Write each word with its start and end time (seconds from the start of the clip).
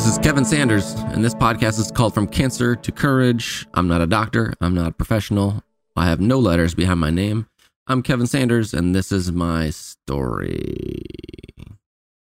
This 0.00 0.12
is 0.12 0.18
Kevin 0.18 0.46
Sanders, 0.46 0.94
and 0.94 1.22
this 1.22 1.34
podcast 1.34 1.78
is 1.78 1.90
called 1.90 2.14
From 2.14 2.26
Cancer 2.26 2.74
to 2.74 2.90
Courage. 2.90 3.66
I'm 3.74 3.86
not 3.86 4.00
a 4.00 4.06
doctor, 4.06 4.54
I'm 4.58 4.74
not 4.74 4.88
a 4.88 4.92
professional. 4.92 5.62
I 5.94 6.06
have 6.06 6.22
no 6.22 6.38
letters 6.38 6.74
behind 6.74 7.00
my 7.00 7.10
name. 7.10 7.48
I'm 7.86 8.02
Kevin 8.02 8.26
Sanders, 8.26 8.72
and 8.72 8.94
this 8.94 9.12
is 9.12 9.30
my 9.30 9.68
story. 9.68 11.02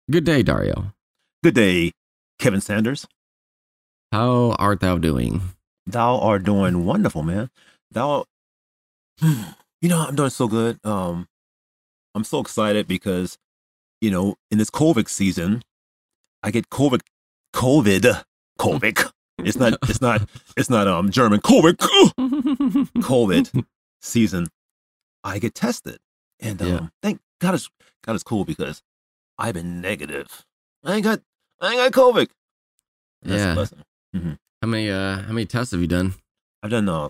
Good 0.09 0.23
day, 0.23 0.43
Dario. 0.43 0.93
Good 1.43 1.55
day, 1.55 1.91
Kevin 2.39 2.61
Sanders. 2.61 3.05
How 4.13 4.55
art 4.57 4.79
thou 4.79 4.97
doing? 4.97 5.41
Thou 5.85 6.19
art 6.19 6.45
doing 6.45 6.85
wonderful, 6.85 7.21
man. 7.21 7.49
Thou, 7.91 8.23
you 9.21 9.89
know, 9.89 10.05
I'm 10.07 10.15
doing 10.15 10.29
so 10.29 10.47
good. 10.47 10.79
Um, 10.85 11.27
I'm 12.15 12.23
so 12.23 12.39
excited 12.39 12.87
because, 12.87 13.37
you 13.99 14.09
know, 14.09 14.35
in 14.49 14.57
this 14.57 14.69
COVID 14.69 15.09
season, 15.09 15.63
I 16.41 16.51
get 16.51 16.69
COVID, 16.69 17.01
COVID, 17.57 18.23
COVID. 18.59 19.11
It's 19.39 19.57
not, 19.57 19.73
it's 19.83 19.99
not, 20.01 20.29
it's 20.55 20.69
not 20.69 20.87
um 20.87 21.09
German 21.09 21.39
COVID, 21.41 21.77
COVID 23.01 23.65
season. 24.01 24.47
I 25.23 25.39
get 25.39 25.55
tested, 25.55 25.97
and 26.39 26.61
um, 26.61 26.67
Yeah. 26.67 26.87
thank 27.01 27.19
God 27.41 27.55
it's 27.55 27.69
God 28.03 28.15
is 28.15 28.23
cool 28.23 28.45
because 28.45 28.81
I've 29.39 29.55
been 29.55 29.81
negative. 29.81 30.45
I 30.83 30.95
ain't 30.95 31.03
got, 31.03 31.21
I 31.59 31.73
ain't 31.73 31.77
got 31.77 31.91
COVID. 31.91 32.29
That's 33.23 33.41
Yeah. 33.43 33.53
blessing. 33.55 33.83
How 34.61 34.67
many 34.67 34.89
uh 34.89 35.21
how 35.23 35.33
many 35.33 35.45
tests 35.45 35.71
have 35.71 35.81
you 35.81 35.87
done? 35.87 36.13
I've 36.61 36.69
done 36.71 36.87
uh 36.89 37.09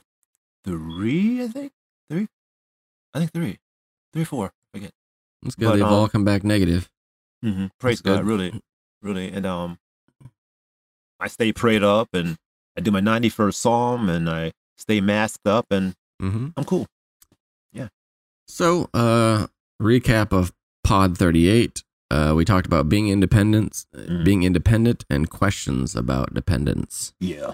three, 0.65 1.43
I 1.43 1.47
think. 1.49 1.71
Three? 2.09 2.27
I 3.13 3.19
think 3.19 3.31
three, 3.33 3.57
three, 4.13 4.23
four. 4.23 4.47
I 4.47 4.77
forget. 4.77 4.91
It's 5.45 5.55
good. 5.55 5.65
But, 5.65 5.75
They've 5.75 5.85
all 5.85 6.03
um, 6.03 6.09
come 6.09 6.23
back 6.25 6.43
negative. 6.43 6.89
Mm-hmm. 7.43 7.67
Praise 7.79 8.01
That's 8.01 8.17
God, 8.17 8.23
good. 8.23 8.27
really, 8.31 8.61
really. 9.01 9.29
And 9.31 9.45
um 9.45 9.77
I 11.19 11.27
stay 11.27 11.51
prayed 11.51 11.83
up 11.83 12.09
and 12.13 12.37
I 12.77 12.81
do 12.81 12.91
my 12.91 12.99
ninety 12.99 13.29
first 13.29 13.59
psalm 13.61 14.09
and 14.09 14.29
I 14.29 14.51
stay 14.77 15.01
masked 15.01 15.47
up 15.47 15.65
and 15.71 15.95
Mm-hmm. 16.21 16.47
I'm 16.57 16.63
cool. 16.65 16.87
Yeah. 17.71 17.89
So, 18.47 18.89
uh, 18.93 19.45
recap 19.79 20.31
of 20.33 20.51
Pod 20.83 21.15
38. 21.15 21.83
Uh, 22.09 22.33
we 22.35 22.43
talked 22.43 22.65
about 22.65 22.89
being 22.89 23.09
independent, 23.09 23.85
Mhm. 23.95 24.23
being 24.25 24.41
independent, 24.41 25.05
and 25.11 25.29
questions 25.29 25.95
about 25.95 26.33
dependence. 26.33 27.13
Yeah. 27.19 27.53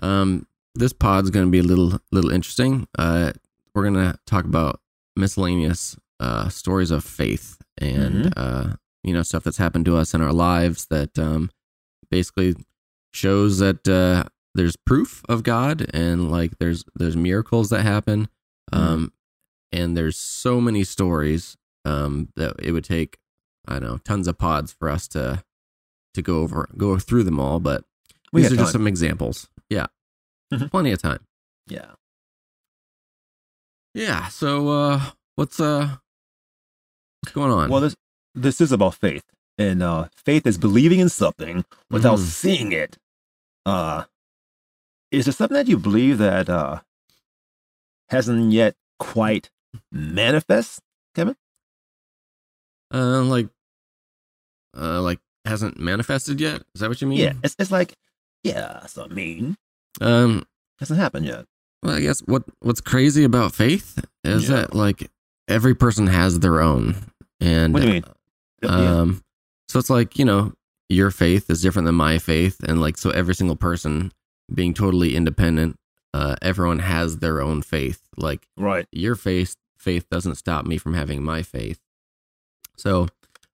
Um, 0.00 0.46
this 0.74 0.94
pod's 0.94 1.28
going 1.28 1.44
to 1.46 1.50
be 1.50 1.58
a 1.58 1.62
little, 1.62 1.98
little 2.12 2.30
interesting. 2.30 2.86
Uh, 2.98 3.32
we're 3.74 3.82
going 3.82 3.94
to 4.12 4.18
talk 4.26 4.46
about 4.46 4.80
miscellaneous 5.16 5.96
uh, 6.20 6.48
stories 6.48 6.90
of 6.90 7.04
faith 7.04 7.58
and 7.76 8.24
Mhm. 8.24 8.32
uh, 8.36 8.76
you 9.04 9.12
know 9.12 9.22
stuff 9.22 9.44
that's 9.44 9.58
happened 9.58 9.84
to 9.84 9.96
us 9.96 10.14
in 10.14 10.20
our 10.22 10.32
lives 10.32 10.86
that 10.86 11.16
um, 11.18 11.50
basically 12.10 12.54
shows 13.12 13.58
that 13.58 13.86
uh, 13.88 14.24
there's 14.54 14.76
proof 14.76 15.22
of 15.28 15.42
God 15.42 15.88
and 15.94 16.30
like 16.30 16.58
there's 16.58 16.84
there's 16.94 17.16
miracles 17.16 17.70
that 17.70 17.82
happen. 17.82 18.28
Um, 18.72 19.12
and 19.72 19.96
there's 19.96 20.16
so 20.16 20.60
many 20.60 20.84
stories 20.84 21.56
um, 21.84 22.28
that 22.36 22.54
it 22.62 22.72
would 22.72 22.84
take 22.84 23.18
I 23.66 23.74
don't 23.74 23.82
know 23.82 23.98
tons 23.98 24.28
of 24.28 24.38
pods 24.38 24.72
for 24.72 24.88
us 24.88 25.08
to 25.08 25.42
to 26.14 26.22
go 26.22 26.40
over 26.42 26.68
go 26.76 26.98
through 26.98 27.24
them 27.24 27.38
all, 27.40 27.60
but 27.60 27.84
We 28.32 28.42
these 28.42 28.52
are 28.52 28.56
just 28.56 28.72
some 28.72 28.86
examples. 28.86 29.48
Yeah, 29.70 29.86
Mhm. 30.52 30.70
plenty 30.70 30.92
of 30.92 31.00
time. 31.02 31.20
Yeah. 31.66 31.92
Yeah. 33.94 34.28
So 34.28 34.68
uh, 34.68 35.00
what's 35.36 35.60
uh 35.60 35.96
what's 37.22 37.32
going 37.34 37.50
on? 37.50 37.70
Well 37.70 37.80
this 37.80 37.94
this 38.34 38.60
is 38.60 38.72
about 38.72 38.94
faith. 38.94 39.24
And 39.58 39.82
uh 39.82 40.08
faith 40.24 40.46
is 40.46 40.56
believing 40.58 41.00
in 41.00 41.08
something 41.08 41.64
without 41.90 42.18
Mhm. 42.18 42.22
seeing 42.24 42.72
it. 42.72 42.96
Uh 43.66 44.04
is 45.10 45.24
there 45.26 45.32
something 45.32 45.54
that 45.56 45.68
you 45.68 45.78
believe 45.78 46.18
that 46.18 46.48
uh 46.48 46.80
hasn't 48.10 48.52
yet 48.52 48.76
quite 48.98 49.50
manifest, 49.92 50.80
Kevin? 51.14 51.36
uh, 52.94 53.22
like 53.22 53.48
uh, 54.76 55.02
like 55.02 55.18
hasn't 55.44 55.78
manifested 55.78 56.40
yet. 56.40 56.62
Is 56.74 56.80
that 56.80 56.88
what 56.88 57.00
you 57.02 57.08
mean? 57.08 57.18
Yeah, 57.18 57.32
it's 57.42 57.54
it's 57.58 57.70
like, 57.70 57.94
yeah, 58.44 58.86
so 58.86 59.04
I 59.04 59.08
mean, 59.08 59.56
Um. 60.00 60.46
hasn't 60.78 61.00
happened 61.00 61.26
yet. 61.26 61.44
Well, 61.82 61.94
I 61.96 62.00
guess 62.00 62.20
what 62.20 62.44
what's 62.60 62.80
crazy 62.80 63.24
about 63.24 63.54
faith 63.54 64.04
is 64.24 64.48
Yeah. 64.48 64.56
that 64.62 64.74
like 64.74 65.10
every 65.48 65.74
person 65.74 66.06
has 66.06 66.40
their 66.40 66.60
own, 66.60 66.96
and 67.40 67.74
What 67.74 67.80
do 67.82 67.88
you 67.88 67.92
mean? 67.94 68.04
Yeah. 68.62 69.04
So 69.68 69.78
it's 69.78 69.90
like 69.90 70.18
you 70.18 70.24
know 70.24 70.52
your 70.88 71.10
faith 71.10 71.50
is 71.50 71.62
different 71.62 71.86
than 71.86 71.94
my 71.94 72.18
faith, 72.18 72.62
and 72.66 72.80
like 72.80 72.98
so 72.98 73.10
every 73.10 73.34
single 73.34 73.56
person 73.56 74.12
being 74.52 74.74
totally 74.74 75.14
independent, 75.14 75.76
uh, 76.14 76.36
everyone 76.40 76.78
has 76.78 77.18
their 77.18 77.40
own 77.40 77.62
faith. 77.62 78.00
Like 78.16 78.46
right. 78.56 78.86
your 78.92 79.14
faith 79.14 79.54
faith 79.78 80.08
doesn't 80.10 80.36
stop 80.36 80.66
me 80.66 80.78
from 80.78 80.94
having 80.94 81.22
my 81.22 81.42
faith. 81.42 81.78
So 82.76 83.08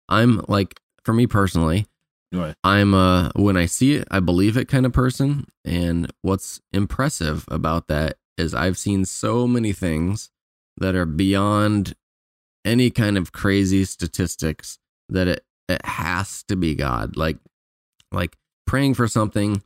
I'm 0.08 0.44
like 0.48 0.80
for 1.04 1.12
me 1.12 1.26
personally, 1.26 1.86
Right. 2.32 2.54
I'm 2.62 2.94
uh 2.94 3.30
when 3.36 3.56
I 3.56 3.66
see 3.66 3.94
it, 3.94 4.08
I 4.10 4.20
believe 4.20 4.56
it 4.56 4.68
kind 4.68 4.84
of 4.86 4.92
person. 4.92 5.46
And 5.64 6.12
what's 6.22 6.60
impressive 6.72 7.44
about 7.48 7.88
that 7.88 8.16
is 8.36 8.54
I've 8.54 8.78
seen 8.78 9.04
so 9.04 9.46
many 9.46 9.72
things 9.72 10.30
that 10.76 10.94
are 10.94 11.06
beyond 11.06 11.94
any 12.64 12.90
kind 12.90 13.16
of 13.16 13.32
crazy 13.32 13.84
statistics 13.84 14.78
that 15.08 15.26
it 15.26 15.44
it 15.68 15.84
has 15.84 16.42
to 16.44 16.56
be 16.56 16.74
God. 16.74 17.16
Like 17.16 17.38
like 18.12 18.36
praying 18.66 18.94
for 18.94 19.06
something 19.08 19.62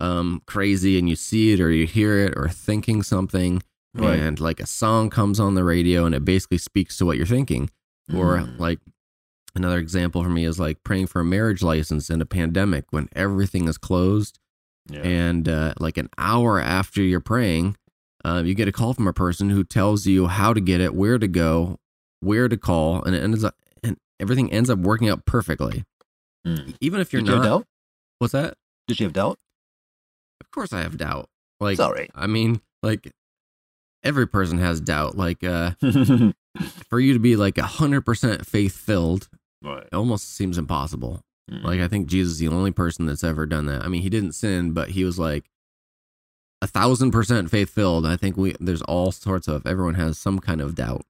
um 0.00 0.42
crazy 0.46 0.98
and 0.98 1.08
you 1.08 1.16
see 1.16 1.52
it 1.52 1.60
or 1.60 1.70
you 1.70 1.86
hear 1.86 2.18
it 2.18 2.34
or 2.36 2.48
thinking 2.48 3.02
something 3.02 3.62
Right. 3.94 4.18
and 4.20 4.38
like 4.38 4.60
a 4.60 4.66
song 4.66 5.08
comes 5.08 5.40
on 5.40 5.54
the 5.54 5.64
radio 5.64 6.04
and 6.04 6.14
it 6.14 6.22
basically 6.22 6.58
speaks 6.58 6.98
to 6.98 7.06
what 7.06 7.16
you're 7.16 7.24
thinking 7.24 7.70
or 8.14 8.38
Mm. 8.40 8.58
like 8.58 8.78
another 9.54 9.78
example 9.78 10.22
for 10.22 10.28
me 10.28 10.44
is 10.44 10.60
like 10.60 10.84
praying 10.84 11.06
for 11.06 11.20
a 11.20 11.24
marriage 11.24 11.62
license 11.62 12.10
in 12.10 12.20
a 12.20 12.26
pandemic 12.26 12.84
when 12.90 13.08
everything 13.16 13.68
is 13.68 13.78
closed 13.78 14.38
yeah. 14.90 15.00
and 15.00 15.48
uh, 15.48 15.72
like 15.80 15.96
an 15.96 16.10
hour 16.18 16.60
after 16.60 17.00
you're 17.00 17.20
praying 17.20 17.74
uh, 18.22 18.42
you 18.44 18.52
get 18.54 18.68
a 18.68 18.72
call 18.72 18.92
from 18.92 19.08
a 19.08 19.14
person 19.14 19.48
who 19.48 19.64
tells 19.64 20.04
you 20.06 20.26
how 20.26 20.52
to 20.52 20.60
get 20.60 20.82
it 20.82 20.94
where 20.94 21.18
to 21.18 21.28
go 21.28 21.78
where 22.20 22.48
to 22.48 22.56
call 22.58 23.02
and 23.04 23.14
it 23.16 23.22
ends 23.22 23.44
up 23.44 23.54
everything 24.20 24.52
ends 24.52 24.70
up 24.70 24.78
working 24.78 25.08
out 25.08 25.24
perfectly 25.24 25.84
Mm. 26.46 26.76
even 26.80 27.00
if 27.00 27.12
you're 27.12 27.22
Did 27.22 27.28
you 27.28 27.34
have 27.34 27.42
not 27.42 27.48
doubt? 27.48 27.66
what's 28.20 28.32
that 28.32 28.54
Did 28.86 29.00
you 29.00 29.06
have 29.06 29.12
doubt? 29.12 29.38
of 30.40 30.50
course 30.52 30.72
i 30.72 30.80
have 30.80 30.96
doubt 30.96 31.28
like 31.60 31.76
Sorry. 31.76 32.08
i 32.14 32.26
mean 32.28 32.60
like 32.84 33.10
every 34.04 34.28
person 34.28 34.58
has 34.58 34.80
doubt 34.80 35.16
like 35.16 35.42
uh 35.42 35.72
for 36.88 37.00
you 37.00 37.12
to 37.14 37.18
be 37.18 37.34
like 37.34 37.58
a 37.58 37.64
hundred 37.66 38.02
percent 38.02 38.46
faith 38.46 38.76
filled 38.76 39.28
right. 39.62 39.82
it 39.90 39.94
almost 39.94 40.34
seems 40.36 40.56
impossible 40.58 41.20
Mm. 41.48 41.62
Like 41.62 41.78
I 41.80 41.86
think 41.86 42.08
Jesus 42.08 42.32
is 42.32 42.38
the 42.40 42.48
only 42.48 42.72
person 42.72 43.06
that's 43.06 43.22
ever 43.22 43.46
done 43.46 43.66
that. 43.66 43.84
I 43.84 43.86
mean, 43.86 44.02
he 44.02 44.08
didn't 44.10 44.32
sin, 44.32 44.72
but 44.72 44.88
he 44.90 45.04
was 45.04 45.16
like 45.16 45.44
a 46.60 46.66
thousand 46.66 47.12
percent 47.12 47.52
faith 47.52 47.70
filled. 47.70 48.04
I 48.04 48.16
think 48.16 48.36
we 48.36 48.56
there's 48.58 48.82
all 48.82 49.12
sorts 49.12 49.46
of 49.46 49.64
everyone 49.64 49.94
has 49.94 50.18
some 50.18 50.40
kind 50.40 50.60
of 50.60 50.74
doubt. 50.74 51.02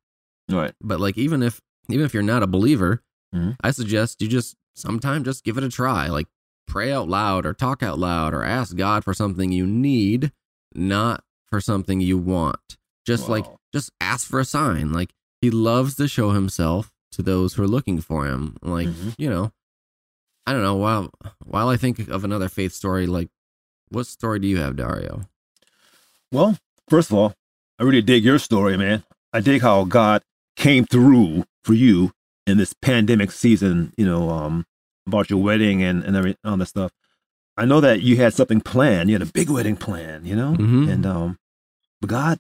right. 0.51 0.75
But 0.83 1.01
like 1.01 1.17
even 1.17 1.43
if 1.43 1.63
even 1.89 2.05
if 2.05 2.15
you're 2.15 2.23
not 2.23 2.43
a 2.43 2.47
believer, 2.47 3.03
Mhm. 3.35 3.57
I 3.61 3.71
suggest 3.73 4.21
you 4.23 4.29
just 4.29 4.55
sometime 4.75 5.25
just 5.25 5.45
give 5.45 5.59
it 5.59 5.65
a 5.65 5.69
try. 5.69 6.09
Like 6.09 6.29
pray 6.67 6.93
out 6.93 7.09
loud 7.09 7.45
or 7.47 7.53
talk 7.55 7.83
out 7.83 7.99
loud 7.99 8.35
or 8.35 8.43
ask 8.45 8.77
God 8.77 9.05
for 9.05 9.15
something 9.15 9.53
you 9.53 9.67
need, 9.67 10.33
not 10.75 11.25
for 11.49 11.61
something 11.61 12.01
you 12.01 12.19
want. 12.19 12.77
Just 13.07 13.29
like 13.29 13.47
just 13.73 13.91
ask 14.01 14.27
for 14.29 14.41
a 14.41 14.45
sign. 14.45 14.93
Like 14.93 15.13
he 15.41 15.51
loves 15.51 15.95
to 15.97 16.09
show 16.09 16.31
himself 16.31 16.91
to 17.13 17.23
those 17.23 17.55
who 17.55 17.63
are 17.63 17.69
looking 17.69 18.01
for 18.01 18.27
him. 18.27 18.57
Like, 18.63 18.89
Mhm. 18.89 19.15
you 19.19 19.31
know, 19.31 19.53
I 20.47 20.53
don't 20.53 20.63
know. 20.63 20.75
While 20.77 21.11
while 21.45 21.69
I 21.69 21.77
think 21.77 21.99
of 22.09 22.25
another 22.25 22.49
faith 22.49 22.73
story, 22.73 23.07
like 23.07 23.29
what 23.91 24.07
story 24.07 24.39
do 24.41 24.49
you 24.49 24.59
have, 24.59 24.77
Dario? 24.77 25.29
Well, 26.33 26.59
first 26.89 27.11
of 27.11 27.17
all, 27.17 27.35
I 27.79 27.85
really 27.85 28.03
dig 28.03 28.25
your 28.25 28.39
story, 28.39 28.77
man. 28.77 29.05
I 29.33 29.41
dig 29.41 29.63
how 29.63 29.85
God 29.85 30.23
came 30.57 30.85
through 30.85 31.45
for 31.67 31.75
you 31.75 32.13
in 32.47 32.59
this 32.59 32.73
pandemic 32.73 33.33
season, 33.33 33.93
you 33.99 34.07
know, 34.07 34.31
um, 34.31 34.65
about 35.07 35.29
your 35.31 35.43
wedding 35.43 35.83
and, 35.83 36.05
and 36.05 36.17
every, 36.17 36.37
all 36.45 36.57
that 36.57 36.67
stuff. 36.67 36.93
I 37.57 37.65
know 37.65 37.81
that 37.81 38.03
you 38.03 38.17
had 38.19 38.35
something 38.35 38.61
planned. 38.61 39.09
You 39.11 39.15
had 39.17 39.29
a 39.29 39.33
big 39.33 39.51
wedding 39.51 39.77
plan, 39.77 40.25
you 40.25 40.37
know? 40.37 40.53
Mhm. 40.55 40.91
And 40.93 41.05
um 41.07 41.39
but 42.01 42.11
God 42.11 42.39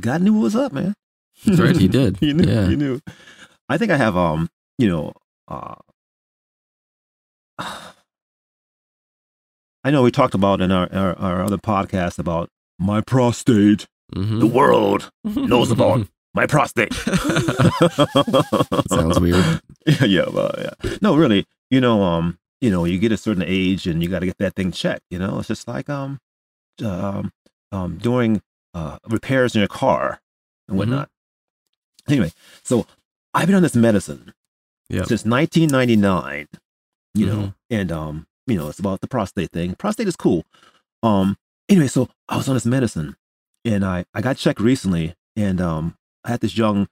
God 0.00 0.22
knew 0.22 0.32
what 0.32 0.42
was 0.42 0.56
up, 0.56 0.72
man. 0.72 0.94
That's 1.44 1.60
right, 1.60 1.76
he 1.76 1.88
did. 1.88 2.16
he 2.20 2.32
knew 2.32 2.44
Yeah. 2.50 2.66
he 2.68 2.76
knew. 2.76 3.00
I 3.68 3.76
think 3.76 3.90
I 3.90 3.96
have 3.96 4.16
um, 4.16 4.48
you 4.78 4.88
know, 4.88 5.12
uh 5.48 5.74
I 9.84 9.90
know 9.90 10.02
we 10.02 10.10
talked 10.12 10.34
about 10.34 10.60
in 10.60 10.70
our, 10.70 10.88
our, 10.92 11.18
our 11.18 11.42
other 11.42 11.58
podcast 11.58 12.18
about 12.18 12.48
my 12.78 13.00
prostate. 13.00 13.86
Mhm. 14.14 14.40
The 14.40 14.46
world 14.46 15.10
knows 15.24 15.70
about 15.70 16.06
my 16.34 16.46
prostate. 16.46 16.92
Sounds 18.88 19.20
weird. 19.20 19.60
yeah, 19.86 20.04
yeah, 20.04 20.28
well, 20.28 20.54
yeah. 20.58 20.96
No, 21.00 21.16
really, 21.16 21.46
you 21.70 21.80
know, 21.80 22.02
um, 22.02 22.38
you 22.60 22.70
know, 22.70 22.84
you 22.84 22.98
get 22.98 23.12
a 23.12 23.16
certain 23.16 23.44
age 23.46 23.86
and 23.86 24.02
you 24.02 24.08
got 24.08 24.20
to 24.20 24.26
get 24.26 24.38
that 24.38 24.54
thing 24.54 24.72
checked. 24.72 25.02
You 25.10 25.18
know, 25.18 25.38
it's 25.38 25.48
just 25.48 25.66
like 25.68 25.88
um, 25.90 26.18
um, 26.84 27.32
um 27.70 27.98
doing 27.98 28.42
uh, 28.74 28.98
repairs 29.08 29.54
in 29.54 29.60
your 29.60 29.68
car 29.68 30.20
and 30.68 30.74
Mhm. 30.74 30.78
whatnot. 30.78 31.08
Anyway, 32.08 32.32
so 32.62 32.86
I've 33.34 33.46
been 33.46 33.56
on 33.56 33.62
this 33.62 33.76
medicine 33.76 34.32
Yep. 34.88 35.06
since 35.06 35.24
1999. 35.24 36.48
You 37.14 37.26
know, 37.26 37.36
Mhm. 37.36 37.54
and 37.70 37.92
um, 37.92 38.26
you 38.46 38.56
know, 38.56 38.68
it's 38.68 38.78
about 38.78 39.00
the 39.02 39.06
prostate 39.08 39.50
thing. 39.52 39.74
Prostate 39.74 40.08
is 40.08 40.16
cool. 40.16 40.44
Um, 41.02 41.36
anyway, 41.68 41.88
so 41.88 42.08
I 42.28 42.36
was 42.36 42.48
on 42.48 42.54
this 42.54 42.64
medicine, 42.66 43.16
and 43.64 43.84
I 43.84 44.04
I 44.14 44.20
got 44.22 44.36
checked 44.38 44.60
recently, 44.60 45.14
and 45.36 45.60
um, 45.60 45.96
I 46.24 46.30
had 46.30 46.40
this 46.40 46.56
young 46.56 46.88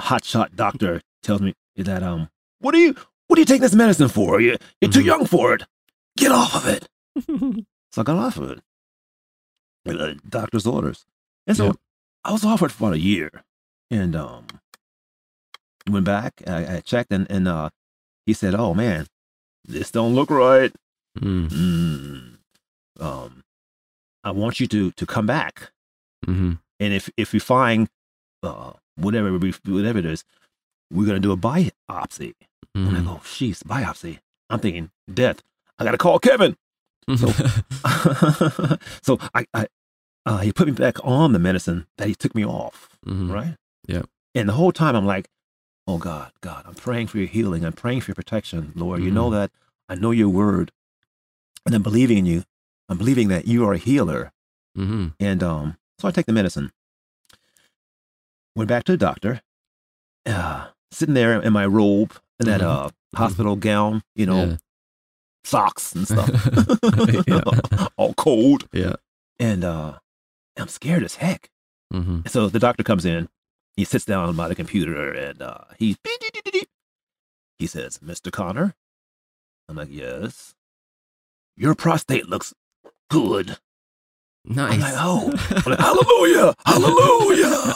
hotshot 0.00 0.54
doctor 0.54 1.00
tells 1.22 1.40
me 1.40 1.54
that 1.76 2.02
um, 2.02 2.28
what 2.60 2.74
are 2.74 2.78
you 2.78 2.94
what 3.26 3.38
are 3.38 3.40
you 3.40 3.46
taking 3.46 3.62
this 3.62 3.74
medicine 3.74 4.08
for? 4.08 4.40
You 4.40 4.56
you're 4.80 4.90
too 4.90 5.00
Mhm. 5.00 5.04
young 5.06 5.26
for 5.26 5.54
it. 5.54 5.64
Get 6.16 6.32
off 6.32 6.54
of 6.54 6.66
it. 6.68 6.88
So 7.92 8.02
I 8.02 8.04
got 8.04 8.16
off 8.18 8.36
of 8.36 8.50
it. 8.50 8.60
Doctor's 10.28 10.66
orders. 10.66 11.06
And 11.46 11.56
so. 11.56 11.74
I 12.24 12.32
was 12.32 12.44
off 12.44 12.60
it 12.62 12.70
for 12.70 12.84
about 12.84 12.94
a 12.96 12.98
year. 12.98 13.30
And 13.90 14.14
um 14.14 14.46
went 15.88 16.04
back, 16.04 16.42
I, 16.46 16.76
I 16.76 16.80
checked 16.80 17.10
and, 17.12 17.26
and 17.30 17.48
uh 17.48 17.70
he 18.26 18.34
said, 18.34 18.54
Oh 18.54 18.74
man, 18.74 19.06
this 19.64 19.90
don't 19.90 20.14
look 20.14 20.30
right. 20.30 20.72
Mm, 21.18 21.48
Mm. 21.48 22.38
Um 23.00 23.42
I 24.24 24.30
want 24.32 24.60
you 24.60 24.66
to 24.66 24.90
to 24.92 25.06
come 25.06 25.26
back. 25.26 25.70
mhm. 26.26 26.58
And 26.80 26.92
if 26.92 27.08
if 27.16 27.32
you 27.32 27.40
find 27.40 27.88
uh 28.42 28.72
whatever 28.96 29.36
we- 29.38 29.54
whatever 29.66 29.98
it 29.98 30.06
is, 30.06 30.24
we're 30.92 31.06
gonna 31.06 31.20
do 31.20 31.32
a 31.32 31.36
biopsy. 31.36 32.34
And 32.74 32.96
I 32.96 33.00
go, 33.00 33.20
sheesh, 33.24 33.62
biopsy. 33.64 34.20
I'm 34.50 34.60
thinking 34.60 34.90
death. 35.12 35.42
I 35.78 35.84
gotta 35.84 35.98
call 35.98 36.18
Kevin. 36.20 36.56
So 37.16 37.28
so 39.02 39.18
I, 39.34 39.46
I 39.54 39.66
uh, 40.26 40.38
he 40.38 40.52
put 40.52 40.66
me 40.68 40.72
back 40.74 40.96
on 41.04 41.32
the 41.32 41.38
medicine 41.38 41.86
that 41.96 42.06
he 42.08 42.14
took 42.14 42.34
me 42.34 42.44
off, 42.44 42.88
Mhm. 43.06 43.32
right? 43.32 43.56
Yep. 43.86 44.06
And 44.34 44.48
the 44.48 44.52
whole 44.52 44.72
time 44.72 44.94
I'm 44.94 45.06
like, 45.06 45.28
oh 45.86 45.96
God, 45.98 46.32
God, 46.42 46.64
I'm 46.66 46.74
praying 46.74 47.06
for 47.06 47.18
your 47.18 47.26
healing. 47.26 47.64
I'm 47.64 47.72
praying 47.72 48.02
for 48.02 48.10
your 48.10 48.14
protection, 48.16 48.72
Lord. 48.76 49.02
You 49.02 49.10
know 49.10 49.30
that 49.30 49.50
I 49.88 49.94
know 49.94 50.10
your 50.10 50.28
word, 50.28 50.70
and 51.64 51.74
I'm 51.74 51.82
believing 51.82 52.18
in 52.18 52.26
you. 52.26 52.44
I'm 52.90 52.98
believing 52.98 53.28
that 53.28 53.46
you 53.46 53.66
are 53.66 53.72
a 53.72 53.78
healer. 53.78 54.32
Mhm. 54.76 55.14
And 55.18 55.42
um, 55.42 55.76
so 55.98 56.08
I 56.08 56.10
take 56.10 56.26
the 56.26 56.32
medicine. 56.32 56.70
Went 58.58 58.66
back 58.68 58.82
to 58.84 58.92
the 58.92 58.98
doctor. 58.98 59.40
Uh, 60.26 60.66
sitting 60.90 61.14
there 61.14 61.40
in 61.40 61.52
my 61.52 61.64
robe, 61.64 62.12
and 62.40 62.48
that 62.48 62.60
Mhm. 62.60 62.66
uh 62.66 62.90
hospital 63.14 63.54
gown, 63.54 64.02
you 64.16 64.26
know, 64.26 64.44
Yeah. 64.44 64.56
socks 65.44 65.94
and 65.94 66.06
stuff, 66.08 66.28
all 67.96 68.14
cold. 68.14 68.68
Yeah. 68.72 68.96
and 69.38 69.62
uh 69.62 70.00
I'm 70.56 70.66
scared 70.66 71.04
as 71.04 71.14
heck. 71.14 71.48
Mhm. 71.94 72.28
So 72.28 72.48
the 72.48 72.58
doctor 72.58 72.82
comes 72.82 73.04
in, 73.04 73.28
he 73.76 73.84
sits 73.84 74.04
down 74.04 74.34
by 74.34 74.48
the 74.48 74.56
computer 74.56 75.12
and 75.12 75.40
uh 75.40 75.64
he 75.78 75.96
he 77.60 77.66
says, 77.68 77.98
Mr. 77.98 78.32
Connor. 78.32 78.74
I'm 79.68 79.76
like, 79.76 79.88
yes. 79.90 80.56
Your 81.56 81.76
prostate 81.76 82.28
looks 82.28 82.52
good. 83.08 83.58
Nice. 84.44 84.74
I'm 84.74 84.80
like, 84.80 84.94
oh, 84.96 85.26
like, 85.66 85.78
hallelujah, 85.78 86.54
hallelujah, 86.64 87.74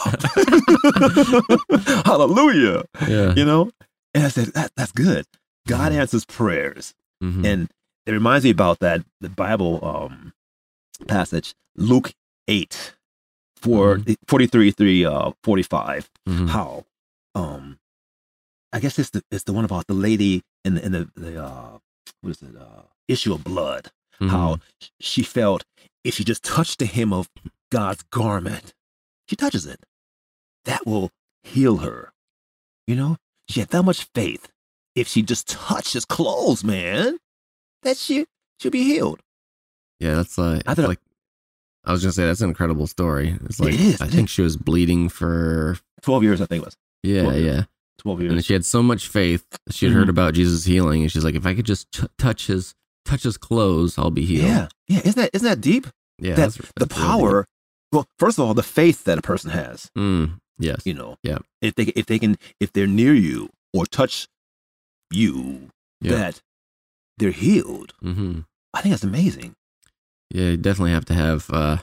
hallelujah. 2.05 2.85
yeah. 3.09 3.35
You 3.35 3.45
know? 3.45 3.71
And 4.15 4.25
I 4.25 4.29
said, 4.29 4.47
that, 4.55 4.73
that's 4.77 4.93
good. 4.93 5.27
God 5.69 5.93
Mhm. 5.93 5.97
answers 5.97 6.25
prayers. 6.25 6.95
Mhm. 7.23 7.45
And 7.47 7.71
it 8.07 8.13
reminds 8.13 8.45
me 8.45 8.51
about 8.51 8.79
that 8.81 9.05
the 9.21 9.29
Bible 9.29 9.81
um, 9.85 10.33
passage, 11.07 11.55
Luke 11.77 12.13
8, 12.49 12.95
for, 13.57 14.01
43 14.27 14.71
3, 14.73 15.05
uh, 15.05 15.31
45. 15.45 16.11
Mhm. 16.29 16.49
How, 16.49 16.85
um, 17.35 17.79
I 18.73 18.81
guess 18.81 18.99
it's 18.99 19.11
the, 19.11 19.23
it's 19.31 19.45
the 19.45 19.53
one 19.53 19.65
about 19.65 19.87
the 19.87 19.95
lady 19.95 20.43
in 20.65 20.75
the, 20.75 20.85
in 20.85 20.93
the, 20.93 21.09
the 21.17 21.45
uh, 21.45 21.79
what 22.23 22.31
is 22.31 22.43
it, 22.43 22.57
uh, 22.57 22.83
issue 23.09 23.35
of 23.35 23.45
blood. 23.45 23.91
How 24.21 24.59
she 25.01 25.25
felt 25.25 25.65
if 26.05 26.15
she 26.15 26.25
just 26.25 26.43
touched 26.43 26.79
the 26.79 26.87
hem 26.87 27.13
of 27.13 27.29
God's 27.71 28.03
garment, 28.11 28.75
she 29.29 29.37
touches 29.37 29.67
it, 29.67 29.81
that 30.65 30.87
will 30.87 31.11
heal 31.43 31.79
her. 31.79 32.13
You 32.87 32.97
know, 32.97 33.17
she 33.49 33.61
had 33.61 33.71
that 33.71 33.83
much 33.85 34.09
faith. 34.15 34.49
If 34.95 35.09
she 35.09 35.23
just 35.23 35.49
touched 35.49 35.95
his 35.95 36.05
clothes, 36.05 36.63
man, 36.65 37.19
that 37.83 37.97
she 37.97 38.27
she'll 38.61 38.71
be 38.71 38.85
healed. 38.85 39.21
Yeah, 40.01 40.15
that's 40.17 40.37
like, 40.37 40.63
I 40.67 40.75
thought- 40.75 40.89
like 40.89 41.01
I 41.85 41.93
was 41.93 42.03
gonna 42.03 42.13
say 42.13 42.27
that's 42.27 42.41
an 42.43 42.49
incredible 42.51 42.87
story. 42.87 43.37
It's 43.45 43.59
like 43.59 43.75
It 43.75 44.01
I 44.03 44.07
think 44.09 44.29
she 44.29 44.43
was 44.43 44.57
bleeding 44.57 45.09
for 45.09 45.79
Twelve 46.03 46.23
years, 46.23 46.41
I 46.41 46.47
think 46.47 46.63
it 46.63 46.67
was 46.67 46.77
yeah, 47.03 47.23
Well, 47.27 47.39
yeah. 47.39 47.65
twelve 47.99 48.21
years. 48.21 48.33
And 48.33 48.45
she 48.45 48.53
had 48.53 48.65
so 48.65 48.83
much 48.83 49.09
faith. 49.09 49.45
She 49.71 49.87
had 49.87 49.95
heard 49.95 50.07
Mhm. 50.07 50.11
about 50.11 50.35
Jesus 50.35 50.65
healing, 50.65 51.03
and 51.03 51.11
she's 51.11 51.25
like, 51.25 51.35
if 51.35 51.47
I 51.47 51.55
could 51.55 51.67
just 51.67 51.91
t- 51.93 52.07
touch 52.19 52.47
his 52.49 52.75
touch 53.05 53.23
his 53.25 53.37
clothes, 53.37 53.99
I'll 53.99 54.11
be 54.11 54.25
healed. 54.25 54.47
Yeah, 54.47 54.69
yeah. 54.89 55.01
Isn't 55.01 55.17
that 55.17 55.31
isn't 55.33 55.49
that 55.49 55.61
deep? 55.61 55.87
yeah. 56.19 56.35
that 56.35 56.37
that's, 56.37 56.57
the 56.57 56.69
that's 56.77 56.97
really 56.99 57.09
power. 57.21 57.47
Well, 57.93 58.07
first 58.19 58.39
of 58.39 58.47
all, 58.47 58.55
the 58.55 58.63
faith 58.63 59.05
that 59.05 59.19
a 59.19 59.23
person 59.23 59.51
has. 59.51 59.91
Mm, 59.99 60.41
yes. 60.59 60.83
You 60.87 60.95
know, 60.95 61.17
Yeah. 61.23 61.39
If 61.61 61.75
they 61.75 61.85
if 61.95 62.07
they 62.07 62.19
can 62.19 62.37
if 62.61 62.73
they're 62.73 62.87
near 62.87 63.13
you 63.15 63.51
or 63.75 63.85
touch 63.87 64.29
you, 65.11 65.71
Yeah. 66.01 66.13
that 66.17 66.43
they're 67.19 67.31
healed. 67.33 67.93
hmm 68.01 68.41
I 68.75 68.81
think 68.81 68.93
that's 68.95 69.05
amazing. 69.05 69.55
Yeah, 70.31 70.51
you 70.51 70.57
definitely 70.57 70.93
have 70.93 71.05
to 71.07 71.15
have 71.15 71.51
uh, 71.51 71.79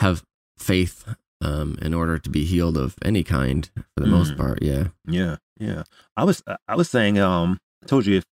have 0.00 0.22
faith 0.58 1.06
um, 1.40 1.78
in 1.80 1.94
order 1.94 2.18
to 2.18 2.28
be 2.28 2.44
healed 2.44 2.76
of 2.76 2.94
any 3.02 3.24
kind 3.24 3.70
for 3.74 4.04
the 4.04 4.06
most 4.06 4.34
Mhm. 4.34 4.36
part. 4.36 4.62
Yeah. 4.62 4.88
Yeah, 5.06 5.36
yeah. 5.58 5.84
I 6.18 6.24
was 6.24 6.42
I 6.68 6.76
was 6.76 6.90
saying, 6.90 7.18
um, 7.18 7.58
I 7.82 7.86
told 7.86 8.04
you 8.04 8.18
if 8.18 8.24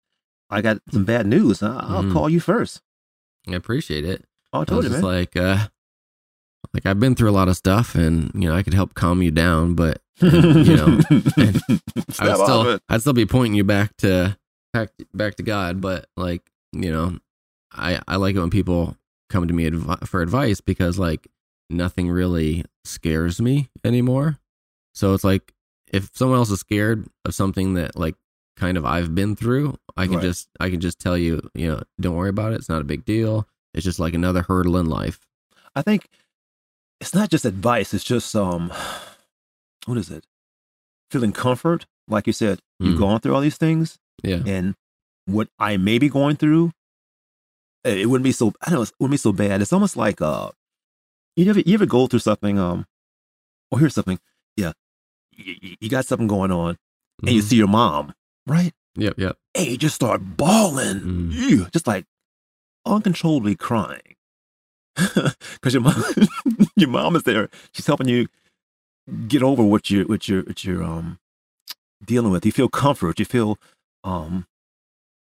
I 0.49 0.61
got 0.61 0.79
some 0.91 1.03
bad 1.05 1.27
news, 1.27 1.61
I- 1.61 1.75
I'll 1.77 2.03
Mhm. 2.03 2.13
call 2.13 2.29
you 2.29 2.39
first. 2.39 2.81
I 3.47 3.53
appreciate 3.55 4.05
it. 4.05 4.25
Oh, 4.53 4.59
I 4.59 4.61
I 4.61 4.65
told 4.65 4.83
was 4.83 4.93
you, 4.93 4.99
like, 4.99 5.35
uh, 5.35 5.67
like 6.73 6.85
I've 6.85 6.99
been 6.99 7.15
through 7.15 7.29
a 7.29 7.31
lot 7.31 7.47
of 7.47 7.57
stuff, 7.57 7.95
and 7.95 8.31
you 8.33 8.47
know, 8.49 8.55
I 8.55 8.63
could 8.63 8.73
help 8.73 8.93
calm 8.93 9.21
you 9.21 9.31
down, 9.31 9.73
but 9.75 10.01
and, 10.19 10.67
you 10.67 10.75
know, 10.75 10.85
I 12.19 12.27
would 12.29 12.35
still. 12.37 12.79
I'd 12.89 13.01
still 13.01 13.13
be 13.13 13.25
pointing 13.25 13.55
you 13.55 13.63
back 13.63 13.95
to 13.97 14.37
back 14.73 14.89
back 15.13 15.35
to 15.35 15.43
God. 15.43 15.79
But 15.81 16.07
like, 16.17 16.41
you 16.73 16.91
know, 16.91 17.17
I 17.71 18.01
I 18.07 18.15
like 18.17 18.35
it 18.35 18.39
when 18.39 18.49
people 18.49 18.97
come 19.29 19.47
to 19.47 19.53
me 19.53 19.69
advi- 19.69 20.07
for 20.07 20.21
advice 20.21 20.61
because 20.61 20.97
like 20.97 21.27
nothing 21.69 22.09
really 22.09 22.65
scares 22.85 23.41
me 23.41 23.69
anymore. 23.83 24.39
So 24.95 25.13
it's 25.13 25.23
like 25.23 25.53
if 25.91 26.09
someone 26.13 26.37
else 26.39 26.49
is 26.51 26.59
scared 26.59 27.07
of 27.25 27.33
something 27.35 27.75
that 27.75 27.95
like 27.97 28.15
kind 28.57 28.77
of 28.77 28.85
I've 28.85 29.15
been 29.15 29.35
through, 29.35 29.77
I 29.95 30.05
can 30.07 30.15
Right. 30.15 30.23
just 30.23 30.49
I 30.59 30.69
can 30.69 30.81
just 30.81 30.99
tell 30.99 31.17
you, 31.17 31.49
you 31.53 31.67
know, 31.69 31.83
don't 31.99 32.15
worry 32.15 32.29
about 32.29 32.51
it. 32.51 32.55
It's 32.57 32.69
not 32.69 32.81
a 32.81 32.85
big 32.85 33.05
deal. 33.05 33.47
It's 33.73 33.85
just 33.85 33.99
like 33.99 34.13
another 34.13 34.41
hurdle 34.41 34.77
in 34.77 34.87
life. 34.87 35.19
I 35.75 35.81
think 35.81 36.09
it's 36.99 37.13
not 37.13 37.29
just 37.29 37.45
advice. 37.45 37.93
It's 37.93 38.03
just 38.03 38.35
um, 38.35 38.71
what 39.85 39.97
is 39.97 40.09
it? 40.09 40.25
Feeling 41.11 41.31
comfort, 41.31 41.85
like 42.07 42.27
you 42.27 42.33
said. 42.33 42.59
You've 42.79 42.95
Mm. 42.95 42.99
gone 42.99 43.19
through 43.21 43.33
all 43.35 43.41
these 43.41 43.57
things, 43.57 43.97
Yeah. 44.23 44.41
and 44.45 44.75
what 45.25 45.47
I 45.57 45.77
may 45.77 45.97
be 45.99 46.09
going 46.09 46.35
through, 46.35 46.71
eh, 47.85 47.95
it 48.01 48.05
wouldn't 48.09 48.23
be 48.25 48.31
so. 48.31 48.53
I 48.61 48.69
don't 48.69 48.79
know. 48.79 48.83
It 48.83 48.91
wouldn't 48.99 49.13
be 49.13 49.17
so 49.17 49.31
bad. 49.33 49.61
It's 49.61 49.73
almost 49.73 49.95
like 49.97 50.21
uh, 50.21 50.51
you 51.35 51.49
ever 51.49 51.59
you 51.61 51.73
ever 51.75 51.85
go 51.85 52.07
through 52.07 52.19
something 52.19 52.59
um, 52.59 52.85
or 53.71 53.79
hear 53.79 53.89
something. 53.89 54.19
Yeah, 54.55 54.73
you, 55.35 55.75
you 55.79 55.89
got 55.89 56.05
something 56.05 56.27
going 56.27 56.51
on, 56.51 56.77
and 57.21 57.29
you 57.35 57.41
Mhm. 57.41 57.45
see 57.45 57.55
your 57.57 57.67
mom, 57.67 58.13
right? 58.47 58.73
Yep. 58.95 59.13
Yep. 59.17 59.37
and 59.55 59.79
just 59.79 59.93
start 59.95 60.21
bawling, 60.37 60.99
Mm. 61.01 61.33
Ew, 61.33 61.67
just 61.71 61.85
like 61.85 62.05
uncontrollably 62.85 63.55
crying, 63.55 64.15
because 64.95 65.73
your 65.73 65.81
mom, 65.81 66.03
your 66.75 66.89
mom 66.89 67.15
is 67.15 67.23
there. 67.23 67.49
She's 67.73 67.85
helping 67.85 68.07
you 68.07 68.27
get 69.27 69.43
over 69.43 69.63
what 69.63 69.89
you're, 69.91 70.05
what 70.05 70.27
you're 70.27 70.41
what 70.43 70.63
you're 70.63 70.83
um 70.83 71.19
dealing 72.03 72.31
with. 72.31 72.45
You 72.45 72.51
feel 72.51 72.69
comfort. 72.69 73.19
You 73.19 73.25
feel 73.25 73.57
um 74.03 74.47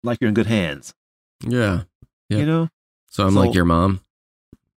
like 0.03 0.19
you're 0.21 0.29
in 0.29 0.35
good 0.35 0.47
hands. 0.47 0.93
Yeah. 1.47 1.83
Yeah. 2.29 2.39
You 2.39 2.47
know. 2.47 2.69
So 3.09 3.25
I'm 3.27 3.33
So- 3.35 3.41
like 3.41 3.55
your 3.55 3.65
mom. 3.65 4.01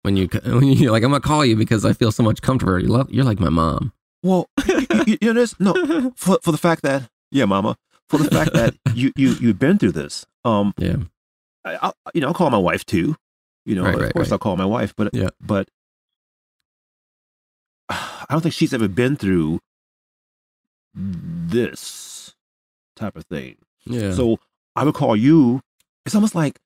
When 0.04 0.18
you 0.18 0.28
when 0.46 0.64
you're 0.68 0.92
like, 0.92 1.02
I'm 1.04 1.12
gonna 1.12 1.22
call 1.22 1.46
you 1.46 1.56
because 1.56 1.86
I 1.86 1.94
feel 1.94 2.12
so 2.12 2.24
much 2.24 2.42
comfort. 2.42 2.80
You 2.84 2.90
love, 2.90 3.10
you're 3.10 3.24
like 3.26 3.40
my 3.40 3.50
mom. 3.50 3.94
Well, 4.22 4.50
you, 4.68 4.86
you, 5.08 5.18
you 5.22 5.34
know 5.34 5.40
this. 5.40 5.58
No, 5.60 6.12
for 6.18 6.38
for 6.44 6.52
the 6.52 6.58
fact 6.58 6.82
that 6.84 7.10
yeah, 7.32 7.46
Mama, 7.46 7.78
for 8.18 8.24
the 8.24 8.32
fact 8.32 8.54
that 8.54 8.76
you 8.96 9.12
you 9.16 9.36
you've 9.42 9.60
been 9.60 9.78
through 9.78 9.92
this. 9.94 10.26
Um, 10.46 10.74
Yeah. 10.78 10.98
I, 11.66 11.78
I'll, 11.82 11.96
you 12.14 12.22
know, 12.22 12.28
I'll 12.28 12.34
call 12.34 12.50
my 12.50 12.58
wife 12.58 12.86
too. 12.86 13.16
You 13.66 13.76
know, 13.76 13.84
Right, 13.84 13.96
of 13.96 14.02
right, 14.02 14.14
course 14.14 14.28
right. 14.28 14.34
I'll 14.34 14.40
call 14.40 14.58
my 14.58 14.66
wife, 14.66 14.94
but 14.96 15.10
Yeah. 15.14 15.30
but 15.40 15.70
I 17.90 18.26
don't 18.30 18.42
think 18.42 18.54
she's 18.54 18.74
ever 18.74 18.88
been 18.88 19.16
through 19.16 19.60
this 20.96 22.36
type 22.96 23.16
of 23.16 23.26
thing. 23.26 23.58
Yeah. 23.86 24.14
So 24.14 24.40
I 24.76 24.84
would 24.84 24.94
call 24.94 25.16
you 25.16 25.62
it's 26.06 26.16
almost 26.16 26.36
like 26.36 26.60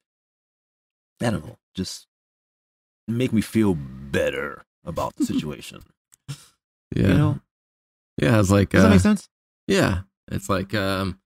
I 1.21 1.29
don't 1.29 1.45
know, 1.45 1.57
just 1.73 2.07
make 3.07 3.33
me 3.33 3.41
feel 3.41 3.75
better 3.75 4.65
about 4.83 5.15
the 5.15 5.25
situation. 5.31 5.81
Yeah. 6.95 7.07
You 7.07 7.13
know, 7.13 7.39
Yeah, 8.17 8.39
it's 8.39 8.51
like 8.51 8.69
does 8.69 8.83
that 8.83 8.89
uh, 8.89 8.91
make 8.91 9.01
sense? 9.01 9.29
yeah, 9.67 10.01
it's 10.31 10.49
like 10.49 10.73
um 10.73 11.19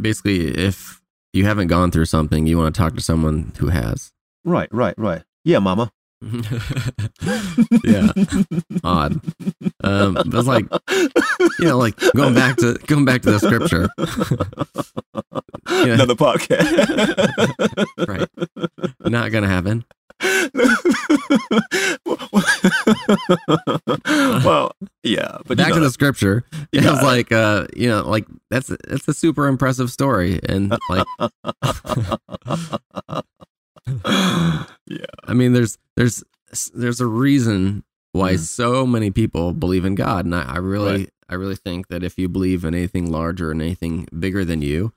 basically 0.00 0.48
if 0.48 1.00
you 1.32 1.44
haven't 1.44 1.68
gone 1.68 1.90
through 1.90 2.06
something, 2.06 2.46
you 2.46 2.58
want 2.58 2.74
to 2.74 2.78
talk 2.80 2.94
to 2.94 3.00
someone 3.02 3.52
who 3.58 3.68
has. 3.68 4.12
Right, 4.44 4.68
right, 4.72 4.94
right. 4.98 5.22
Yeah, 5.44 5.58
Mama. 5.58 5.90
yeah, 7.84 8.08
odd. 8.82 9.20
Um, 9.82 10.14
but 10.14 10.26
it's 10.32 10.46
like 10.48 10.64
you 11.58 11.66
know, 11.66 11.76
like 11.76 11.98
going 12.14 12.34
back 12.34 12.56
to 12.56 12.74
going 12.86 13.04
back 13.04 13.22
to 13.22 13.32
the 13.32 13.38
scripture. 13.40 13.88
Yeah. 15.66 15.94
Another 15.94 16.14
podcast. 16.14 16.68
Right. 18.06 18.28
Not 19.00 19.32
gonna 19.32 19.48
happen. 19.48 19.84
well, 24.44 24.72
yeah, 25.02 25.38
but 25.46 25.56
back 25.58 25.68
you 25.68 25.74
to 25.74 25.80
the 25.80 25.90
scripture. 25.90 26.44
You 26.72 26.80
It 26.80 26.90
was 26.90 27.02
like 27.02 27.32
uh, 27.32 27.66
you 27.76 27.88
know, 27.88 28.02
like 28.08 28.26
that's 28.50 28.68
that's 28.88 29.08
a 29.08 29.14
super 29.14 29.46
impressive 29.48 29.90
story, 29.90 30.40
and 30.48 30.76
like 30.88 31.06
yeah, 34.86 35.06
I 35.24 35.34
mean, 35.34 35.52
there's 35.52 35.78
there's 35.96 36.22
there's 36.74 37.00
a 37.00 37.06
reason 37.06 37.84
why 38.12 38.34
Mhm. 38.34 38.38
so 38.40 38.86
many 38.86 39.10
people 39.10 39.52
believe 39.52 39.84
in 39.84 39.94
God, 39.94 40.24
and 40.24 40.34
I, 40.34 40.42
I 40.42 40.56
really 40.58 40.92
Right. 40.92 41.10
I 41.28 41.34
really 41.36 41.56
think 41.56 41.88
that 41.88 42.02
if 42.04 42.18
you 42.18 42.28
believe 42.28 42.64
in 42.64 42.74
anything 42.74 43.10
larger 43.10 43.50
and 43.50 43.62
anything 43.62 44.06
bigger 44.18 44.44
than 44.44 44.60
you, 44.62 44.92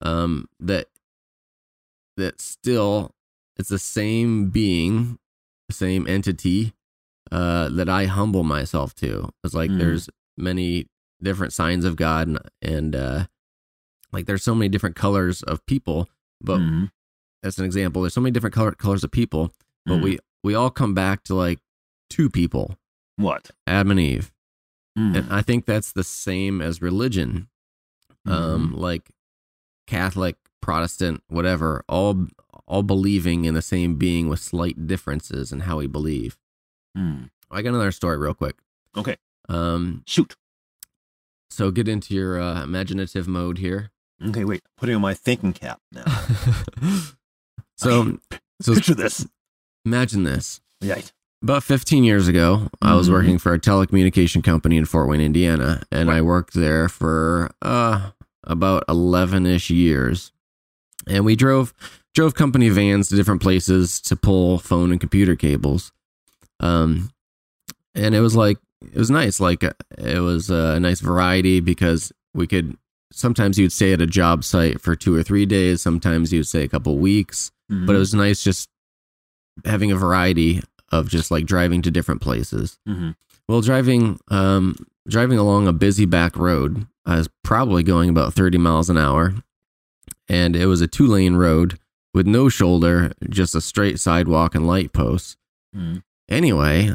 um, 0.00 0.48
that 0.58 0.88
that 2.16 2.40
still 2.40 3.12
it's 3.56 3.68
the 3.68 3.78
same 3.78 4.50
being, 4.50 5.18
the 5.68 5.74
same 5.74 6.06
entity, 6.06 6.74
uh, 7.32 7.68
that 7.70 7.88
I 7.88 8.04
humble 8.06 8.44
myself 8.44 8.94
to. 8.96 9.30
It's 9.44 9.54
like 9.54 9.70
Mm. 9.70 9.78
there's 9.78 10.08
many 10.36 10.86
different 11.22 11.52
signs 11.52 11.84
of 11.84 11.96
God, 11.96 12.28
and, 12.28 12.38
and 12.62 12.94
uh, 12.96 13.26
like 14.12 14.26
there's 14.26 14.42
so 14.44 14.54
many 14.54 14.68
different 14.68 14.96
colors 14.96 15.42
of 15.42 15.64
people, 15.66 16.08
but 16.40 16.60
Mhm. 16.60 16.90
as 17.42 17.58
an 17.58 17.64
example, 17.64 18.02
there's 18.02 18.14
so 18.14 18.20
many 18.20 18.32
different 18.32 18.54
color, 18.54 18.72
colors 18.72 19.02
of 19.04 19.10
people, 19.10 19.52
but 19.84 19.96
Mhm. 19.96 20.02
we 20.02 20.18
we 20.44 20.54
all 20.54 20.70
come 20.70 20.94
back 20.94 21.24
to 21.24 21.34
like 21.34 21.58
two 22.08 22.30
people, 22.30 22.78
what? 23.16 23.50
Adam 23.66 23.90
and 23.90 23.98
Eve, 24.00 24.32
Mm. 24.96 25.16
and 25.16 25.32
I 25.32 25.42
think 25.42 25.64
that's 25.64 25.90
the 25.90 26.04
same 26.04 26.60
as 26.60 26.80
religion. 26.80 27.48
Um, 28.24 28.72
Mhm. 28.74 28.78
like 28.78 29.10
Catholic, 29.86 30.36
Protestant, 30.66 31.22
whatever, 31.28 31.84
all 31.88 32.26
all 32.66 32.82
believing 32.82 33.44
in 33.44 33.54
the 33.54 33.62
same 33.62 33.94
being 33.94 34.28
with 34.28 34.40
slight 34.40 34.88
differences 34.88 35.52
in 35.52 35.60
how 35.60 35.78
we 35.78 35.86
believe. 35.86 36.36
Mm. 36.98 37.30
I 37.52 37.62
got 37.62 37.68
another 37.68 37.92
story 37.92 38.16
real 38.18 38.34
quick. 38.34 38.56
Okay, 38.96 39.16
Um, 39.48 40.02
shoot. 40.06 40.34
so 41.50 41.70
get 41.70 41.86
into 41.86 42.12
your 42.14 42.40
uh, 42.40 42.64
imaginative 42.64 43.28
mode 43.28 43.58
here. 43.58 43.92
Okay, 44.28 44.44
wait. 44.44 44.62
Putting 44.76 44.96
on 44.96 45.02
my 45.02 45.14
thinking 45.14 45.52
cap 45.52 45.78
now. 45.92 46.02
so 47.76 48.18
so 48.60 48.74
Picture 48.74 48.94
this. 48.94 49.26
imagine 49.84 50.24
this. 50.24 50.60
Right. 50.82 51.12
About 51.42 51.62
15 51.62 52.02
years 52.02 52.26
ago, 52.26 52.68
I 52.82 52.94
was 52.96 53.08
Mhm. 53.08 53.12
working 53.12 53.38
for 53.38 53.52
a 53.52 53.58
telecommunication 53.60 54.42
company 54.42 54.76
in 54.76 54.86
Fort 54.86 55.08
Wayne, 55.08 55.20
Indiana, 55.20 55.82
and 55.92 56.10
I 56.10 56.22
worked 56.22 56.54
there 56.54 56.88
for 56.88 57.50
uh, 57.62 58.10
about 58.42 58.84
11ish 58.88 59.70
years. 59.70 60.32
And 61.06 61.24
we 61.24 61.36
drove 61.36 61.72
drove 62.14 62.34
company 62.34 62.68
vans 62.68 63.08
to 63.08 63.16
different 63.16 63.42
places 63.42 64.00
to 64.02 64.16
pull 64.16 64.58
phone 64.58 64.90
and 64.90 65.00
computer 65.00 65.36
cables. 65.36 65.92
Um, 66.60 67.10
and 67.94 68.14
it 68.14 68.20
was 68.20 68.34
like 68.36 68.58
it 68.82 68.98
was 68.98 69.10
nice. 69.10 69.40
Like 69.40 69.64
uh, 69.64 69.72
it 69.98 70.20
was 70.20 70.50
a 70.50 70.80
nice 70.80 71.00
variety 71.00 71.60
because 71.60 72.12
we 72.34 72.46
could 72.46 72.76
sometimes 73.12 73.58
you'd 73.58 73.72
stay 73.72 73.92
at 73.92 74.02
a 74.02 74.06
job 74.06 74.44
site 74.44 74.80
for 74.80 74.96
two 74.96 75.14
or 75.14 75.22
three 75.22 75.46
days. 75.46 75.80
Sometimes 75.82 76.32
you'd 76.32 76.46
stay 76.46 76.62
a 76.62 76.68
couple 76.68 76.96
weeks 76.98 77.50
but 77.86 77.96
it 77.96 77.98
was 77.98 78.14
nice 78.14 78.44
just 78.44 78.68
having 79.64 79.90
a 79.90 79.96
variety 79.96 80.62
of 80.92 81.08
just 81.08 81.30
like 81.30 81.46
driving 81.46 81.82
to 81.82 81.90
different 81.90 82.20
places. 82.20 82.78
hmm 82.86 83.10
Well, 83.48 83.60
driving 83.60 84.18
um 84.28 84.76
driving 85.08 85.38
along 85.38 85.66
a 85.68 85.72
busy 85.72 86.04
back 86.04 86.36
road, 86.36 86.86
I 87.04 87.16
was 87.16 87.28
probably 87.44 87.82
going 87.82 88.08
about 88.10 88.34
30 88.34 88.58
miles 88.58 88.90
an 88.90 88.98
hour, 88.98 89.34
and 90.28 90.56
it 90.56 90.66
was 90.66 90.80
a 90.80 90.86
two-lane 90.86 91.34
road 91.36 91.78
with 92.14 92.26
no 92.26 92.48
shoulder, 92.48 93.12
just 93.28 93.54
a 93.54 93.60
straight 93.60 94.00
sidewalk 94.00 94.54
and 94.54 94.66
light 94.66 94.92
posts. 94.92 95.36
Mhm. 95.74 96.02
Anyway, 96.28 96.92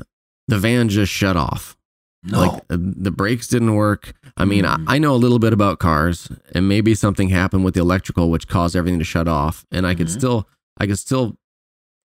the 0.48 0.58
van 0.58 0.90
just 0.90 1.12
shut 1.12 1.38
off. 1.38 1.78
No. 2.24 2.40
Like 2.40 2.62
uh, 2.70 2.78
the 2.80 3.12
brakes 3.12 3.48
didn't 3.48 3.74
work. 3.76 4.14
I 4.38 4.46
mean, 4.46 4.64
Mm. 4.64 4.86
I, 4.88 4.96
I 4.96 5.00
know 5.00 5.16
a 5.16 5.18
little 5.18 5.40
bit 5.40 5.54
about 5.54 5.80
cars, 5.80 6.30
and 6.54 6.68
maybe 6.68 6.94
something 6.94 7.30
happened 7.30 7.64
with 7.64 7.74
the 7.74 7.80
electrical 7.82 8.30
which 8.30 8.48
caused 8.48 8.76
everything 8.76 9.00
to 9.00 9.06
shut 9.06 9.28
off. 9.28 9.66
And 9.72 9.88
I 9.88 9.96
could 9.96 10.08
Mhm. 10.08 10.12
still, 10.18 10.48
I 10.78 10.86
could 10.88 11.00
still 11.00 11.38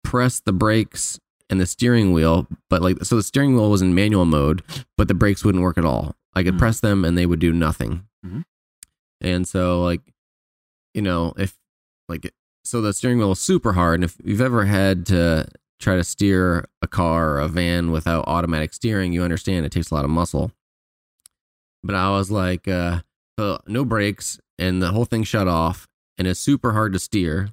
press 0.03 0.39
the 0.39 0.53
brakes 0.53 1.19
and 1.49 1.59
the 1.59 1.65
steering 1.65 2.13
wheel, 2.13 2.47
but 2.69 2.81
like, 2.81 3.03
so 3.05 3.15
the 3.15 3.23
steering 3.23 3.55
wheel 3.55 3.69
was 3.71 3.81
in 3.81 3.95
manual 3.95 4.25
mode, 4.25 4.61
but 4.97 5.07
the 5.07 5.13
brakes 5.13 5.43
wouldn't 5.43 5.63
work 5.63 5.77
at 5.77 5.85
all. 5.85 6.15
I 6.35 6.43
could 6.43 6.55
Mm. 6.55 6.59
press 6.59 6.79
them 6.79 7.05
and 7.05 7.17
they 7.17 7.25
would 7.25 7.39
do 7.39 7.51
nothing. 7.53 8.03
Mhm. 8.25 8.43
And 9.21 9.47
so, 9.47 9.81
like, 9.83 10.01
you 10.93 11.01
know, 11.01 11.33
if 11.37 11.55
like, 12.07 12.31
so 12.63 12.81
the 12.81 12.93
steering 12.93 13.17
wheel 13.17 13.31
is 13.31 13.39
super 13.39 13.73
hard, 13.73 13.95
and 13.95 14.03
if 14.03 14.17
you've 14.23 14.41
ever 14.41 14.65
had 14.65 15.05
to 15.07 15.47
try 15.79 15.95
to 15.95 16.03
steer 16.03 16.65
a 16.81 16.87
car 16.87 17.31
or 17.31 17.39
a 17.39 17.47
van 17.47 17.91
without 17.91 18.25
automatic 18.27 18.73
steering, 18.73 19.11
you 19.11 19.23
understand 19.23 19.65
it 19.65 19.71
takes 19.71 19.91
a 19.91 19.95
lot 19.95 20.05
of 20.05 20.11
muscle. 20.11 20.51
But 21.83 21.95
I 21.95 22.11
was 22.11 22.31
like, 22.31 22.67
uh, 22.67 23.01
so 23.37 23.59
no 23.67 23.83
brakes, 23.83 24.39
and 24.57 24.81
the 24.81 24.91
whole 24.91 25.05
thing 25.05 25.23
shut 25.23 25.47
off, 25.47 25.87
and 26.17 26.27
it's 26.27 26.39
super 26.39 26.73
hard 26.73 26.93
to 26.93 26.99
steer. 26.99 27.49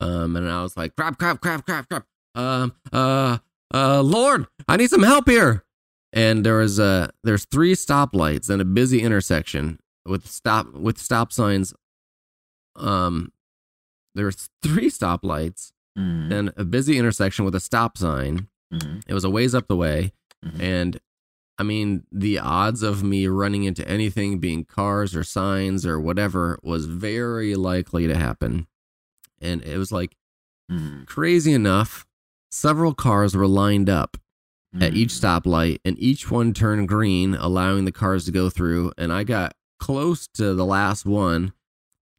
Um, 0.00 0.36
and 0.36 0.48
I 0.48 0.62
was 0.62 0.76
like, 0.76 0.96
crap, 0.96 1.18
crap, 1.18 1.40
crap, 1.40 1.64
crap, 1.64 1.88
crap. 1.88 2.06
Um, 2.34 2.74
uh, 2.92 3.38
uh, 3.72 4.02
Lord, 4.02 4.46
I 4.68 4.76
need 4.76 4.90
some 4.90 5.02
help 5.02 5.28
here. 5.28 5.64
And 6.12 6.44
there 6.44 6.56
was 6.56 6.80
uh 6.80 7.08
there's 7.22 7.44
three 7.44 7.74
stoplights 7.74 8.50
and 8.50 8.60
a 8.60 8.64
busy 8.64 9.00
intersection 9.00 9.78
with 10.04 10.26
stop 10.26 10.72
with 10.72 10.98
stop 10.98 11.32
signs. 11.32 11.72
Um, 12.80 13.32
there's 14.14 14.48
three 14.62 14.90
stoplights 14.90 15.72
Mhm. 15.98 16.32
and 16.32 16.52
a 16.56 16.64
busy 16.64 16.98
intersection 16.98 17.44
with 17.44 17.54
a 17.54 17.60
stop 17.60 17.96
sign. 17.98 18.48
Mhm. 18.72 19.02
It 19.06 19.14
was 19.14 19.24
a 19.24 19.30
ways 19.30 19.54
up 19.54 19.68
the 19.68 19.76
way, 19.76 20.12
Mhm. 20.44 20.60
and 20.60 21.00
I 21.58 21.62
mean 21.62 22.04
the 22.10 22.38
odds 22.38 22.82
of 22.82 23.02
me 23.02 23.26
running 23.26 23.64
into 23.64 23.86
anything 23.88 24.38
being 24.38 24.64
cars 24.64 25.14
or 25.14 25.22
signs 25.22 25.84
or 25.84 26.00
whatever 26.00 26.58
was 26.62 26.86
very 26.86 27.54
likely 27.54 28.06
to 28.06 28.16
happen. 28.16 28.66
And 29.40 29.62
it 29.62 29.76
was 29.76 29.92
like 29.92 30.16
Mhm. 30.70 31.06
crazy 31.06 31.52
enough. 31.52 32.06
Several 32.50 32.94
cars 32.94 33.34
were 33.34 33.46
lined 33.46 33.90
up 33.90 34.16
at 34.80 34.94
each 34.94 35.10
Mhm. 35.10 35.20
stoplight, 35.42 35.80
and 35.84 35.98
each 35.98 36.30
one 36.30 36.54
turned 36.54 36.88
green, 36.88 37.34
allowing 37.34 37.84
the 37.84 37.92
cars 37.92 38.24
to 38.24 38.32
go 38.32 38.48
through. 38.48 38.92
And 38.96 39.12
I 39.12 39.24
got 39.24 39.54
close 39.80 40.28
to 40.34 40.54
the 40.54 40.64
last 40.64 41.04
one, 41.04 41.52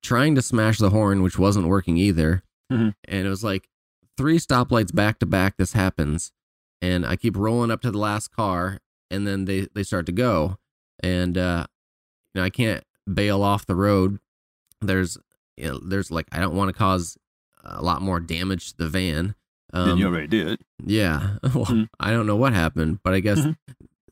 trying 0.04 0.36
to 0.36 0.42
smash 0.42 0.78
the 0.80 0.90
horn, 0.90 1.22
which 1.24 1.38
wasn't 1.40 1.68
working 1.68 1.98
either. 1.98 2.44
Mhm. 2.72 2.96
And 3.06 3.26
it 3.26 3.30
was 3.30 3.44
like 3.44 3.68
three 4.18 4.38
stoplights 4.40 4.94
back 4.94 5.20
to 5.20 5.26
back. 5.26 5.58
This 5.58 5.74
happens, 5.74 6.32
and 6.82 7.06
I 7.06 7.16
keep 7.16 7.36
rolling 7.38 7.72
up 7.72 7.82
to 7.82 7.92
the 7.92 7.98
last 7.98 8.30
car, 8.32 8.80
and 9.10 9.28
then 9.28 9.46
they 9.46 9.68
they 9.74 9.84
start 9.84 10.06
to 10.08 10.12
go, 10.12 10.58
and 11.02 11.38
uh, 11.38 11.68
you 12.34 12.40
know 12.42 12.46
I 12.46 12.50
can't 12.50 12.84
bail 13.12 13.44
off 13.44 13.66
the 13.66 13.76
road. 13.76 14.20
There's 14.80 15.18
you 15.58 15.68
know, 15.68 15.80
there's 15.80 16.10
like 16.12 16.28
I 16.32 16.40
don't 16.40 16.56
want 16.56 16.70
to 16.70 16.74
cause 16.74 17.18
a 17.64 17.82
lot 17.84 18.02
more 18.02 18.20
damage 18.20 18.72
to 18.72 18.78
the 18.78 18.90
van. 18.90 19.36
Then 19.74 19.98
you 19.98 20.08
Um, 20.08 20.14
already 20.14 20.28
did. 20.28 20.60
yeah. 20.84 21.38
Well, 21.44 21.66
Mhm. 21.66 21.90
I 22.00 22.12
don't 22.12 22.26
know 22.28 22.36
what 22.36 22.54
happened, 22.54 23.00
but 23.04 23.14
I 23.14 23.20
guess 23.20 23.40
Mhm. 23.40 23.58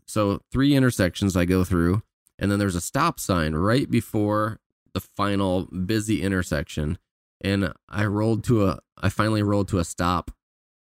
so. 0.06 0.42
Three 0.52 0.76
intersections 0.76 1.36
I 1.36 1.46
go 1.46 1.64
through, 1.64 2.04
and 2.38 2.52
then 2.52 2.60
there's 2.60 2.76
a 2.76 2.82
stop 2.82 3.20
sign 3.20 3.54
right 3.56 3.90
before 3.90 4.60
the 4.94 5.00
final 5.00 5.66
busy 5.66 6.22
intersection. 6.22 6.98
And 7.42 7.74
I 7.88 8.06
rolled 8.06 8.44
to 8.46 8.66
a, 8.66 8.80
I 8.98 9.10
finally 9.10 9.44
rolled 9.44 9.70
to 9.70 9.80
a 9.80 9.86
stop 9.86 10.32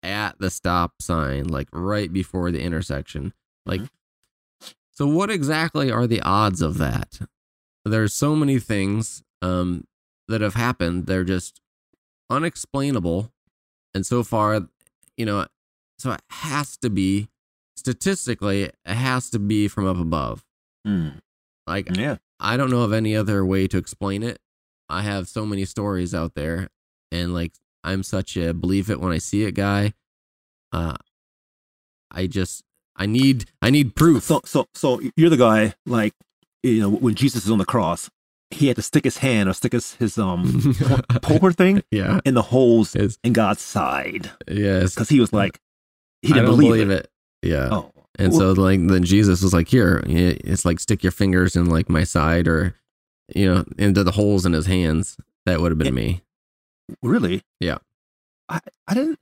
at 0.02 0.38
the 0.38 0.50
stop 0.50 1.02
sign, 1.02 1.48
like 1.48 1.68
right 1.72 2.12
before 2.12 2.50
the 2.50 2.60
intersection. 2.60 3.34
Like, 3.66 3.82
so 4.92 5.06
what 5.06 5.30
exactly 5.30 5.90
are 5.90 6.06
the 6.06 6.22
odds 6.22 6.62
of 6.62 6.78
that? 6.78 7.20
There's 7.84 8.14
so 8.14 8.34
many 8.34 8.58
things 8.58 9.22
um, 9.42 9.86
that 10.26 10.40
have 10.40 10.54
happened. 10.54 11.06
They're 11.06 11.24
just 11.24 11.60
unexplainable. 12.30 13.32
And 13.94 14.06
so 14.06 14.22
far, 14.22 14.68
you 15.16 15.26
know, 15.26 15.46
so 15.98 16.12
it 16.12 16.20
has 16.30 16.76
to 16.78 16.90
be 16.90 17.28
statistically, 17.76 18.64
it 18.64 18.74
has 18.86 19.30
to 19.30 19.38
be 19.38 19.68
from 19.68 19.86
up 19.86 19.98
above. 19.98 20.44
Mm. 20.86 21.20
Like, 21.66 21.94
Yeah. 21.96 22.16
I 22.40 22.56
don't 22.56 22.70
know 22.70 22.82
of 22.82 22.92
any 22.92 23.16
other 23.16 23.44
way 23.44 23.66
to 23.68 23.78
explain 23.78 24.22
it. 24.22 24.38
I 24.88 25.02
have 25.02 25.28
so 25.28 25.44
many 25.44 25.64
stories 25.64 26.14
out 26.14 26.34
there. 26.34 26.68
and 27.10 27.32
like 27.34 27.52
I'm 27.84 28.02
such 28.02 28.36
a 28.36 28.52
believe 28.52 28.90
it 28.90 29.00
when 29.00 29.12
I 29.12 29.18
see 29.18 29.44
it 29.44 29.52
guy. 29.52 29.94
Uh, 30.72 30.96
I 32.10 32.26
just 32.26 32.62
I 32.96 33.06
need 33.06 33.46
I 33.62 33.70
need 33.70 33.94
proof. 33.94 34.24
So, 34.24 34.40
so, 34.44 34.66
so 34.74 35.00
you're 35.16 35.30
the 35.30 35.36
guy 35.36 35.74
like 35.86 36.14
you 36.62 36.80
know 36.80 36.90
when 36.90 37.14
Jesus 37.14 37.44
is 37.44 37.50
on 37.50 37.58
the 37.58 37.64
cross, 37.64 38.10
he 38.50 38.66
had 38.66 38.76
to 38.76 38.82
stick 38.82 39.04
his 39.04 39.18
hand 39.18 39.48
or 39.48 39.52
stick 39.52 39.72
his 39.72 39.94
his 39.94 40.18
um 40.18 40.74
poker 41.22 41.52
thing 41.52 41.82
yeah, 41.90 42.20
in 42.24 42.34
the 42.34 42.42
holes 42.42 42.94
it's, 42.94 43.18
in 43.22 43.32
God's 43.32 43.62
side 43.62 44.30
yes, 44.48 44.94
because 44.94 45.08
he 45.08 45.20
was 45.20 45.32
like 45.32 45.60
he 46.22 46.28
didn't 46.28 46.46
don't 46.46 46.58
believe, 46.58 46.90
it. 46.90 47.10
Yeah, 47.42 47.68
Oh, 47.70 47.92
and 48.18 48.34
so 48.34 48.52
like 48.52 48.86
then 48.86 49.04
Jesus 49.04 49.42
was 49.42 49.52
like, 49.52 49.68
here, 49.68 50.02
it's 50.06 50.64
like 50.64 50.80
stick 50.80 51.02
your 51.02 51.12
fingers 51.12 51.56
in 51.56 51.66
like 51.66 51.88
my 51.88 52.04
side 52.04 52.48
or 52.48 52.74
you 53.34 53.46
know 53.46 53.64
into 53.78 54.02
the 54.04 54.12
holes 54.12 54.44
in 54.46 54.52
his 54.52 54.66
hands. 54.66 55.16
That 55.46 55.60
would 55.60 55.70
have 55.70 55.78
been 55.78 55.94
me. 55.94 56.22
really? 57.02 57.42
Yeah. 57.60 57.78
I 58.48 58.60
I 58.86 58.94
didn't 58.94 59.18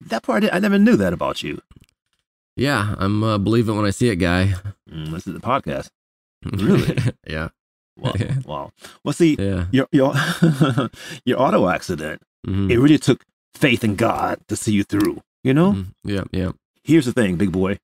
that 0.00 0.22
part. 0.22 0.44
I, 0.44 0.50
I 0.52 0.58
never 0.58 0.78
knew 0.78 0.96
that 0.96 1.12
about 1.12 1.42
you. 1.42 1.60
Yeah, 2.56 2.94
I'm 2.98 3.22
uh, 3.24 3.38
believe 3.38 3.68
it 3.68 3.72
when 3.72 3.84
I 3.86 3.90
see 3.90 4.08
it, 4.08 4.16
guy. 4.16 4.54
Mm, 4.90 5.10
this 5.12 5.26
is 5.26 5.32
the 5.34 5.40
podcast. 5.40 5.88
Really? 6.44 6.98
yeah, 7.26 7.48
Wow, 7.96 8.12
wow. 8.44 8.72
Well, 9.04 9.12
see, 9.12 9.36
yeah. 9.38 9.66
your 9.70 9.86
your 9.92 10.14
your 11.24 11.40
auto 11.40 11.68
accident. 11.68 12.22
Mhm. 12.46 12.70
It 12.70 12.78
really 12.78 12.98
took 12.98 13.24
faith 13.54 13.84
in 13.84 13.94
God 13.96 14.40
to 14.48 14.56
see 14.56 14.72
you 14.72 14.82
through. 14.84 15.22
You 15.44 15.54
know. 15.54 15.72
Mhm. 15.72 15.86
Yeah, 16.04 16.24
yeah. 16.32 16.52
Here's 16.84 17.06
the 17.06 17.12
thing, 17.12 17.36
big 17.36 17.52
boy. 17.52 17.78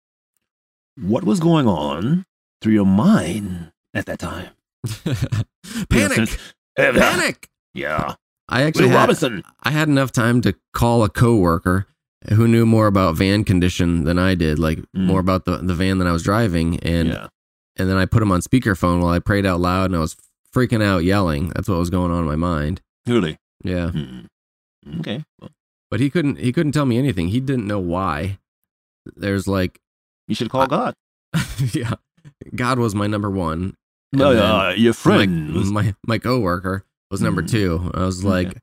What 1.00 1.24
was 1.24 1.40
going 1.40 1.66
on 1.66 2.24
through 2.62 2.72
your 2.74 2.86
mind 2.86 3.72
at 3.94 4.06
that 4.06 4.18
time? 4.18 4.50
Panic, 5.90 6.38
panic. 6.76 7.48
Yeah. 7.74 8.14
I 8.48 8.62
actually 8.62 8.84
Will 8.86 8.92
had, 8.92 8.96
Robinson. 9.00 9.42
I 9.62 9.70
had 9.70 9.88
enough 9.88 10.12
time 10.12 10.40
to 10.42 10.54
call 10.72 11.04
a 11.04 11.08
coworker 11.08 11.86
who 12.32 12.48
knew 12.48 12.64
more 12.66 12.86
about 12.86 13.16
van 13.16 13.44
condition 13.44 14.04
than 14.04 14.18
I 14.18 14.34
did, 14.34 14.58
like 14.58 14.78
Mm. 14.96 15.04
more 15.06 15.20
about 15.20 15.44
the, 15.44 15.58
the 15.58 15.74
van 15.74 15.98
that 15.98 16.06
I 16.08 16.12
was 16.12 16.22
driving, 16.22 16.78
and 16.80 17.08
yeah. 17.10 17.26
and 17.76 17.88
then 17.88 17.96
I 17.96 18.06
put 18.06 18.22
him 18.22 18.32
on 18.32 18.40
speakerphone 18.40 19.00
while 19.02 19.12
I 19.12 19.18
prayed 19.18 19.44
out 19.46 19.60
loud, 19.60 19.86
and 19.86 19.96
I 19.96 20.00
was 20.00 20.16
freaking 20.54 20.82
out, 20.82 21.04
yelling. 21.04 21.50
That's 21.50 21.68
what 21.68 21.78
was 21.78 21.90
going 21.90 22.10
on 22.10 22.20
in 22.20 22.26
my 22.26 22.36
mind. 22.36 22.80
Really. 23.06 23.36
Yeah, 23.62 23.90
Hmm. 23.90 24.20
Okay. 25.00 25.24
Well, 25.40 25.50
but 25.90 26.00
he 26.00 26.08
couldn't 26.08 26.38
he 26.38 26.52
couldn't 26.52 26.72
tell 26.72 26.86
me 26.86 26.96
anything. 26.98 27.28
He 27.28 27.40
didn't 27.40 27.66
know 27.66 27.80
why. 27.80 28.38
There's 29.16 29.46
like, 29.46 29.80
you 30.28 30.34
should 30.36 30.50
call 30.50 30.66
God. 30.68 30.94
yeah, 31.72 31.94
God 32.54 32.78
was 32.78 32.94
my 32.94 33.06
number 33.08 33.30
one. 33.30 33.74
No, 34.12 34.30
uh, 34.30 34.74
your 34.76 34.92
friend 34.94 35.52
my, 35.54 35.82
my 35.82 35.94
my 36.06 36.18
coworker 36.18 36.84
was 37.10 37.20
number 37.20 37.42
Mm. 37.42 37.50
two. 37.50 37.90
I 37.94 38.04
was 38.04 38.24
like. 38.24 38.56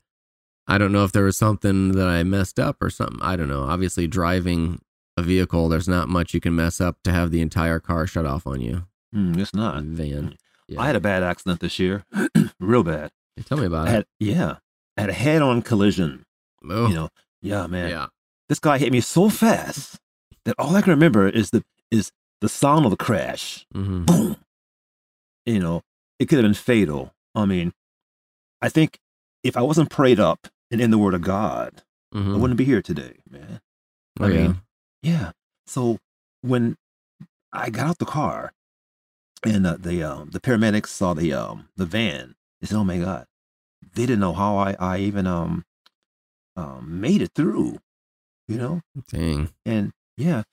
I 0.68 0.80
don't 0.80 0.92
know 0.92 1.04
if 1.04 1.12
there 1.12 1.26
was 1.26 1.38
something 1.38 1.92
that 1.92 2.08
I 2.08 2.24
messed 2.24 2.60
up 2.60 2.78
or 2.82 2.90
something. 2.90 3.20
I 3.22 3.36
don't 3.36 3.48
know. 3.48 3.66
Obviously, 3.66 4.08
driving 4.08 4.82
a 5.16 5.22
vehicle, 5.22 5.70
there's 5.70 5.88
not 5.88 6.10
much 6.10 6.34
you 6.34 6.40
can 6.40 6.56
mess 6.56 6.82
up 6.82 6.98
to 7.04 7.12
have 7.12 7.30
the 7.30 7.40
entire 7.42 7.80
car 7.80 8.08
shut 8.08 8.26
off 8.26 8.48
on 8.48 8.62
you. 8.62 8.88
Hmm, 9.14 9.38
it's 9.40 9.54
not. 9.54 9.84
Van. 9.84 10.36
Yeah. 10.68 10.82
I 10.82 10.88
had 10.88 10.96
a 10.96 11.00
bad 11.00 11.22
accident 11.22 11.60
this 11.60 11.78
year, 11.78 12.04
real 12.60 12.82
bad. 12.82 13.12
Tell 13.46 13.60
me 13.60 13.68
about 13.68 13.88
I 13.88 13.92
had, 13.92 14.06
yeah, 14.20 14.56
I 14.98 15.02
had 15.02 15.12
a 15.12 15.14
head-on 15.14 15.62
collision. 15.62 16.24
Oh, 16.68 16.88
You 16.88 16.96
know, 16.96 17.10
yeah, 17.44 17.68
man. 17.68 17.92
yeah. 17.92 18.08
This 18.50 18.58
guy 18.58 18.80
hit 18.80 18.92
me 18.92 19.02
so 19.02 19.30
fast 19.30 20.00
that 20.46 20.56
all 20.58 20.75
I 20.75 20.82
can 20.82 20.92
remember 20.92 21.28
is 21.28 21.50
the 21.52 21.64
is 21.92 22.12
the 22.42 22.50
sound 22.50 22.86
of 22.86 22.92
the 22.92 22.98
crash. 22.98 23.66
hmm 23.74 24.06
Boom. 24.06 24.38
You 25.46 25.60
know, 25.60 25.82
it 26.20 26.25
could 26.28 26.38
have 26.38 26.44
been 26.46 26.54
fatal. 26.54 27.14
I 27.36 27.46
mean, 27.46 27.74
I 28.62 28.70
think 28.70 29.00
if 29.44 29.56
I 29.58 29.62
wasn't 29.62 29.90
prayed 29.90 30.20
up 30.20 30.48
and 30.72 30.82
in 30.82 30.90
the 30.92 30.98
Word 30.98 31.14
of 31.14 31.22
God, 31.22 31.84
I 32.14 32.18
hmm 32.20 32.40
wouldn't 32.40 32.58
be 32.58 32.66
here 32.66 32.81
today, 32.81 33.18
man. 33.29 33.62
Oh, 34.20 34.25
I 34.25 34.29
yeah. 34.29 34.42
mean, 34.42 34.62
Yeah. 35.03 35.31
So 35.68 36.00
when 36.42 36.77
I 37.51 37.70
got 37.70 37.88
out 37.88 37.98
the 38.00 38.05
car 38.05 38.53
and 39.46 39.68
uh, 39.68 39.77
the 39.79 40.03
um, 40.03 40.29
the 40.31 40.40
paramedics 40.40 40.88
saw 40.88 41.14
the 41.14 41.34
um, 41.34 41.70
the 41.75 41.86
van, 41.86 42.36
they 42.62 42.68
said, 42.68 42.77
"Oh 42.77 42.84
my 42.84 42.98
God!" 42.98 43.25
They 43.94 44.03
didn't 44.05 44.20
know 44.20 44.34
how 44.34 44.58
I 44.58 44.75
I 44.79 44.98
even 45.00 45.27
um, 45.27 45.66
um 46.55 47.00
made 47.01 47.22
it 47.22 47.31
through, 47.36 47.79
you 48.48 48.58
know. 48.58 48.81
Dang. 49.10 49.50
And 49.66 49.92
yeah, 50.18 50.44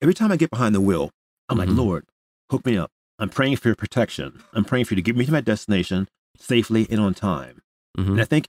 every 0.00 0.14
time 0.14 0.32
I 0.32 0.36
get 0.36 0.50
behind 0.50 0.74
the 0.74 0.80
wheel, 0.80 1.10
I'm 1.48 1.56
Mhm. 1.56 1.60
like, 1.60 1.68
Lord, 1.70 2.06
hook 2.50 2.64
me 2.66 2.76
up. 2.76 2.90
I'm 3.18 3.28
praying 3.28 3.56
for 3.56 3.68
your 3.68 3.76
protection. 3.76 4.42
I'm 4.52 4.64
praying 4.64 4.86
for 4.86 4.94
you 4.94 4.96
to 4.96 5.02
get 5.02 5.16
me 5.16 5.24
to 5.26 5.32
my 5.32 5.40
destination 5.40 6.08
safely 6.38 6.86
and 6.90 7.00
on 7.00 7.14
time. 7.14 7.62
hmm 7.96 8.12
And 8.12 8.20
I 8.20 8.24
think, 8.24 8.48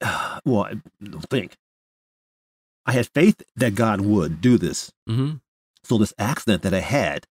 well, 0.44 0.64
I 0.64 0.74
don't 1.02 1.28
think. 1.30 1.56
I 2.84 2.92
had 2.92 3.08
faith 3.14 3.42
that 3.56 3.74
God 3.74 4.00
would 4.00 4.40
do 4.40 4.58
this. 4.58 4.92
hmm 5.06 5.34
So 5.84 5.98
this 5.98 6.14
accident 6.18 6.62
that 6.62 6.74
I 6.74 6.80
had, 6.80 7.24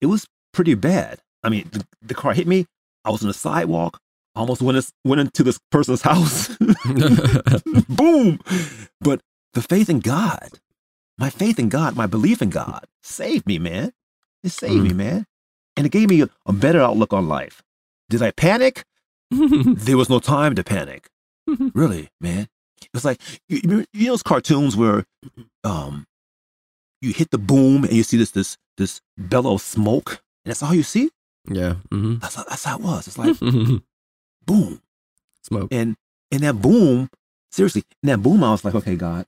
it 0.00 0.06
was 0.06 0.26
pretty 0.52 0.74
bad. 0.74 1.20
I 1.42 1.48
mean, 1.48 1.68
the, 1.72 1.86
the 2.02 2.14
car 2.14 2.32
hit 2.34 2.46
me. 2.46 2.66
I 3.04 3.10
was 3.10 3.22
on 3.22 3.28
the 3.28 3.34
sidewalk. 3.34 3.98
Almost 4.34 4.60
went, 4.62 4.90
went 5.04 5.20
into 5.20 5.42
this 5.42 5.58
person's 5.70 6.02
house. 6.10 6.48
Boom. 7.88 8.40
But 9.00 9.20
the 9.54 9.62
faith 9.62 9.88
in 9.88 10.00
God, 10.00 10.50
my 11.18 11.30
faith 11.30 11.58
in 11.58 11.68
God, 11.68 11.96
my 11.96 12.06
belief 12.06 12.42
in 12.42 12.50
God 12.50 12.84
saved 13.02 13.46
me, 13.46 13.58
man. 13.58 13.92
It 14.44 14.50
saved 14.50 14.82
me, 14.84 14.92
man. 14.92 15.26
And 15.76 15.86
it 15.86 15.92
gave 15.92 16.08
me 16.10 16.22
a, 16.22 16.52
better 16.52 16.80
outlook 16.80 17.12
on 17.12 17.28
life. 17.28 17.62
Did 18.08 18.22
I 18.22 18.30
panic? 18.30 18.84
There 19.30 19.96
was 19.96 20.08
no 20.08 20.20
time 20.20 20.54
to 20.54 20.62
panic. 20.64 21.08
Really, 21.74 22.08
man. 22.20 22.48
It 22.82 22.88
was 22.94 23.04
like 23.04 23.20
you, 23.48 23.60
you 23.64 23.68
know 23.68 23.84
those 24.12 24.22
cartoons 24.22 24.76
where 24.76 25.04
um 25.64 26.06
you 27.00 27.12
hit 27.12 27.30
the 27.30 27.38
boom 27.38 27.84
and 27.84 27.92
you 27.92 28.02
see 28.02 28.16
this 28.16 28.30
this 28.30 28.56
this 28.76 29.00
bellow 29.18 29.54
of 29.54 29.62
smoke, 29.62 30.22
and 30.44 30.50
that's 30.50 30.62
all 30.62 30.74
you 30.74 30.82
see. 30.82 31.10
yeah. 31.50 31.74
hmm 31.90 32.16
That's 32.16 32.34
how, 32.36 32.44
that's 32.44 32.64
how 32.64 32.76
it 32.76 32.82
was. 32.82 33.06
It's 33.08 33.18
like 33.18 33.38
boom, 34.46 34.80
Smoke. 35.42 35.68
and 35.72 35.96
in 36.30 36.42
that 36.42 36.60
boom, 36.60 37.08
seriously, 37.50 37.82
in 38.02 38.08
that 38.08 38.18
boom, 38.22 38.44
I 38.44 38.50
was 38.52 38.64
like, 38.64 38.74
okay, 38.74 38.96
God, 38.96 39.26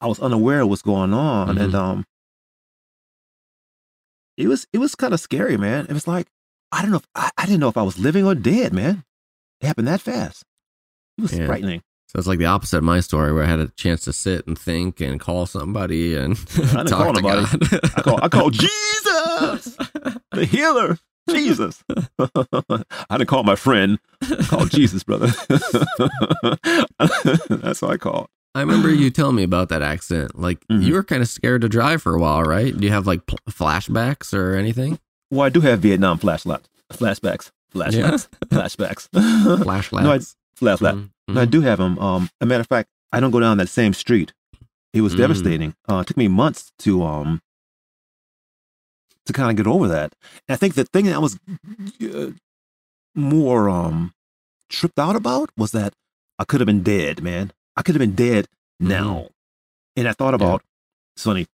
I 0.00 0.06
was 0.06 0.20
unaware 0.20 0.60
of 0.60 0.68
what's 0.68 0.82
going 0.82 1.12
on, 1.12 1.58
and 1.58 1.72
Mhm. 1.72 1.78
um, 1.78 2.04
it 4.36 4.48
was 4.48 4.66
it 4.72 4.78
was 4.78 4.94
kind 4.94 5.12
of 5.14 5.20
scary, 5.20 5.56
man. 5.56 5.86
It 5.88 5.92
was 5.92 6.06
like 6.08 6.26
I 6.72 6.82
don't 6.82 6.90
know, 6.92 6.98
if, 6.98 7.06
I, 7.16 7.30
I 7.36 7.46
didn't 7.46 7.60
know 7.60 7.68
if 7.68 7.76
I 7.76 7.82
was 7.82 7.98
living 7.98 8.24
or 8.24 8.34
dead, 8.34 8.72
man. 8.72 9.04
It 9.60 9.66
happened 9.66 9.88
that 9.88 10.00
fast. 10.00 10.44
It 11.18 11.22
was 11.22 11.32
Yeah. 11.36 11.46
frightening. 11.46 11.82
So 12.06 12.18
it's 12.18 12.26
like 12.28 12.38
the 12.38 12.46
opposite 12.46 12.78
of 12.78 12.84
my 12.84 13.00
story, 13.00 13.32
where 13.32 13.42
I 13.44 13.46
had 13.46 13.60
a 13.60 13.68
chance 13.76 14.02
to 14.02 14.12
sit 14.12 14.46
and 14.46 14.58
think 14.58 15.00
and 15.00 15.20
call 15.20 15.46
somebody 15.46 16.16
and 16.16 16.36
didn't 16.54 16.86
talk 16.86 17.04
call 17.04 17.12
to 17.14 17.20
nobody. 17.22 17.46
God. 17.68 17.80
I 17.96 18.02
call 18.02 18.20
I 18.22 18.28
call 18.28 18.50
Jesus, 18.50 19.76
the 20.32 20.44
healer, 20.48 20.98
Jesus. 21.28 21.82
I 22.18 23.18
didn't 23.18 23.28
call 23.28 23.42
my 23.44 23.54
friend. 23.56 23.98
I 24.22 24.42
called 24.44 24.70
Jesus, 24.70 25.02
brother. 25.04 25.26
That's 26.98 27.82
what 27.82 27.90
I 27.92 27.96
called. 27.96 28.28
I 28.54 28.60
remember 28.62 28.90
you 28.92 29.10
telling 29.10 29.36
me 29.36 29.44
about 29.44 29.68
that 29.68 29.80
accident. 29.82 30.38
Like 30.38 30.58
Mhm. 30.68 30.82
you 30.84 30.94
were 30.94 31.04
kind 31.04 31.22
of 31.22 31.28
scared 31.28 31.60
to 31.62 31.68
drive 31.68 32.02
for 32.02 32.14
a 32.14 32.18
while, 32.20 32.42
right? 32.42 32.76
Do 32.76 32.84
you 32.84 32.92
have 32.92 33.06
like 33.06 33.24
pl- 33.26 33.38
flashbacks 33.48 34.34
or 34.34 34.54
anything? 34.54 34.98
Well, 35.30 35.42
I 35.42 35.48
do 35.50 35.60
have 35.60 35.80
Vietnam 35.80 36.18
flashlight, 36.18 36.68
flashbacks, 36.92 37.50
flashbacks, 37.74 38.28
flashbacks, 38.46 39.08
Flashbacks. 39.12 40.02
No, 40.02 40.12
I- 40.12 40.18
flashback. 40.58 40.94
Mhm, 40.94 41.10
No, 41.28 41.40
I 41.40 41.44
do 41.44 41.60
have 41.60 41.78
them. 41.78 41.96
Um, 42.00 42.28
a 42.40 42.46
matter 42.46 42.60
of 42.62 42.66
fact, 42.66 42.88
I 43.12 43.20
don't 43.20 43.30
go 43.30 43.38
down 43.40 43.58
that 43.58 43.68
same 43.68 43.94
street. 43.94 44.32
It 44.92 45.02
was 45.02 45.14
Mm. 45.14 45.18
devastating. 45.18 45.74
Uh, 45.88 45.98
it 45.98 46.08
took 46.08 46.16
me 46.16 46.26
months 46.26 46.72
to 46.80 47.04
um 47.04 47.40
to 49.26 49.32
kind 49.32 49.50
of 49.50 49.56
get 49.56 49.70
over 49.70 49.86
that. 49.86 50.12
And 50.48 50.54
I 50.54 50.56
think 50.56 50.74
the 50.74 50.84
thing 50.84 51.04
that 51.06 51.14
I 51.14 51.18
was 51.18 51.38
uh, 52.02 52.30
more 53.14 53.68
um 53.68 54.12
tripped 54.68 54.98
out 54.98 55.14
about 55.14 55.50
was 55.56 55.70
that 55.72 55.94
I 56.38 56.44
could 56.44 56.60
have 56.60 56.66
been 56.66 56.82
dead, 56.82 57.22
man. 57.22 57.52
I 57.80 57.82
could 57.82 57.94
have 57.94 58.00
been 58.00 58.14
dead 58.14 58.46
now. 58.78 59.28
And 59.96 60.06
I 60.06 60.12
thought 60.12 60.34
Mm-hmm. 60.34 60.42
Yeah. 60.42 60.48
about 60.48 60.62
it's 61.16 61.24
funny. 61.24 61.46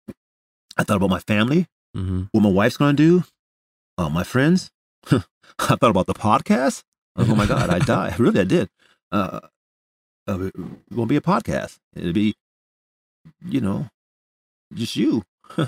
I 0.78 0.82
thought 0.82 0.96
about 0.96 1.10
my 1.10 1.20
family, 1.20 1.66
mhm. 1.94 2.28
what 2.32 2.40
my 2.40 2.48
wife's 2.48 2.78
gonna 2.78 2.94
do, 2.94 3.24
uh, 3.98 4.08
my 4.08 4.24
friends. 4.24 4.70
I 5.12 5.20
thought 5.76 5.90
about 5.90 6.06
the 6.06 6.14
podcast. 6.14 6.82
I 7.14 7.20
was, 7.20 7.30
oh 7.30 7.34
my 7.36 7.44
god, 7.46 7.68
I 7.68 7.78
die. 7.94 8.14
Really, 8.18 8.40
I 8.40 8.44
did. 8.44 8.70
Uh, 9.12 9.40
uh, 10.26 10.40
it 10.46 10.54
won't 10.90 11.10
be 11.10 11.16
a 11.16 11.20
podcast. 11.20 11.76
It'll 11.94 12.14
be, 12.14 12.34
you 13.44 13.60
know, 13.60 13.88
just 14.72 14.96
you. 14.96 15.22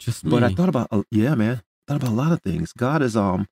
Just 0.00 0.24
me. 0.24 0.30
But 0.30 0.44
I 0.44 0.54
thought 0.54 0.68
about, 0.68 0.86
uh, 0.92 1.02
yeah, 1.10 1.34
man. 1.34 1.60
Thought 1.88 1.96
about 1.96 2.10
a 2.12 2.14
lot 2.14 2.30
of 2.32 2.40
things. 2.40 2.72
God 2.72 3.02
is, 3.02 3.16
um, 3.16 3.46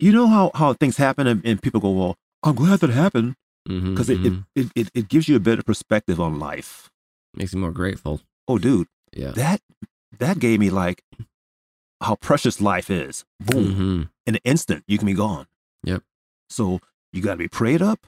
you 0.00 0.10
know 0.12 0.26
how 0.26 0.50
how 0.54 0.72
things 0.74 0.96
happen 0.96 1.26
and, 1.28 1.40
and 1.46 1.62
people 1.62 1.80
go, 1.80 1.90
well, 1.90 2.16
I'm 2.42 2.56
glad 2.56 2.80
that 2.80 2.90
happened 2.90 3.36
Because 3.66 4.08
it, 4.10 4.18
mhm. 4.20 4.46
it, 4.56 4.66
it 4.74 4.90
it 4.94 5.08
gives 5.08 5.28
you 5.28 5.36
a 5.36 5.40
better 5.40 5.62
perspective 5.62 6.18
on 6.20 6.38
life. 6.38 6.90
makes 7.34 7.52
you 7.52 7.60
more 7.60 7.72
grateful. 7.72 8.20
Oh, 8.48 8.58
dude, 8.58 8.88
Yeah. 9.12 9.30
that 9.32 9.60
that 10.18 10.38
gave 10.40 10.58
me 10.60 10.70
like 10.70 11.02
how 12.00 12.16
precious 12.16 12.60
life 12.60 12.90
is. 12.90 13.24
Boom. 13.38 13.64
Mhm. 13.74 14.08
in 14.26 14.34
an 14.36 14.40
instant 14.44 14.84
you 14.88 14.96
can 14.98 15.06
be 15.06 15.14
gone 15.14 15.46
Yep. 15.84 16.02
so 16.48 16.80
You 17.12 17.22
got 17.22 17.32
to 17.32 17.38
be 17.38 17.48
prayed 17.48 17.82
up. 17.82 18.06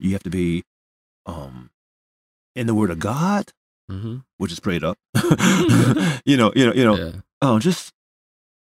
You 0.00 0.12
have 0.12 0.22
to 0.24 0.30
be 0.30 0.64
um 1.26 1.70
in 2.56 2.66
the 2.66 2.74
Word 2.74 2.90
of 2.90 2.98
God, 2.98 3.52
Mm-hmm. 3.90 4.16
which 4.38 4.52
is 4.52 4.60
prayed 4.60 4.84
up. 4.84 4.98
you 6.26 6.36
know, 6.36 6.52
you 6.56 6.66
know, 6.66 6.74
you 6.74 6.84
know. 6.84 6.96
Yeah. 6.96 7.12
Oh, 7.40 7.58
just 7.58 7.92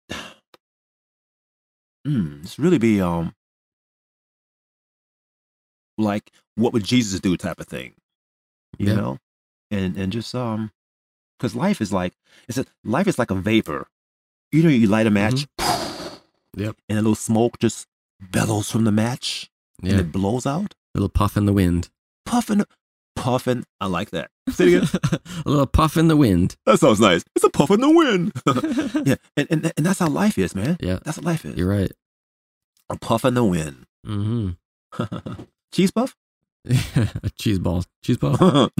mm, 2.07 2.43
just 2.43 2.59
really 2.59 2.79
be 2.79 3.01
um 3.01 3.35
like 6.01 6.31
what 6.57 6.73
would 6.73 6.85
Jesus 6.85 7.21
do 7.21 7.37
type 7.37 7.61
of 7.61 7.67
thing. 7.67 7.95
You 8.79 8.89
Yeah. 8.89 8.95
know? 8.95 9.19
And 9.71 9.97
and 9.97 10.13
just 10.13 10.35
um 10.35 10.73
because 11.39 11.55
life 11.55 11.81
is 11.81 11.93
like 11.93 12.15
it's 12.49 12.59
a 12.59 12.65
life 12.85 13.07
is 13.09 13.19
like 13.19 13.31
a 13.31 13.35
vapor. 13.35 13.87
You 14.53 14.63
know, 14.65 14.69
you 14.69 14.87
light 14.89 15.07
a 15.07 15.11
match 15.11 15.47
Yep. 16.57 16.77
and 16.89 16.99
a 16.99 17.03
little 17.03 17.15
smoke 17.15 17.59
just 17.61 17.87
bellows 18.21 18.71
from 18.71 18.85
the 18.85 18.93
match 18.93 19.51
and 19.83 19.93
it 20.01 20.13
blows 20.13 20.47
out. 20.47 20.75
A 20.95 20.99
little 20.99 21.09
puff 21.09 21.37
in 21.37 21.47
the 21.47 21.53
wind. 21.53 21.89
Puffing 22.27 22.65
puffing. 23.17 23.65
I 23.81 23.87
like 23.87 24.11
that. 24.11 24.31
Say 24.51 24.73
it 24.73 24.83
again. 24.95 25.21
a 25.45 25.49
little 25.49 25.67
puff 25.67 25.97
in 25.97 26.09
the 26.09 26.17
wind. 26.17 26.57
that 26.67 26.81
sounds 26.81 27.01
nice. 27.01 27.23
It's 27.37 27.45
a 27.45 27.51
puff 27.51 27.71
in 27.71 27.81
the 27.81 27.91
wind. 27.91 28.33
yeah. 29.07 29.17
And, 29.37 29.47
and 29.51 29.73
and 29.77 29.87
that's 29.87 29.99
how 30.01 30.09
life 30.09 30.39
is, 30.39 30.55
man. 30.55 30.77
Yeah. 30.81 30.99
That's 31.05 31.19
what 31.19 31.25
life 31.27 31.45
is. 31.45 31.57
You're 31.57 31.69
right. 31.69 31.93
A 32.89 32.97
puff 32.99 33.25
in 33.25 33.35
the 33.35 33.45
wind. 33.45 33.87
Mm-hmm. 34.07 35.43
Cheese 35.73 35.91
puff? 35.91 36.17
a 36.67 37.31
cheese 37.39 37.59
ball. 37.59 37.85
Cheese 38.03 38.19
puff. 38.19 38.39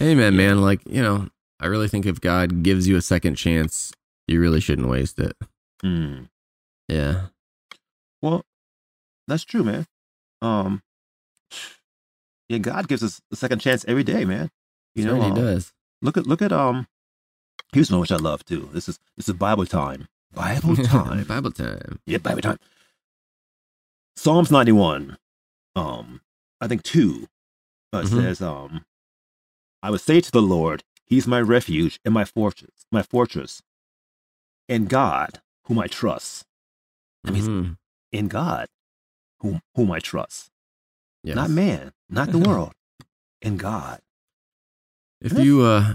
Amen, 0.00 0.36
man. 0.36 0.60
Like, 0.60 0.80
you 0.86 1.02
know, 1.02 1.28
I 1.60 1.66
really 1.66 1.88
think 1.88 2.06
if 2.06 2.20
God 2.20 2.62
gives 2.62 2.86
you 2.88 2.96
a 2.96 3.02
second 3.02 3.36
chance, 3.36 3.92
you 4.26 4.40
really 4.40 4.60
shouldn't 4.60 4.88
waste 4.88 5.18
it. 5.18 5.36
Hmm. 5.80 6.24
Yeah. 6.88 7.26
Well, 8.20 8.44
that's 9.28 9.44
true, 9.44 9.62
man. 9.64 9.86
Um, 10.42 10.82
yeah, 12.48 12.58
God 12.58 12.88
gives 12.88 13.02
us 13.02 13.20
a 13.32 13.36
second 13.36 13.60
chance 13.60 13.84
every 13.86 14.04
day, 14.04 14.24
man. 14.24 14.50
You 14.94 15.04
That's 15.04 15.14
know, 15.14 15.20
right, 15.20 15.30
um, 15.30 15.36
he 15.36 15.42
does. 15.42 15.72
look 16.02 16.16
at 16.16 16.26
look 16.26 16.42
at 16.42 16.52
um. 16.52 16.86
Here's 17.72 17.90
one 17.90 18.00
which 18.00 18.12
I 18.12 18.16
love 18.16 18.44
too. 18.44 18.68
This 18.72 18.88
is 18.88 18.98
this 19.16 19.28
is 19.28 19.34
Bible 19.34 19.66
time. 19.66 20.08
Bible 20.32 20.76
time. 20.84 21.24
Bible 21.24 21.50
time. 21.50 22.00
yeah, 22.06 22.18
Bible 22.18 22.42
time. 22.42 22.58
Psalms 24.16 24.50
ninety 24.50 24.72
one. 24.72 25.18
Um, 25.76 26.20
I 26.60 26.68
think 26.68 26.82
two. 26.82 27.26
Uh, 27.92 28.02
Mhm. 28.02 28.08
says 28.08 28.42
um, 28.42 28.84
I 29.82 29.90
would 29.90 30.00
say 30.00 30.20
to 30.20 30.30
the 30.32 30.42
Lord, 30.42 30.82
He's 31.06 31.26
my 31.28 31.40
refuge 31.40 32.00
and 32.04 32.12
my 32.12 32.24
fortress, 32.24 32.86
my 32.90 33.02
fortress, 33.02 33.62
and 34.68 34.88
God, 34.88 35.40
whom 35.66 35.78
I 35.78 35.86
trust. 35.86 36.44
I 37.24 37.30
mean, 37.30 37.42
Mhm. 37.44 37.78
in 38.10 38.28
God, 38.28 38.68
whom 39.40 39.60
whom 39.76 39.92
I 39.92 40.00
trust. 40.00 40.50
Yes. 41.22 41.36
Not 41.36 41.50
man, 41.50 41.92
not 42.08 42.30
the 42.32 42.38
world. 42.48 42.72
in 43.42 43.56
God. 43.58 44.00
If 45.20 45.38
you, 45.38 45.62
uh, 45.62 45.94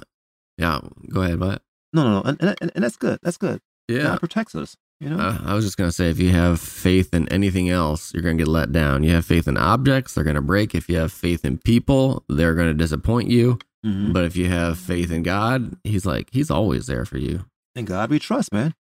yeah, 0.57 0.79
go 1.09 1.21
ahead. 1.23 1.39
but 1.39 1.61
No, 1.93 2.03
no, 2.03 2.21
no. 2.21 2.29
And, 2.29 2.55
and, 2.61 2.71
and 2.75 2.83
that's 2.83 2.95
good. 2.95 3.19
That's 3.23 3.37
good. 3.37 3.59
Yeah. 3.87 4.03
God 4.03 4.19
protects 4.19 4.53
us. 4.55 4.77
You 4.99 5.09
know? 5.09 5.17
Uh, 5.17 5.37
I 5.45 5.53
was 5.53 5.63
just 5.63 5.77
gonna 5.77 5.91
say, 5.91 6.09
if 6.09 6.19
you 6.19 6.31
have 6.31 6.59
faith 6.59 7.13
in 7.13 7.27
anything 7.29 7.69
else, 7.69 8.13
you're 8.13 8.21
gonna 8.23 8.35
get 8.35 8.47
let 8.49 8.71
down. 8.71 9.03
You 9.03 9.11
have 9.11 9.25
faith 9.25 9.47
in 9.47 9.55
objects, 9.57 10.13
they're 10.13 10.23
gonna 10.25 10.41
break. 10.41 10.75
If 10.75 10.89
you 10.89 10.97
have 10.97 11.11
faith 11.11 11.45
in 11.45 11.57
people, 11.57 12.23
they're 12.27 12.55
gonna 12.55 12.73
disappoint 12.73 13.29
you. 13.29 13.59
Mhm. 13.85 14.11
But 14.11 14.25
if 14.25 14.35
you 14.35 14.49
have 14.49 14.77
faith 14.77 15.09
in 15.11 15.23
God, 15.23 15.77
He's 15.85 16.05
like 16.05 16.29
He's 16.33 16.51
always 16.51 16.87
there 16.87 17.05
for 17.05 17.17
you. 17.17 17.45
In 17.75 17.85
God 17.85 18.09
we 18.09 18.19
trust, 18.19 18.51
man. 18.51 18.73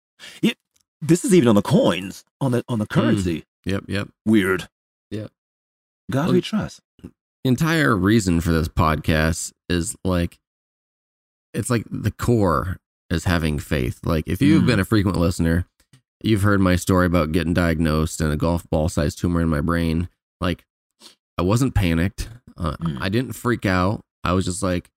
It, 0.43 0.57
this 1.01 1.25
is 1.25 1.33
even 1.33 1.47
on 1.49 1.55
the 1.55 1.63
coins, 1.63 2.25
on 2.41 2.51
the 2.51 2.65
on 2.69 2.81
the 2.81 2.87
currency. 2.87 3.45
Yep, 3.65 3.85
yep. 3.87 4.09
Weird. 4.27 4.69
Yeah. 5.13 5.29
God 6.11 6.25
Well, 6.25 6.33
we 6.33 6.41
trust. 6.41 6.81
entire 7.45 7.95
reason 7.97 8.41
for 8.41 8.51
this 8.51 8.67
podcast 8.67 9.53
is 9.69 9.95
like 10.05 10.39
it's 11.55 11.71
like 11.71 11.85
the 11.89 12.11
core 12.11 12.79
is 13.09 13.25
having 13.25 13.61
faith. 13.61 14.01
Like 14.05 14.27
if 14.27 14.43
you've 14.43 14.65
Mm. 14.65 14.67
been 14.67 14.81
a 14.81 14.85
frequent 14.85 15.17
listener, 15.17 15.65
you've 16.23 16.43
heard 16.43 16.61
my 16.61 16.77
story 16.77 17.07
about 17.07 17.33
getting 17.33 17.55
diagnosed 17.55 18.21
and 18.21 18.33
a 18.33 18.37
golf 18.37 18.69
ball 18.71 18.89
sized 18.89 19.19
tumor 19.19 19.41
in 19.41 19.49
my 19.49 19.61
brain. 19.61 20.09
Like 20.41 20.65
I 21.39 21.43
wasn't 21.43 21.75
panicked. 21.75 22.29
Uh, 22.57 22.77
Mm. 22.81 22.99
I 23.01 23.09
didn't 23.09 23.35
freak 23.35 23.65
out. 23.65 24.01
I 24.25 24.33
was 24.33 24.45
just 24.45 24.63
like, 24.63 24.91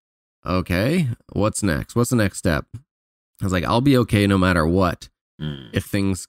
okay, 0.46 1.08
what's 1.34 1.62
next? 1.62 1.96
What's 1.96 2.10
the 2.10 2.16
next 2.16 2.40
step? 2.40 2.66
I 2.76 3.44
was 3.46 3.54
like, 3.54 3.64
I'll 3.64 3.82
be 3.82 3.98
okay 3.98 4.26
no 4.28 4.38
matter 4.38 4.66
what 4.66 5.10
Mm. 5.40 5.70
if 5.74 5.86
things 5.86 6.28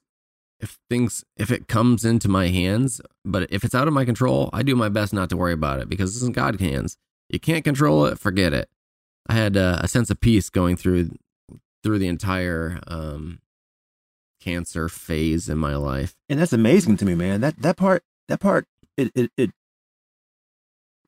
if 0.59 0.77
things 0.89 1.23
if 1.37 1.51
it 1.51 1.67
comes 1.67 2.03
into 2.05 2.27
my 2.29 2.47
hands 2.47 2.99
but 3.25 3.51
if 3.51 3.63
it's 3.63 3.75
out 3.75 3.87
of 3.87 3.93
my 3.93 4.05
control 4.05 4.49
i 4.53 4.63
do 4.63 4.75
my 4.75 4.89
best 4.89 5.13
not 5.13 5.29
to 5.29 5.37
worry 5.37 5.53
about 5.53 5.79
it 5.79 5.87
because 5.89 6.11
this 6.13 6.21
is 6.21 6.27
in 6.27 6.31
god's 6.33 6.59
hands 6.61 6.97
you 7.29 7.39
can't 7.39 7.63
control 7.63 8.05
it 8.07 8.17
forget 8.17 8.53
it 8.53 8.69
i 9.29 9.33
had 9.33 9.55
uh, 9.57 9.77
a 9.81 9.87
sense 9.87 10.09
of 10.09 10.19
peace 10.21 10.49
going 10.49 10.75
through 10.75 11.11
through 11.83 11.99
the 11.99 12.07
entire 12.07 12.79
um 12.87 13.39
cancer 14.43 14.89
phase 14.89 15.47
in 15.49 15.57
my 15.57 15.75
life 15.75 16.15
And 16.29 16.39
that's 16.39 16.53
amazing 16.53 16.97
to 16.97 17.05
me, 17.05 17.15
man. 17.15 17.41
That 17.41 17.55
that 17.61 17.77
part 17.77 18.03
that 18.27 18.39
part 18.39 18.65
it 18.97 19.11
it, 19.15 19.31
it 19.37 19.51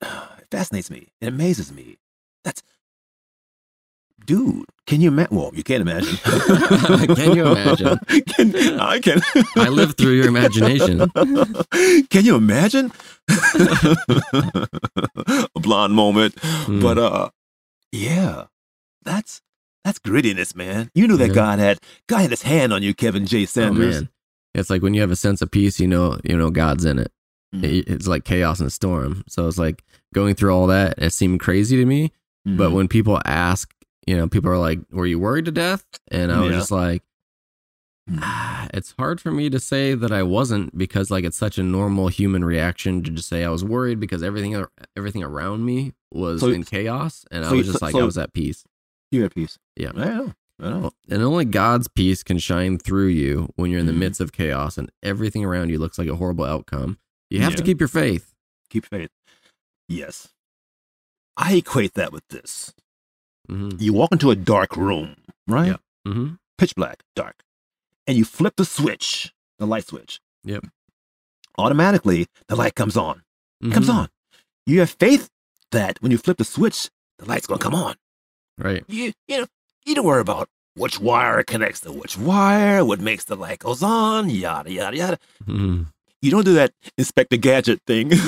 it 0.00 0.08
fascinates 0.50 0.90
me. 0.90 1.08
It 1.20 1.28
amazes 1.28 1.72
me. 1.72 1.98
That's 2.44 2.62
dude. 4.24 4.64
Can 4.86 5.00
you 5.00 5.08
imagine? 5.08 5.36
Well, 5.36 5.50
you 5.54 5.64
can't 5.64 5.82
imagine. 5.82 6.16
Can 7.16 7.36
you 7.36 7.46
imagine? 7.46 7.98
Can, 8.34 8.54
I 8.80 9.00
can. 9.00 9.20
I 9.56 9.68
live 9.68 9.96
through 9.96 10.12
your 10.12 10.28
imagination. 10.28 11.10
can 12.14 12.24
you 12.24 12.36
imagine? 12.36 12.92
A 15.54 15.60
blonde 15.60 15.94
moment, 15.94 16.34
Hmm. 16.40 16.80
but 16.80 16.98
uh, 16.98 17.30
yeah, 17.92 18.44
that's 19.02 19.42
that's 19.86 19.98
grittiness, 20.00 20.54
man. 20.56 20.90
You 20.94 21.06
knew 21.08 21.16
that 21.16 21.28
Yeah. 21.28 21.34
God 21.34 21.58
had 21.60 21.78
God 22.08 22.18
had 22.22 22.30
His 22.30 22.42
hand 22.42 22.72
on 22.72 22.82
you, 22.82 22.92
Kevin 22.94 23.24
J. 23.24 23.42
oh 23.42 23.46
Sanders. 23.46 23.94
man 24.02 24.08
it's 24.54 24.70
like 24.70 24.80
when 24.82 24.94
you 24.94 25.02
have 25.02 25.10
a 25.10 25.16
sense 25.16 25.42
of 25.42 25.50
peace 25.50 25.78
you 25.78 25.86
know 25.86 26.18
you 26.24 26.34
know 26.34 26.48
god's 26.48 26.84
in 26.86 26.98
it 26.98 27.12
Mhm. 27.54 27.62
It- 27.64 27.88
it's 27.88 28.06
like 28.08 28.24
chaos 28.24 28.58
and 28.58 28.72
storm 28.72 29.22
so 29.28 29.46
it's 29.46 29.58
like 29.58 29.84
going 30.14 30.34
through 30.34 30.50
all 30.50 30.66
that 30.68 30.94
it 30.98 31.12
seemed 31.12 31.40
crazy 31.40 31.76
to 31.76 31.84
me 31.86 32.10
But 32.46 32.70
Mhm. 32.70 32.72
when 32.72 32.88
people 32.88 33.20
ask, 33.26 33.70
you 34.06 34.16
know, 34.16 34.28
people 34.28 34.50
are 34.50 34.56
like, 34.58 34.78
"Were 34.92 35.04
you 35.06 35.18
worried 35.18 35.44
to 35.46 35.50
death?" 35.52 35.84
And 36.12 36.30
I 36.32 36.40
was 36.40 36.52
Yeah. 36.52 36.58
just 36.58 36.70
like, 36.70 37.02
Mm. 38.08 38.20
ah, 38.22 38.68
"It's 38.72 38.94
hard 38.98 39.20
for 39.20 39.32
me 39.32 39.50
to 39.50 39.58
say 39.58 39.94
that 39.94 40.12
I 40.12 40.22
wasn't 40.22 40.78
because 40.78 41.10
like 41.10 41.24
it's 41.24 41.36
such 41.36 41.58
a 41.58 41.62
normal 41.64 42.06
human 42.08 42.44
reaction 42.44 43.02
to 43.02 43.10
just 43.10 43.28
say 43.28 43.44
I 43.44 43.50
was 43.50 43.64
worried 43.64 43.98
because 43.98 44.22
everything 44.22 44.64
everything 44.96 45.24
around 45.24 45.64
me 45.66 45.92
was 46.12 46.40
So- 46.40 46.50
in 46.50 46.62
chaos, 46.62 47.24
and 47.32 47.44
so 47.44 47.50
I 47.50 47.54
was 47.54 47.66
just 47.66 47.80
so- 47.80 47.86
like 47.86 47.94
I 47.96 48.04
was 48.04 48.16
at 48.16 48.32
peace. 48.32 48.64
you 49.10 49.24
at 49.24 49.34
peace. 49.34 49.58
Yeah. 49.76 49.90
I 49.94 50.04
know. 50.04 50.32
I 50.60 50.70
know. 50.70 50.90
And 51.10 51.22
only 51.22 51.44
God's 51.44 51.86
peace 51.88 52.22
can 52.22 52.38
shine 52.38 52.78
through 52.78 53.08
you 53.08 53.50
when 53.56 53.70
you're 53.70 53.80
in 53.80 53.86
the 53.86 53.92
Mhm. 53.92 53.98
midst 53.98 54.20
of 54.20 54.32
chaos 54.32 54.78
and 54.78 54.90
everything 55.02 55.44
around 55.44 55.68
you 55.70 55.78
looks 55.78 55.98
like 55.98 56.08
a 56.08 56.16
horrible 56.16 56.44
outcome. 56.44 56.98
You 57.30 57.40
have 57.40 57.56
to 57.56 57.62
keep 57.62 57.80
your 57.80 57.88
faith. 57.88 58.32
Keep 58.70 58.86
faith. 58.86 59.10
Yes. 59.88 60.28
I 61.36 61.54
equate 61.56 61.94
that 61.94 62.12
with 62.12 62.26
this. 62.28 62.72
hmm 63.48 63.70
You 63.78 63.92
walk 63.92 64.12
into 64.12 64.30
a 64.30 64.36
dark 64.36 64.76
room, 64.76 65.16
right? 65.46 65.66
Yeah. 65.66 66.10
hmm 66.12 66.34
Pitch 66.58 66.74
black, 66.74 67.02
dark. 67.14 67.42
And 68.06 68.16
you 68.16 68.24
flip 68.24 68.54
the 68.56 68.64
switch, 68.64 69.34
the 69.58 69.66
light 69.66 69.86
switch. 69.86 70.20
Yep. 70.44 70.64
Automatically, 71.58 72.26
the 72.48 72.56
light 72.56 72.74
comes 72.74 72.96
on. 72.96 73.22
Comes 73.70 73.88
Mhm. 73.88 73.94
on. 73.94 74.08
You 74.66 74.80
have 74.80 74.90
faith 74.90 75.28
that 75.70 76.00
when 76.02 76.12
you 76.12 76.18
flip 76.18 76.38
the 76.38 76.44
switch, 76.44 76.90
the 77.18 77.24
light's 77.26 77.46
going 77.46 77.58
to 77.58 77.62
come 77.64 77.74
on. 77.74 77.96
Right. 78.58 78.84
You, 78.88 79.12
you 79.28 79.40
know, 79.40 79.46
you 79.86 79.94
don't 79.94 80.04
worry 80.04 80.20
about 80.20 80.48
which 80.74 81.00
wire 81.00 81.42
connects 81.42 81.80
to 81.80 81.92
which 81.92 82.18
wire, 82.18 82.84
what 82.84 83.00
makes 83.00 83.24
the 83.24 83.36
light 83.36 83.60
goes 83.60 83.82
on, 83.82 84.28
yada, 84.28 84.70
yada, 84.70 84.96
yada. 84.96 85.18
Mhm. 85.46 85.86
You 86.22 86.30
don't 86.30 86.44
do 86.44 86.54
that 86.54 86.72
Inspector 86.98 87.36
Gadget 87.38 87.80
thing. 87.86 88.10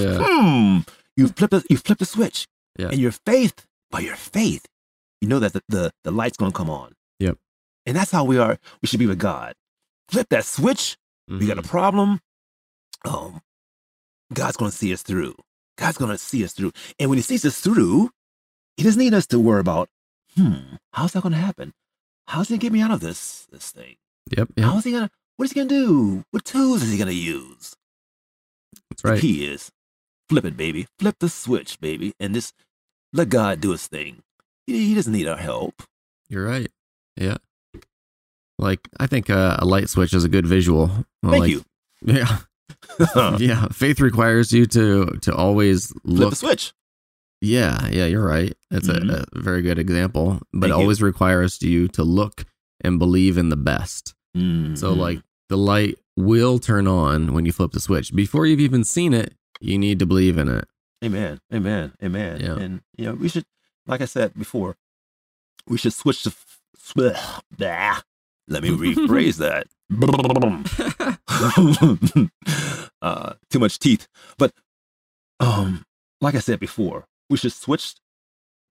Yeah. 0.00 0.18
Hmm. 0.22 0.78
You 1.16 1.28
flip 1.28 1.50
the 1.50 1.64
you 1.68 1.76
flip 1.76 1.98
the 1.98 2.04
switch. 2.06 2.46
Yeah. 2.78 2.88
And 2.88 2.98
your 2.98 3.12
faith, 3.12 3.66
by 3.90 4.00
your 4.00 4.16
faith, 4.16 4.64
you 5.20 5.28
know 5.28 5.38
that 5.38 5.52
the, 5.52 5.62
the, 5.68 5.92
the 6.04 6.10
light's 6.10 6.36
gonna 6.36 6.52
come 6.52 6.70
on. 6.70 6.94
Yep. 7.18 7.36
And 7.86 7.96
that's 7.96 8.10
how 8.10 8.24
we 8.24 8.38
are 8.38 8.58
we 8.82 8.86
should 8.88 8.98
be 9.00 9.06
with 9.06 9.18
God. 9.18 9.54
Flip 10.08 10.26
that 10.30 10.44
switch, 10.44 10.96
we 11.28 11.46
got 11.46 11.58
a 11.58 11.62
Mhm. 11.62 11.68
problem. 11.68 12.20
Um 13.04 13.40
God's 14.32 14.56
gonna 14.56 14.70
see 14.70 14.92
us 14.92 15.02
through. 15.02 15.34
God's 15.76 15.98
gonna 15.98 16.18
see 16.18 16.44
us 16.44 16.52
through. 16.52 16.72
And 16.98 17.10
when 17.10 17.18
he 17.18 17.22
sees 17.22 17.44
us 17.44 17.60
through, 17.60 18.10
he 18.76 18.84
doesn't 18.84 19.00
need 19.00 19.14
us 19.14 19.26
to 19.28 19.38
worry 19.38 19.60
about, 19.60 19.88
hmm, 20.36 20.76
how's 20.92 21.12
that 21.12 21.22
gonna 21.22 21.36
happen? 21.36 21.72
How's 22.28 22.48
he 22.48 22.54
gonna 22.54 22.60
get 22.60 22.72
me 22.72 22.80
out 22.80 22.90
of 22.90 23.00
this 23.00 23.46
this 23.50 23.70
thing? 23.70 23.96
Yep. 24.36 24.48
Yep. 24.56 24.66
How's 24.66 24.84
he 24.84 24.92
gonna 24.92 25.10
what 25.36 25.44
is 25.44 25.52
he 25.52 25.60
gonna 25.60 25.68
do? 25.68 26.24
What 26.30 26.44
tools 26.44 26.82
is 26.82 26.92
he 26.92 26.98
gonna 26.98 27.12
use? 27.12 27.74
That's 28.90 29.04
right. 29.04 29.14
The 29.14 29.20
key 29.20 29.46
is 29.46 29.70
flip 30.28 30.44
it, 30.44 30.56
baby. 30.56 30.86
Flip 30.98 31.16
the 31.18 31.28
switch, 31.28 31.80
baby, 31.80 32.14
and 32.20 32.34
just 32.34 32.54
let 33.12 33.28
God 33.28 33.60
do 33.60 33.72
his 33.72 33.86
thing. 33.86 34.22
He, 34.66 34.88
he 34.88 34.94
doesn't 34.94 35.12
need 35.12 35.26
our 35.26 35.36
help. 35.36 35.82
You're 36.28 36.46
right. 36.46 36.70
Yeah. 37.16 37.38
Like 38.58 38.80
I 38.98 39.06
think 39.06 39.30
uh, 39.30 39.56
a 39.58 39.64
light 39.64 39.88
switch 39.88 40.12
is 40.12 40.24
a 40.24 40.28
good 40.28 40.46
visual. 40.46 40.88
Well, 41.22 41.32
Thank 41.32 41.42
like, 41.42 41.50
you. 41.50 41.64
Yeah. 42.02 42.38
yeah. 43.38 43.66
Faith 43.68 44.00
requires 44.00 44.52
you 44.52 44.66
to 44.66 45.06
to 45.22 45.34
always 45.34 45.88
Flip 45.88 46.04
look 46.04 46.30
the 46.30 46.36
switch. 46.36 46.72
Yeah, 47.40 47.88
yeah, 47.88 48.06
you're 48.06 48.24
right. 48.26 48.54
That's 48.70 48.88
Mhm. 48.88 49.10
a, 49.10 49.24
a 49.32 49.40
very 49.40 49.62
good 49.62 49.78
example. 49.78 50.40
But 50.52 50.68
Thank 50.68 50.72
it 50.72 50.76
you. 50.76 50.80
always 50.82 51.00
requires 51.02 51.60
you 51.62 51.88
to 51.88 52.04
look 52.04 52.44
and 52.82 52.98
believe 52.98 53.38
in 53.38 53.48
the 53.48 53.56
best. 53.56 54.14
So 54.34 54.40
Mhm. 54.40 54.96
like 54.96 55.22
the 55.48 55.56
light 55.56 55.98
will 56.16 56.58
turn 56.58 56.86
on 56.86 57.32
when 57.32 57.46
you 57.46 57.52
flip 57.52 57.72
the 57.72 57.80
switch. 57.80 58.14
Before 58.14 58.46
you've 58.46 58.60
even 58.60 58.84
seen 58.84 59.14
it, 59.14 59.34
you 59.60 59.78
need 59.78 59.98
to 60.00 60.06
believe 60.06 60.36
in 60.38 60.48
it. 60.48 60.68
Amen. 61.04 61.40
Amen. 61.52 61.92
Amen. 62.02 62.40
Yeah. 62.40 62.56
And 62.56 62.82
you 62.96 63.06
know, 63.06 63.14
we 63.14 63.28
should, 63.28 63.44
like 63.86 64.00
I 64.02 64.06
said 64.06 64.34
before, 64.34 64.76
we 65.66 65.78
should 65.78 65.94
switch 65.94 66.22
to. 66.24 66.30
f- 66.30 66.58
Let 68.48 68.62
me 68.64 68.70
rephrase 68.70 69.36
that. 69.38 69.66
uh, 73.02 73.34
too 73.50 73.58
much 73.58 73.78
teeth. 73.78 74.06
But 74.38 74.52
um, 75.40 75.84
like 76.20 76.34
I 76.34 76.38
said 76.40 76.60
before, 76.60 77.06
we 77.30 77.36
should 77.38 77.52
switch, 77.52 77.94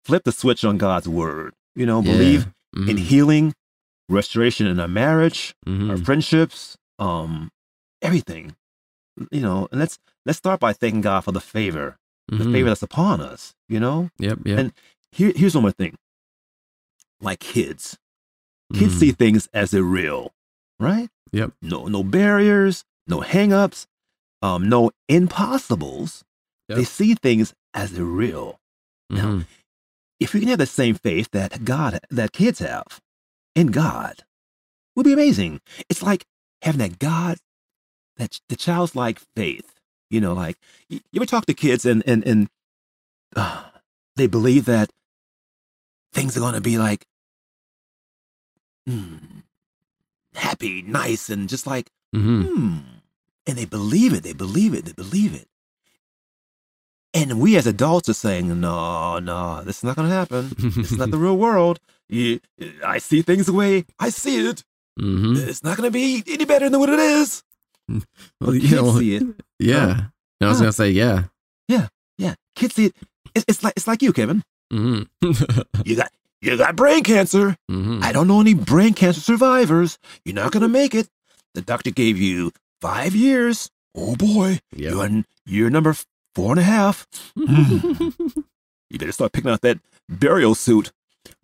flip 0.06 0.24
the 0.26 0.32
switch 0.32 0.64
on 0.64 0.78
God's 0.78 1.08
word. 1.08 1.54
You 1.76 1.86
know, 1.88 2.02
believe 2.02 2.48
in 2.76 2.98
Mhm, 2.98 3.00
healing, 3.00 3.54
restoration 4.10 4.68
in 4.68 4.80
our 4.80 4.88
marriage, 4.88 5.56
mhm. 5.66 5.90
our 5.90 5.98
friendships, 5.98 6.78
um, 7.00 7.50
everything. 8.02 8.56
You 9.32 9.42
know, 9.42 9.68
and 9.72 9.80
let's 9.80 9.98
let's 10.26 10.38
start 10.38 10.60
by 10.60 10.74
thanking 10.74 11.02
God 11.02 11.22
for 11.22 11.32
the 11.32 11.42
favor, 11.42 11.98
the 12.28 12.44
Mhm. 12.44 12.52
favor 12.52 12.70
that's 12.70 12.84
upon 12.84 13.22
us. 13.22 13.54
You 13.68 13.80
know, 13.80 14.10
Yep, 14.20 14.40
yep. 14.46 14.60
and 14.60 14.74
here 15.12 15.32
here's 15.36 15.56
one 15.56 15.64
more 15.64 15.72
thing. 15.72 15.98
Like 17.22 17.40
kids, 17.40 17.98
kids 18.74 18.98
see 18.98 19.12
things 19.12 19.48
as 19.54 19.72
they're 19.72 19.84
real, 19.84 20.32
right? 20.80 21.10
Yep. 21.34 21.54
No, 21.62 21.88
no 21.88 22.04
barriers, 22.04 22.86
no 23.08 23.20
hangups, 23.22 23.88
um, 24.42 24.70
no 24.70 24.92
impossibles. 25.10 26.24
They 26.76 26.84
see 26.84 27.16
things 27.16 27.54
as 27.74 27.92
they're 27.94 28.04
real. 28.06 28.60
Now, 29.10 29.26
Mhm. 29.26 29.48
if 30.20 30.34
we 30.34 30.40
can 30.42 30.50
have 30.50 30.60
the 30.60 30.66
same 30.66 30.96
faith 30.96 31.30
that 31.32 31.66
God 31.66 32.00
that 32.10 32.32
kids 32.32 32.60
have 32.60 33.02
in 33.56 33.68
God, 33.68 34.24
would 34.96 35.04
be 35.06 35.14
amazing. 35.14 35.62
It's 35.90 36.02
like 36.02 36.26
having 36.62 36.80
that 36.80 37.00
God, 37.00 37.40
that 38.18 38.40
the 38.50 38.56
child's 38.56 38.96
like 38.96 39.20
faith. 39.36 39.74
You 40.10 40.20
know, 40.22 40.34
like 40.34 40.58
you 40.90 41.00
ever 41.16 41.26
talk 41.26 41.46
to 41.46 41.54
kids 41.54 41.86
and 41.86 42.04
and 42.08 42.24
and 42.26 42.50
uh, 43.36 43.70
they 44.16 44.28
believe 44.28 44.66
that 44.66 44.92
things 46.14 46.36
are 46.36 46.40
going 46.42 46.56
to 46.56 46.62
be 46.62 46.78
like 46.78 47.06
hmm, 48.88 49.18
happy, 50.34 50.82
nice, 50.82 51.30
and 51.30 51.48
just 51.48 51.68
like 51.68 51.92
Mhm. 52.16 52.48
hmm. 52.48 52.78
And 53.46 53.58
they 53.58 53.66
believe 53.66 54.14
it. 54.14 54.24
They 54.24 54.34
believe 54.34 54.74
it. 54.74 54.86
They 54.86 54.94
believe 54.94 55.34
it. 55.34 55.48
And 57.14 57.40
we 57.40 57.58
as 57.58 57.66
adults 57.66 58.08
are 58.10 58.14
saying, 58.14 58.60
no, 58.60 59.20
no, 59.20 59.64
this 59.64 59.78
is 59.80 59.84
not 59.84 59.96
going 59.96 60.10
to 60.10 60.14
happen. 60.14 60.54
It's 60.78 60.92
not 60.92 61.10
the 61.12 61.18
real 61.26 61.38
world. 61.38 61.80
You, 62.08 62.40
I 62.86 63.00
see 63.00 63.22
things 63.24 63.46
the 63.48 63.54
way 63.54 63.86
I 64.00 64.10
see 64.10 64.46
it. 64.48 64.64
Mhm. 65.00 65.38
It's 65.48 65.64
not 65.64 65.78
going 65.78 65.88
to 65.88 65.92
be 65.92 66.24
any 66.28 66.46
better 66.46 66.70
than 66.70 66.80
what 66.80 66.90
it 66.90 67.00
is. 67.00 67.44
Well, 68.40 68.54
you 68.54 68.62
kids 68.62 68.74
know, 68.74 69.00
see 69.00 69.16
it. 69.16 69.24
yeah. 69.60 70.06
I 70.42 70.48
was 70.48 70.58
Huh. 70.60 70.64
gonna 70.66 70.74
say 70.74 70.92
yeah. 70.92 71.24
Yeah, 71.68 71.88
Yeah. 72.18 72.36
kids 72.56 72.76
see 72.76 72.86
it. 72.86 72.96
It's, 73.36 73.46
it's 73.48 73.64
like 73.64 73.74
it's 73.76 73.88
like 73.88 74.02
you, 74.02 74.14
Kevin. 74.14 74.44
hmm 74.72 75.02
You 75.86 75.96
got 75.96 76.12
you 76.42 76.56
got 76.58 76.76
brain 76.76 77.04
cancer. 77.04 77.58
hmm 77.68 78.00
I 78.04 78.12
don't 78.14 78.28
know 78.28 78.40
any 78.42 78.54
brain 78.54 78.94
cancer 78.94 79.20
survivors. 79.22 79.98
You're 80.24 80.36
not 80.36 80.52
going 80.52 80.62
to 80.62 80.70
make 80.70 80.94
it. 80.96 81.10
The 81.56 81.62
doctor 81.62 81.90
gave 81.92 82.18
you 82.18 82.52
five 82.80 83.16
years. 83.16 83.70
Oh 83.96 84.16
boy, 84.16 84.60
Yep. 84.76 84.94
you're 84.94 85.24
year 85.46 85.70
number 85.72 85.96
four 86.36 86.52
and 86.52 86.60
a 86.60 86.64
half. 86.64 87.08
you 87.36 88.98
better 88.98 89.12
start 89.12 89.32
picking 89.32 89.52
out 89.52 89.62
that 89.62 89.80
burial 90.08 90.56
suit. 90.56 90.92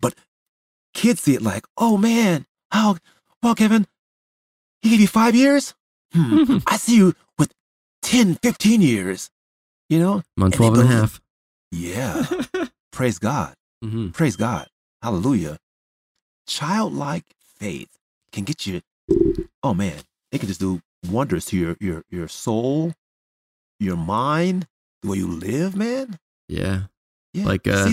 But 0.00 0.14
kids 0.94 1.22
see 1.22 1.34
it 1.34 1.42
like, 1.42 1.64
oh 1.76 1.96
man, 1.96 2.46
how, 2.70 2.96
well, 3.42 3.54
Kevin, 3.54 3.86
he 4.82 4.90
gave 4.90 5.00
you 5.00 5.06
five 5.08 5.34
years? 5.34 5.74
Hmm, 6.12 6.58
I 6.66 6.76
see 6.76 6.96
you 6.96 7.14
with 7.38 7.52
10, 8.02 8.36
15 8.36 8.82
years. 8.82 9.30
You 9.88 9.98
know? 10.00 10.22
I'm 10.36 10.42
on 10.44 10.50
12 10.52 10.74
and 10.78 10.82
a 10.82 10.86
half. 10.86 11.20
Yeah. 11.70 12.24
Praise 12.92 13.18
God. 13.18 13.54
Mhm. 13.84 14.12
Praise 14.12 14.36
God. 14.36 14.68
Hallelujah. 15.02 15.58
Childlike 16.46 17.24
faith 17.58 17.90
can 18.32 18.44
get 18.44 18.66
you, 18.66 18.80
oh 19.62 19.74
man, 19.74 19.98
it 20.32 20.38
can 20.38 20.48
just 20.48 20.60
do 20.60 20.80
wonders 21.10 21.44
to 21.46 21.56
your, 21.56 21.76
your, 21.80 22.02
your 22.10 22.28
soul, 22.28 22.92
your 23.78 23.96
mind, 23.96 24.66
way 25.08 25.18
you 25.18 25.28
live, 25.28 25.76
man. 25.76 26.18
Yeah. 26.48 26.82
Yeah. 27.34 27.44
Like, 27.44 27.66
uh, 27.66 27.92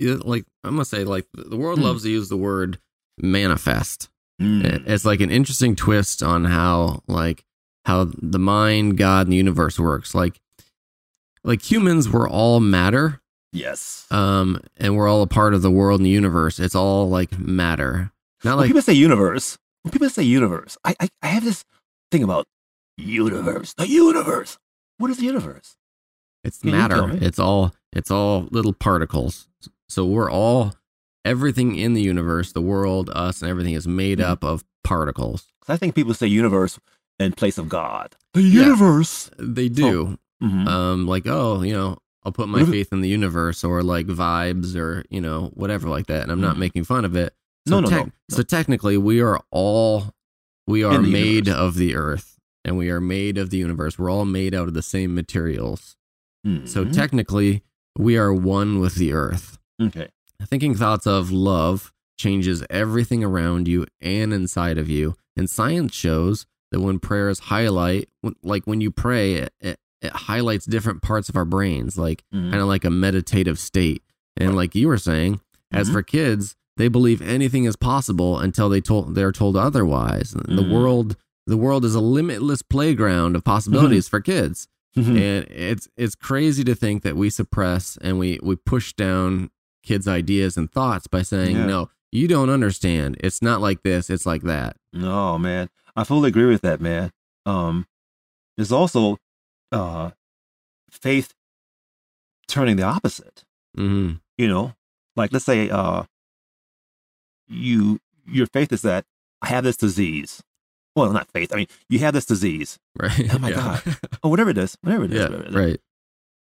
like 0.00 0.44
I'm 0.64 0.72
gonna 0.74 0.84
say 0.84 1.04
like 1.04 1.26
the 1.34 1.56
world 1.56 1.78
Hmm. 1.78 1.84
loves 1.84 2.02
to 2.04 2.10
use 2.10 2.28
the 2.28 2.36
word 2.36 2.78
manifest 3.18 4.08
Mm. 4.40 4.88
It's 4.88 5.04
like 5.04 5.20
an 5.20 5.30
interesting 5.30 5.76
twist 5.76 6.22
on 6.22 6.46
how 6.46 7.02
like 7.06 7.44
how 7.84 8.08
the 8.22 8.38
mind 8.38 8.96
god 8.96 9.26
and 9.26 9.32
the 9.34 9.36
universe 9.36 9.78
works 9.78 10.14
like 10.14 10.40
like 11.44 11.60
humans 11.70 12.08
we're 12.08 12.26
all 12.28 12.58
matter 12.58 13.20
Yes. 13.52 14.06
um 14.10 14.62
and 14.78 14.96
we're 14.96 15.08
all 15.08 15.20
a 15.20 15.26
part 15.26 15.52
of 15.52 15.60
the 15.60 15.70
world 15.70 16.00
and 16.00 16.06
the 16.06 16.10
universe 16.10 16.58
it's 16.58 16.74
all 16.74 17.10
like 17.10 17.38
matter 17.38 18.12
not 18.42 18.52
when 18.52 18.58
like 18.60 18.68
people 18.68 18.80
say 18.80 18.94
universe, 18.94 19.58
when 19.82 19.92
people 19.92 20.08
say 20.08 20.22
universe, 20.22 20.78
I, 20.86 20.94
I, 20.98 21.08
I 21.20 21.26
have 21.26 21.44
this 21.44 21.62
thing 22.10 22.22
about 22.22 22.46
universe. 22.96 23.74
The 23.74 23.86
universe. 23.88 24.56
What 24.96 25.10
is 25.10 25.18
the 25.18 25.26
universe? 25.26 25.76
It's 26.44 26.58
Can 26.58 26.70
matter 26.70 27.06
me? 27.08 27.18
it's 27.20 27.38
all 27.38 27.74
it's 27.92 28.10
all 28.10 28.48
little 28.50 28.72
particles 28.72 29.48
so 29.88 30.04
we're 30.04 30.30
all 30.30 30.72
everything 31.24 31.76
in 31.76 31.94
the 31.94 32.02
universe 32.02 32.52
the 32.52 32.60
world 32.60 33.10
us 33.14 33.42
and 33.42 33.50
everything 33.50 33.74
is 33.74 33.86
made 33.86 34.18
Mhm. 34.18 34.24
up 34.24 34.44
of 34.44 34.64
particles. 34.84 35.46
I 35.68 35.76
think 35.76 35.94
people 35.94 36.14
say 36.14 36.26
universe 36.26 36.78
in 37.18 37.32
place 37.32 37.58
of 37.58 37.68
God. 37.68 38.16
The 38.34 38.42
Yeah. 38.42 38.62
universe. 38.62 39.30
they 39.38 39.68
do 39.68 40.18
Mhm. 40.42 40.66
um 40.66 41.06
like 41.06 41.26
oh 41.26 41.62
you 41.62 41.74
know 41.74 41.98
i'll 42.24 42.32
put 42.32 42.48
my 42.48 42.58
What 42.58 42.62
if 42.62 42.68
it- 42.68 42.72
faith 42.72 42.92
in 42.92 43.00
the 43.02 43.08
universe 43.08 43.62
or 43.62 43.82
like 43.82 44.06
vibes 44.06 44.74
or 44.76 45.04
you 45.10 45.20
know 45.20 45.50
whatever 45.54 45.88
like 45.88 46.06
that 46.06 46.22
and 46.22 46.32
i'm 46.32 46.40
not 46.40 46.56
Mhm. 46.56 46.60
making 46.60 46.84
fun 46.84 47.04
of 47.04 47.14
it 47.14 47.34
No, 47.66 47.80
no, 47.80 47.90
no, 47.90 47.96
no. 48.04 48.10
so 48.30 48.42
technically 48.42 48.96
we 48.96 49.20
are 49.20 49.40
all 49.50 50.14
we 50.66 50.82
are 50.82 51.00
made 51.02 51.46
universe. 51.48 51.54
of 51.54 51.74
the 51.74 51.94
earth 51.94 52.38
and 52.64 52.78
we 52.78 52.88
are 52.90 53.00
made 53.00 53.36
of 53.36 53.50
the 53.50 53.58
universe 53.58 53.98
we're 53.98 54.10
all 54.10 54.24
made 54.24 54.54
out 54.54 54.66
of 54.68 54.72
the 54.74 54.82
same 54.82 55.14
materials 55.14 55.96
so 56.64 56.84
Mhm. 56.84 56.92
technically 56.92 57.62
we 57.98 58.16
are 58.16 58.32
one 58.32 58.80
with 58.80 58.94
the 58.94 59.12
earth 59.12 59.58
okay. 59.82 60.08
thinking 60.46 60.74
thoughts 60.74 61.06
of 61.06 61.30
love 61.30 61.92
changes 62.18 62.62
everything 62.70 63.22
around 63.24 63.68
you 63.68 63.86
and 64.00 64.32
inside 64.32 64.78
of 64.78 64.88
you 64.88 65.14
and 65.36 65.48
science 65.50 65.94
shows 65.94 66.46
that 66.72 66.80
when 66.80 66.98
prayers 66.98 67.40
highlight 67.40 68.08
like 68.42 68.66
when 68.66 68.80
you 68.80 68.90
pray 68.90 69.34
it, 69.34 69.52
it, 69.60 69.78
it 70.02 70.12
highlights 70.12 70.64
different 70.66 71.02
parts 71.02 71.28
of 71.28 71.36
our 71.36 71.44
brains 71.44 71.98
like 71.98 72.24
Mhm. 72.34 72.50
kind 72.50 72.62
of 72.62 72.68
like 72.68 72.84
a 72.84 72.90
meditative 72.90 73.58
state 73.58 74.02
and 74.36 74.54
like 74.56 74.74
you 74.74 74.88
were 74.88 74.98
saying 74.98 75.40
as 75.72 75.88
Mhm. 75.88 75.92
for 75.92 76.02
kids 76.02 76.56
they 76.76 76.88
believe 76.88 77.20
anything 77.20 77.64
is 77.64 77.76
possible 77.76 78.38
until 78.38 78.68
they 78.70 78.80
told 78.80 79.14
they're 79.14 79.32
told 79.32 79.56
otherwise 79.56 80.30
the 80.32 80.62
Mhm. 80.62 80.70
world 80.70 81.16
the 81.46 81.56
world 81.56 81.84
is 81.84 81.94
a 81.94 82.00
limitless 82.00 82.62
playground 82.62 83.34
of 83.36 83.44
possibilities 83.44 84.08
for 84.12 84.20
kids 84.20 84.68
Mhm. 84.96 85.08
and 85.16 85.46
it's 85.50 85.88
it's 85.96 86.14
crazy 86.16 86.64
to 86.64 86.74
think 86.74 87.02
that 87.04 87.16
we 87.16 87.30
suppress 87.30 87.96
and 88.02 88.18
we 88.18 88.38
we 88.42 88.56
push 88.56 88.92
down 88.92 89.50
kids 89.84 90.08
ideas 90.08 90.56
and 90.56 90.70
thoughts 90.70 91.06
by 91.06 91.22
saying 91.22 91.54
Yeah. 91.56 91.66
no 91.66 91.90
you 92.10 92.26
don't 92.26 92.50
understand 92.50 93.16
it's 93.20 93.40
not 93.40 93.60
like 93.60 93.82
this 93.84 94.10
it's 94.10 94.26
like 94.26 94.42
that 94.42 94.76
No, 94.92 95.38
man. 95.38 95.68
I 95.94 96.02
fully 96.04 96.28
agree 96.28 96.46
with 96.46 96.62
that, 96.62 96.80
man. 96.80 97.12
Um, 97.46 97.86
there's 98.56 98.72
also 98.72 99.18
uh, 99.70 100.10
faith 100.90 101.32
turning 102.48 102.74
the 102.76 102.82
opposite. 102.82 103.44
hmm 103.76 104.14
You 104.38 104.48
know, 104.48 104.74
like 105.16 105.32
let's 105.32 105.44
say 105.44 105.70
uh, 105.70 106.02
you 107.48 108.00
your 108.26 108.46
faith 108.46 108.72
is 108.72 108.82
that 108.82 109.04
I 109.42 109.48
have 109.48 109.64
this 109.64 109.76
disease. 109.76 110.42
Well, 111.00 111.12
not 111.12 111.30
faith. 111.32 111.52
I 111.52 111.56
mean, 111.56 111.66
you 111.88 111.98
have 112.00 112.14
this 112.14 112.26
disease. 112.26 112.78
right 112.98 113.32
Oh 113.34 113.38
my 113.38 113.50
Yeah. 113.54 113.80
Oh, 114.22 114.28
whatever 114.28 114.50
it 114.50 114.58
is, 114.58 114.76
whatever 114.82 115.04
it 115.04 115.12
is. 115.12 115.18
yeah 115.18 115.24
whatever 115.28 115.42
it 115.44 115.48
is. 115.48 115.54
right 115.54 115.80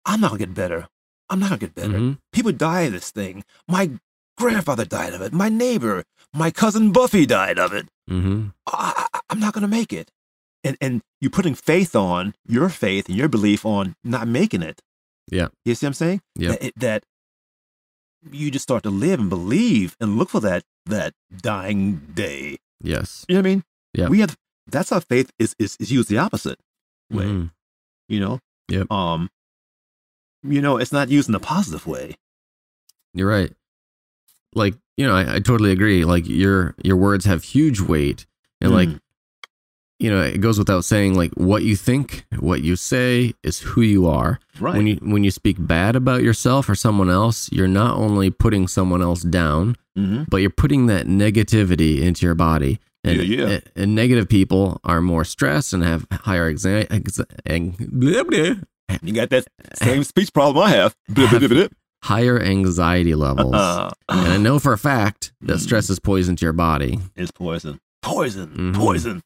I'm 0.05 0.21
not 0.21 0.29
gonna 0.31 0.39
get 0.39 0.53
better. 0.53 0.87
I'm 1.29 1.39
not 1.39 1.49
gonna 1.49 1.59
get 1.59 1.75
better. 1.75 1.97
Mhm. 1.99 2.17
People 2.31 2.51
die 2.53 2.81
of 2.83 2.93
this 2.93 3.11
thing. 3.11 3.43
My 3.67 3.91
grandfather 4.37 4.85
died 4.85 5.13
of 5.13 5.21
it. 5.21 5.33
My 5.33 5.49
neighbor, 5.49 6.03
my 6.33 6.49
cousin 6.51 6.91
Buffy 6.91 7.25
died 7.25 7.59
of 7.59 7.73
it. 7.73 7.87
Mhm. 8.09 8.53
I, 8.67 9.05
I, 9.13 9.19
I'm 9.29 9.39
not 9.39 9.53
gonna 9.53 9.67
make 9.67 9.91
it. 9.91 10.11
And 10.63 10.77
and 10.79 11.01
you're 11.21 11.31
putting 11.31 11.55
faith 11.55 11.95
on 11.95 12.33
your 12.47 12.69
faith 12.69 13.07
and 13.09 13.17
your 13.17 13.27
belief 13.27 13.65
on 13.65 13.95
not 14.03 14.27
making 14.27 14.61
it. 14.63 14.81
Yeah. 15.29 15.49
You 15.65 15.75
see 15.75 15.85
what 15.85 15.89
I'm 15.89 15.93
saying? 15.95 16.21
Yeah. 16.35 16.51
That, 16.55 16.73
that 16.77 17.03
you 18.31 18.49
just 18.51 18.63
start 18.63 18.83
to 18.83 18.89
live 18.89 19.19
and 19.19 19.29
believe 19.29 19.95
and 19.99 20.17
look 20.17 20.29
for 20.29 20.39
that 20.41 20.63
that 20.85 21.13
dying 21.35 22.11
day. 22.13 22.57
yes 22.81 23.25
You 23.27 23.35
know 23.35 23.41
what 23.41 23.47
I 23.47 23.49
mean? 23.51 23.63
Yeah. 23.97 24.07
We 24.09 24.19
have 24.21 24.37
that's 24.67 24.89
how 24.89 24.99
faith 24.99 25.31
is 25.39 25.55
is, 25.59 25.75
is 25.79 25.91
used 25.91 26.09
the 26.09 26.17
opposite. 26.19 26.59
way. 27.11 27.25
Mhm. 27.25 27.51
You 28.09 28.19
know. 28.19 28.39
Yep. 28.69 28.91
Um. 28.91 29.29
You 30.43 30.61
know, 30.61 30.77
it's 30.77 30.91
not 30.93 31.09
used 31.09 31.27
in 31.29 31.35
a 31.35 31.39
positive 31.39 31.87
way. 31.87 32.15
You're 33.13 33.27
right. 33.29 33.51
Like, 34.53 34.75
you 34.97 35.05
know, 35.05 35.15
I, 35.15 35.35
I 35.35 35.39
totally 35.39 35.71
agree. 35.71 36.05
Like 36.05 36.27
your 36.27 36.75
your 36.83 36.95
words 36.95 37.25
have 37.25 37.43
huge 37.43 37.81
weight. 37.81 38.25
And 38.61 38.71
like, 38.71 38.89
Mm. 38.89 38.99
you 39.99 40.09
know, 40.09 40.21
it 40.21 40.39
goes 40.41 40.57
without 40.57 40.85
saying, 40.85 41.15
like 41.15 41.31
what 41.33 41.63
you 41.63 41.75
think, 41.75 42.25
what 42.39 42.61
you 42.61 42.75
say 42.75 43.33
is 43.43 43.59
who 43.59 43.81
you 43.81 44.07
are. 44.07 44.39
Right. 44.59 44.75
When 44.77 44.87
you 44.87 44.95
when 45.01 45.23
you 45.23 45.31
speak 45.31 45.57
bad 45.59 45.95
about 45.95 46.23
yourself 46.23 46.69
or 46.69 46.75
someone 46.75 47.09
else, 47.09 47.51
you're 47.51 47.67
not 47.67 47.95
only 47.97 48.29
putting 48.29 48.67
someone 48.67 49.01
else 49.01 49.23
down, 49.23 49.75
hmm 49.95 50.23
but 50.29 50.37
you're 50.37 50.49
putting 50.51 50.85
that 50.87 51.07
negativity 51.07 51.99
into 52.01 52.25
your 52.25 52.35
body. 52.35 52.79
And, 53.07 53.23
Yeah, 53.23 53.47
yeah. 53.47 53.59
And, 53.75 53.95
negative 53.95 54.27
people 54.29 54.79
are 54.83 55.01
more 55.01 55.23
stressed 55.25 55.73
and 55.73 55.83
have 55.83 56.05
higher 56.11 56.47
anxiety. 56.49 56.87
You 59.01 59.13
got 59.13 59.29
that 59.31 59.47
same 59.75 60.03
speech 60.03 60.33
problem 60.33 60.63
I 60.63 60.69
have. 60.71 60.95
Higher 62.03 62.39
anxiety 62.41 63.15
levels. 63.15 63.53
Uh, 63.53 63.91
and 64.09 64.27
I 64.33 64.37
know 64.37 64.59
for 64.59 64.71
a 64.73 64.77
fact 64.77 65.33
that 65.41 65.57
Mm. 65.57 65.61
stress 65.61 65.89
is 65.89 65.99
poison 65.99 66.35
to 66.37 66.45
your 66.45 66.53
body. 66.53 66.99
it's 67.15 67.31
poison. 67.31 67.79
Poison. 68.01 68.47
Mhm. 68.49 68.75
Poison. 68.75 69.23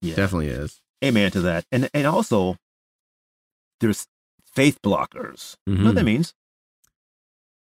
Yeah. 0.00 0.14
Definitely 0.16 0.48
is. 0.48 0.80
Amen 1.04 1.30
to 1.32 1.40
that. 1.42 1.64
And 1.70 1.88
and 1.94 2.06
also, 2.06 2.56
there's 3.80 4.06
faith 4.54 4.80
blockers. 4.82 5.56
You 5.66 5.76
know 5.76 5.84
what 5.86 5.94
that 5.96 6.00
Mhm. 6.02 6.06
means? 6.06 6.34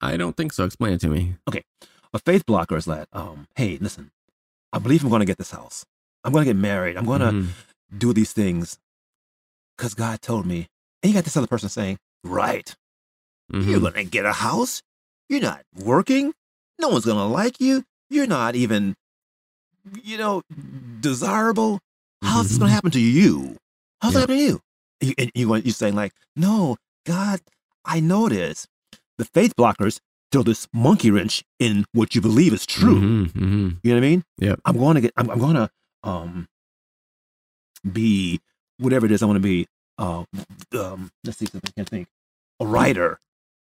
I 0.01 0.17
don't 0.17 0.37
think 0.37 0.53
so. 0.53 0.65
Explain 0.65 0.95
it 0.95 1.01
to 1.01 1.09
me. 1.09 1.35
Okay. 1.49 1.65
A 2.15 2.19
faith 2.21 2.47
blocker 2.47 2.77
is 2.77 2.85
that, 2.87 3.09
um, 3.13 3.49
hey, 3.57 3.77
listen, 3.81 4.13
I 4.73 4.79
believe 4.79 5.03
I'm 5.03 5.09
going 5.11 5.21
to 5.21 5.27
get 5.27 5.39
this 5.39 5.51
house. 5.51 5.85
I'm 6.25 6.33
going 6.33 6.45
to 6.45 6.53
get 6.53 6.61
married. 6.61 6.97
I'm 6.97 7.07
going 7.07 7.21
to 7.21 7.33
Mhm. 7.33 7.49
do 7.97 8.13
these 8.13 8.33
things 8.33 8.79
because 9.77 9.95
God 9.95 10.21
told 10.21 10.47
me. 10.47 10.69
And 11.03 11.11
you 11.11 11.15
got 11.15 11.25
this 11.25 11.37
other 11.37 11.47
person 11.47 11.69
saying, 11.69 11.99
right, 12.25 12.75
you're 13.53 13.63
Mhm. 13.79 13.81
going 13.81 13.93
to 13.95 14.05
get 14.05 14.27
a 14.27 14.33
house. 14.35 14.83
You're 15.29 15.41
not 15.41 15.63
working. 15.75 16.35
No 16.79 16.89
one's 16.89 17.05
going 17.05 17.17
to 17.19 17.25
like 17.25 17.61
you. 17.61 17.85
You're 18.11 18.27
not 18.27 18.55
even, 18.57 18.95
you 20.03 20.19
know, 20.19 20.43
desirable. 21.01 21.81
How's 22.23 22.49
this 22.49 22.59
going 22.59 22.69
to 22.69 22.75
happen 22.75 22.91
to 22.93 23.01
you? 23.01 23.57
How's 24.03 24.13
Yeah. 24.15 24.21
that 24.27 24.31
happen 24.31 24.37
to 24.37 24.43
you? 24.43 24.61
And 25.01 25.09
you, 25.11 25.15
and 25.19 25.31
you 25.35 25.55
you're 25.57 25.73
saying 25.75 25.95
like, 25.95 26.13
no, 26.35 26.77
God, 27.07 27.41
I 27.85 28.01
know 28.01 28.29
this. 28.29 28.67
The 29.19 29.25
faith 29.25 29.55
blockers 29.57 30.01
throw 30.31 30.43
this 30.43 30.69
monkey 30.73 31.11
wrench 31.11 31.45
in 31.59 31.85
what 31.93 32.15
you 32.15 32.21
believe 32.21 32.53
is 32.53 32.67
true. 32.67 33.01
Mhm, 33.01 33.33
mhm. 33.33 33.79
You 33.83 33.91
know 33.91 33.97
what 34.01 34.07
I 34.07 34.09
mean? 34.09 34.25
Yeah. 34.39 34.57
I'm 34.65 34.79
going 34.79 34.95
to 34.97 35.01
get. 35.01 35.13
I'm, 35.17 35.31
I'm 35.31 35.39
going 35.39 35.55
to 35.55 35.71
um 36.05 36.49
be 37.91 38.41
whatever 38.79 39.07
it 39.07 39.13
is 39.13 39.23
I 39.23 39.27
want 39.27 39.37
to 39.37 39.41
be. 39.41 39.67
Uh, 39.99 40.25
um, 40.79 41.11
let's 41.25 41.39
see 41.39 41.47
something. 41.47 41.69
I 41.69 41.73
can't 41.77 41.89
think. 41.89 42.09
A 42.61 42.67
writer. 42.67 43.21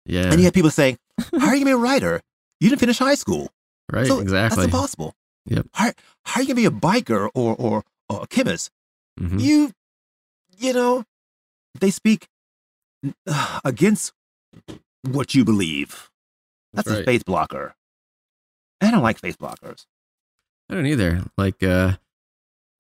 Yeah. 0.04 0.30
And 0.30 0.38
you 0.38 0.44
have 0.44 0.54
people 0.54 0.70
saying, 0.70 0.98
"How 1.38 1.48
are 1.48 1.54
you 1.54 1.64
gonna 1.64 1.64
be 1.64 1.70
a 1.72 1.76
writer? 1.76 2.20
You 2.60 2.68
didn't 2.68 2.80
finish 2.80 2.98
high 2.98 3.14
school, 3.16 3.50
right. 3.92 4.06
so 4.06 4.20
exactly. 4.20 4.56
that's 4.56 4.64
impossible." 4.64 5.14
Yep. 5.46 5.66
How 5.72 5.92
how 6.24 6.40
are 6.40 6.42
you 6.42 6.48
gonna 6.48 6.56
be 6.56 6.66
a 6.66 6.70
biker 6.70 7.28
or 7.34 7.54
or, 7.56 7.84
or 8.08 8.22
a 8.22 8.26
chemist? 8.26 8.70
Mhm. 9.20 9.40
You, 9.40 9.72
you 10.56 10.72
know, 10.72 11.04
they 11.80 11.90
speak 11.90 12.28
uh, 13.26 13.60
against 13.64 14.12
what 15.02 15.34
you 15.34 15.44
believe. 15.44 16.10
That's 16.76 16.88
a 16.90 16.94
right. 16.96 17.04
faith 17.04 17.24
blocker. 17.24 17.74
I 18.80 18.90
don't 18.90 19.02
like 19.02 19.18
faith 19.18 19.38
blockers. 19.38 19.86
I 20.70 20.74
don't 20.74 20.86
either. 20.86 21.22
Like, 21.38 21.62
uh, 21.62 21.92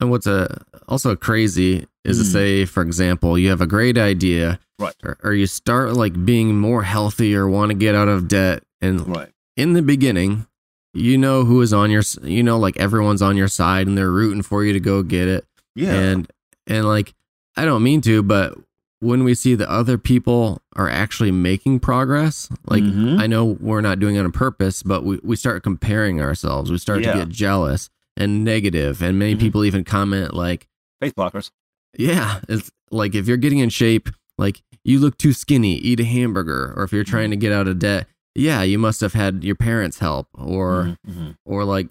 and 0.00 0.10
what's 0.10 0.26
uh, 0.26 0.62
also 0.88 1.16
crazy 1.16 1.86
is 2.04 2.18
to 2.18 2.24
Mm. 2.24 2.32
say, 2.32 2.64
for 2.66 2.82
example, 2.82 3.38
you 3.38 3.48
have 3.50 3.60
a 3.60 3.66
great 3.66 3.96
idea, 3.98 4.60
Right. 4.78 4.94
Or, 5.02 5.16
or 5.22 5.32
you 5.32 5.46
start 5.46 5.94
like 5.94 6.26
being 6.26 6.58
more 6.58 6.82
healthy 6.82 7.34
or 7.34 7.48
want 7.48 7.70
to 7.70 7.74
get 7.74 7.94
out 7.94 8.08
of 8.08 8.28
debt, 8.28 8.62
and 8.82 9.06
Right. 9.08 9.32
in 9.56 9.72
the 9.72 9.80
beginning, 9.80 10.46
you 10.92 11.16
know 11.16 11.44
who 11.44 11.62
is 11.62 11.72
on 11.72 11.90
your, 11.90 12.02
you 12.22 12.42
know, 12.42 12.58
like 12.58 12.76
everyone's 12.76 13.22
on 13.22 13.38
your 13.38 13.48
side 13.48 13.86
and 13.86 13.96
they're 13.96 14.10
rooting 14.10 14.42
for 14.42 14.64
you 14.64 14.74
to 14.74 14.80
go 14.80 15.02
get 15.02 15.28
it. 15.28 15.46
Yeah. 15.74 15.94
And 15.94 16.30
and 16.66 16.86
like 16.86 17.14
I 17.56 17.64
don't 17.64 17.82
mean 17.82 18.02
to, 18.02 18.22
but 18.22 18.58
when 19.00 19.24
we 19.24 19.34
see 19.34 19.54
that 19.54 19.68
other 19.68 19.98
people 19.98 20.62
are 20.74 20.88
actually 20.88 21.30
making 21.30 21.80
progress, 21.80 22.48
like 22.66 22.82
Mhm. 22.82 23.20
I 23.20 23.26
know 23.26 23.44
we're 23.60 23.80
not 23.82 23.98
doing 24.00 24.16
it 24.16 24.20
on 24.20 24.32
purpose, 24.32 24.82
but 24.82 25.04
we, 25.04 25.20
we 25.22 25.36
start 25.36 25.62
comparing 25.62 26.20
ourselves. 26.20 26.70
We 26.70 26.78
start 26.78 27.02
Yeah. 27.02 27.12
to 27.12 27.18
get 27.18 27.28
jealous 27.28 27.90
and 28.16 28.42
negative, 28.44 29.02
and 29.02 29.18
many 29.18 29.34
Mhm. 29.36 29.40
people 29.40 29.64
even 29.64 29.84
comment 29.84 30.32
like, 30.34 30.66
faith 31.00 31.14
blockers. 31.14 31.50
"Yeah, 31.98 32.40
it's 32.48 32.70
like 32.90 33.14
if 33.14 33.28
you're 33.28 33.36
getting 33.36 33.58
in 33.58 33.68
shape, 33.68 34.08
like 34.38 34.62
you 34.84 34.98
look 34.98 35.18
too 35.18 35.32
skinny, 35.34 35.76
eat 35.76 36.00
a 36.00 36.04
hamburger." 36.04 36.72
Or 36.76 36.84
if 36.84 36.92
you're 36.92 37.04
trying 37.04 37.30
to 37.30 37.36
get 37.36 37.52
out 37.52 37.68
of 37.68 37.78
debt, 37.78 38.08
yeah, 38.34 38.62
you 38.62 38.78
must 38.78 39.02
have 39.02 39.12
had 39.12 39.44
your 39.44 39.56
parents' 39.56 39.98
help, 39.98 40.28
or 40.34 40.96
Mhm, 41.06 41.14
mhm. 41.14 41.34
or 41.44 41.64
like 41.64 41.88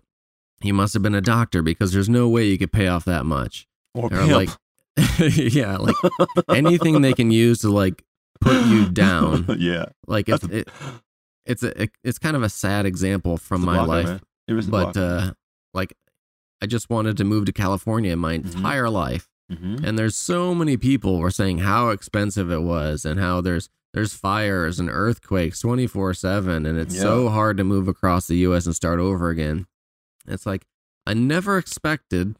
you 0.63 0.74
must 0.74 0.94
have 0.96 1.04
been 1.04 1.13
a 1.13 1.22
doctor 1.22 1.62
because 1.62 1.91
there's 1.91 2.10
no 2.10 2.28
way 2.28 2.48
you 2.48 2.58
could 2.58 2.72
pay 2.72 2.88
off 2.88 3.06
that 3.06 3.26
much. 3.28 3.68
or 3.94 4.12
Or 4.13 4.26
like, 4.26 4.50
yeah, 5.19 5.77
like 5.77 5.95
anything 6.49 7.01
they 7.01 7.13
can 7.13 7.31
use 7.31 7.60
to 7.60 7.69
like 7.69 8.03
put 8.41 8.65
you 8.67 8.89
down. 8.89 9.45
yeah. 9.60 9.86
Like 10.08 10.29
it's 10.29 10.43
a- 10.43 10.58
it, 10.60 10.69
it's 11.45 11.63
a 11.63 11.88
it's 12.03 12.17
kind 12.19 12.36
of 12.36 12.43
a 12.43 12.49
sad 12.49 12.86
example 12.86 13.38
from 13.38 13.62
my 13.63 13.75
blocker, 13.75 13.88
life, 13.88 14.05
man. 14.05 14.21
It 14.47 14.53
a 14.53 14.71
but 14.71 14.97
uh, 14.97 15.34
like 15.73 15.93
I 16.62 16.65
just 16.65 16.89
wanted 16.89 17.17
to 17.17 17.23
move 17.23 17.45
to 17.45 17.51
California 17.53 18.15
my 18.15 18.38
Mhm. 18.38 18.55
entire 18.55 18.89
life, 18.89 19.27
Mhm. 19.51 19.84
and 19.84 19.99
there's 19.99 20.15
so 20.15 20.55
many 20.55 20.77
people 20.77 21.19
were 21.19 21.31
saying 21.31 21.60
how 21.60 21.89
expensive 21.89 22.49
it 22.51 22.62
was 22.62 23.05
and 23.05 23.19
how 23.19 23.41
there's 23.41 23.69
there's 23.93 24.13
fires 24.13 24.79
and 24.79 24.89
earthquakes 24.89 25.60
24 25.62 26.13
7 26.13 26.65
and 26.65 26.77
it's 26.77 26.99
so 26.99 27.29
hard 27.29 27.55
to 27.58 27.63
move 27.63 27.88
across 27.88 28.27
the 28.27 28.38
US 28.38 28.65
and 28.65 28.75
start 28.75 28.99
over 28.99 29.29
again. 29.29 29.67
It's 30.27 30.45
like 30.45 30.65
I 31.05 31.13
never 31.13 31.58
expected 31.58 32.38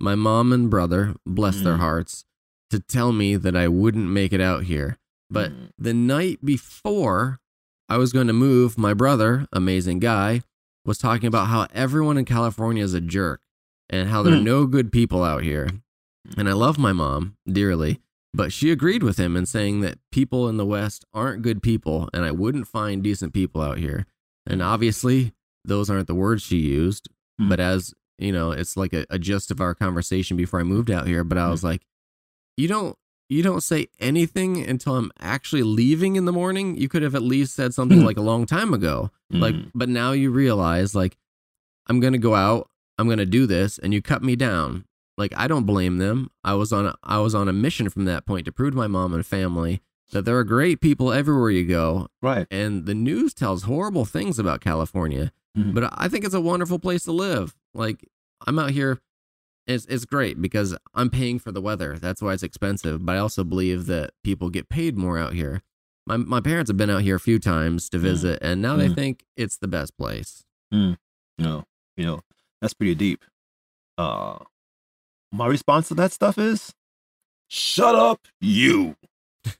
my 0.00 0.14
mom 0.14 0.52
and 0.52 0.70
brother, 0.70 1.14
bless 1.26 1.60
their 1.60 1.76
Mhm. 1.76 1.80
hearts, 1.80 2.24
to 2.70 2.80
tell 2.80 3.12
me 3.12 3.36
that 3.36 3.56
I 3.56 3.68
wouldn't 3.68 4.10
make 4.10 4.32
it 4.32 4.40
out 4.40 4.64
here. 4.64 4.98
But 5.30 5.52
Mhm. 5.52 5.70
the 5.78 5.94
night 5.94 6.44
before 6.44 7.40
I 7.88 7.96
was 7.96 8.12
going 8.12 8.26
to 8.26 8.32
move, 8.32 8.76
my 8.78 8.94
brother, 8.94 9.46
amazing 9.52 9.98
guy, 10.00 10.42
was 10.84 10.98
talking 10.98 11.26
about 11.26 11.48
how 11.48 11.66
everyone 11.72 12.18
in 12.18 12.24
California 12.24 12.82
is 12.84 12.94
a 12.94 13.00
jerk 13.00 13.40
and 13.90 14.08
how 14.10 14.22
there 14.22 14.34
are 14.34 14.38
Hmm. 14.38 14.44
no 14.44 14.66
good 14.66 14.92
people 14.92 15.22
out 15.22 15.42
here. 15.42 15.68
And 16.36 16.48
I 16.48 16.52
love 16.52 16.78
my 16.78 16.92
mom 16.92 17.36
dearly, 17.50 18.00
but 18.34 18.52
she 18.52 18.70
agreed 18.70 19.02
with 19.02 19.18
him 19.18 19.36
in 19.36 19.46
saying 19.46 19.80
that 19.80 19.98
people 20.12 20.48
in 20.48 20.58
the 20.58 20.66
West 20.66 21.04
aren't 21.14 21.42
good 21.42 21.62
people 21.62 22.08
and 22.12 22.24
I 22.24 22.30
wouldn't 22.32 22.68
find 22.68 23.02
decent 23.02 23.32
people 23.32 23.62
out 23.62 23.78
here. 23.78 24.06
And 24.46 24.60
obviously, 24.62 25.32
those 25.64 25.88
aren't 25.90 26.06
the 26.06 26.14
words 26.14 26.42
she 26.42 26.58
used, 26.58 27.08
Hmm. 27.38 27.48
but 27.48 27.60
as 27.60 27.94
you 28.18 28.32
know, 28.32 28.50
it's 28.50 28.76
like 28.76 28.92
a, 28.92 29.06
a 29.10 29.18
gist 29.18 29.50
of 29.50 29.60
our 29.60 29.74
conversation 29.74 30.36
before 30.36 30.60
I 30.60 30.64
moved 30.64 30.90
out 30.90 31.06
here. 31.06 31.24
But 31.24 31.38
I 31.38 31.48
was 31.48 31.62
like, 31.64 31.82
you 32.56 32.68
don't 32.68 32.96
you 33.28 33.42
don't 33.42 33.60
say 33.62 33.88
anything 34.00 34.66
until 34.66 34.96
I'm 34.96 35.12
actually 35.20 35.62
leaving 35.62 36.16
in 36.16 36.24
the 36.24 36.32
morning. 36.32 36.76
You 36.76 36.88
could 36.88 37.02
have 37.02 37.14
at 37.14 37.22
least 37.22 37.54
said 37.54 37.74
something 37.74 38.02
like 38.04 38.16
a 38.16 38.22
long 38.22 38.46
time 38.46 38.72
ago. 38.72 39.10
Like, 39.30 39.54
Mhm. 39.54 39.70
but 39.74 39.88
now 39.90 40.12
you 40.12 40.30
realize 40.30 40.94
like 40.94 41.16
I'm 41.86 42.00
gonna 42.00 42.18
go 42.18 42.34
out, 42.34 42.68
I'm 42.98 43.08
gonna 43.08 43.26
do 43.26 43.46
this, 43.46 43.78
and 43.78 43.92
you 43.94 44.00
cut 44.02 44.22
me 44.22 44.34
down. 44.36 44.84
Like 45.18 45.32
I 45.36 45.46
don't 45.48 45.64
blame 45.64 45.98
them. 45.98 46.30
I 46.44 46.54
was 46.54 46.72
on 46.72 46.86
a, 46.86 46.94
I 47.02 47.18
was 47.18 47.34
on 47.34 47.48
a 47.48 47.52
mission 47.52 47.88
from 47.90 48.04
that 48.06 48.24
point 48.24 48.44
to 48.46 48.52
prove 48.52 48.72
to 48.72 48.76
my 48.76 48.86
mom 48.86 49.12
and 49.12 49.24
family 49.26 49.80
that 50.12 50.24
there 50.24 50.38
are 50.38 50.44
great 50.44 50.80
people 50.80 51.12
everywhere 51.12 51.50
you 51.50 51.66
go, 51.66 52.08
right. 52.22 52.46
and 52.50 52.86
the 52.86 52.94
news 52.94 53.34
tells 53.34 53.64
horrible 53.64 54.06
things 54.06 54.38
about 54.38 54.62
California. 54.62 55.32
Mhm. 55.58 55.74
But 55.74 55.92
I 55.96 56.08
think 56.08 56.24
it's 56.24 56.34
a 56.34 56.40
wonderful 56.40 56.78
place 56.78 57.04
to 57.04 57.12
live. 57.12 57.54
Like 57.74 58.06
I'm 58.46 58.58
out 58.58 58.70
here. 58.70 59.00
It's, 59.66 59.84
it's 59.86 60.06
great 60.06 60.40
because 60.40 60.74
I'm 60.94 61.10
paying 61.10 61.38
for 61.38 61.52
the 61.52 61.60
weather. 61.60 61.98
That's 61.98 62.22
why 62.22 62.32
it's 62.32 62.42
expensive. 62.42 63.04
But 63.04 63.16
I 63.16 63.18
also 63.18 63.44
believe 63.44 63.84
that 63.86 64.12
people 64.24 64.48
get 64.48 64.70
paid 64.70 64.96
more 64.96 65.18
out 65.18 65.34
here. 65.34 65.62
My 66.06 66.16
my 66.16 66.40
parents 66.40 66.70
have 66.70 66.78
been 66.78 66.88
out 66.88 67.02
here 67.02 67.16
a 67.16 67.20
few 67.20 67.38
times 67.38 67.90
to 67.90 67.98
Mm. 67.98 68.02
visit, 68.02 68.38
and 68.40 68.62
now 68.62 68.76
they 68.76 68.88
Mm. 68.88 68.94
think 68.94 69.24
it's 69.36 69.58
the 69.58 69.68
best 69.68 69.96
place. 69.98 70.44
No, 70.72 71.64
you 71.96 72.04
know, 72.06 72.20
that's 72.62 72.72
pretty 72.74 72.94
deep. 72.94 73.24
Uh, 73.98 74.38
my 75.32 75.46
response 75.46 75.88
to 75.88 75.94
that 75.96 76.12
stuff 76.12 76.38
is, 76.38 76.72
shut 77.48 77.94
up, 77.94 78.26
you. 78.40 78.96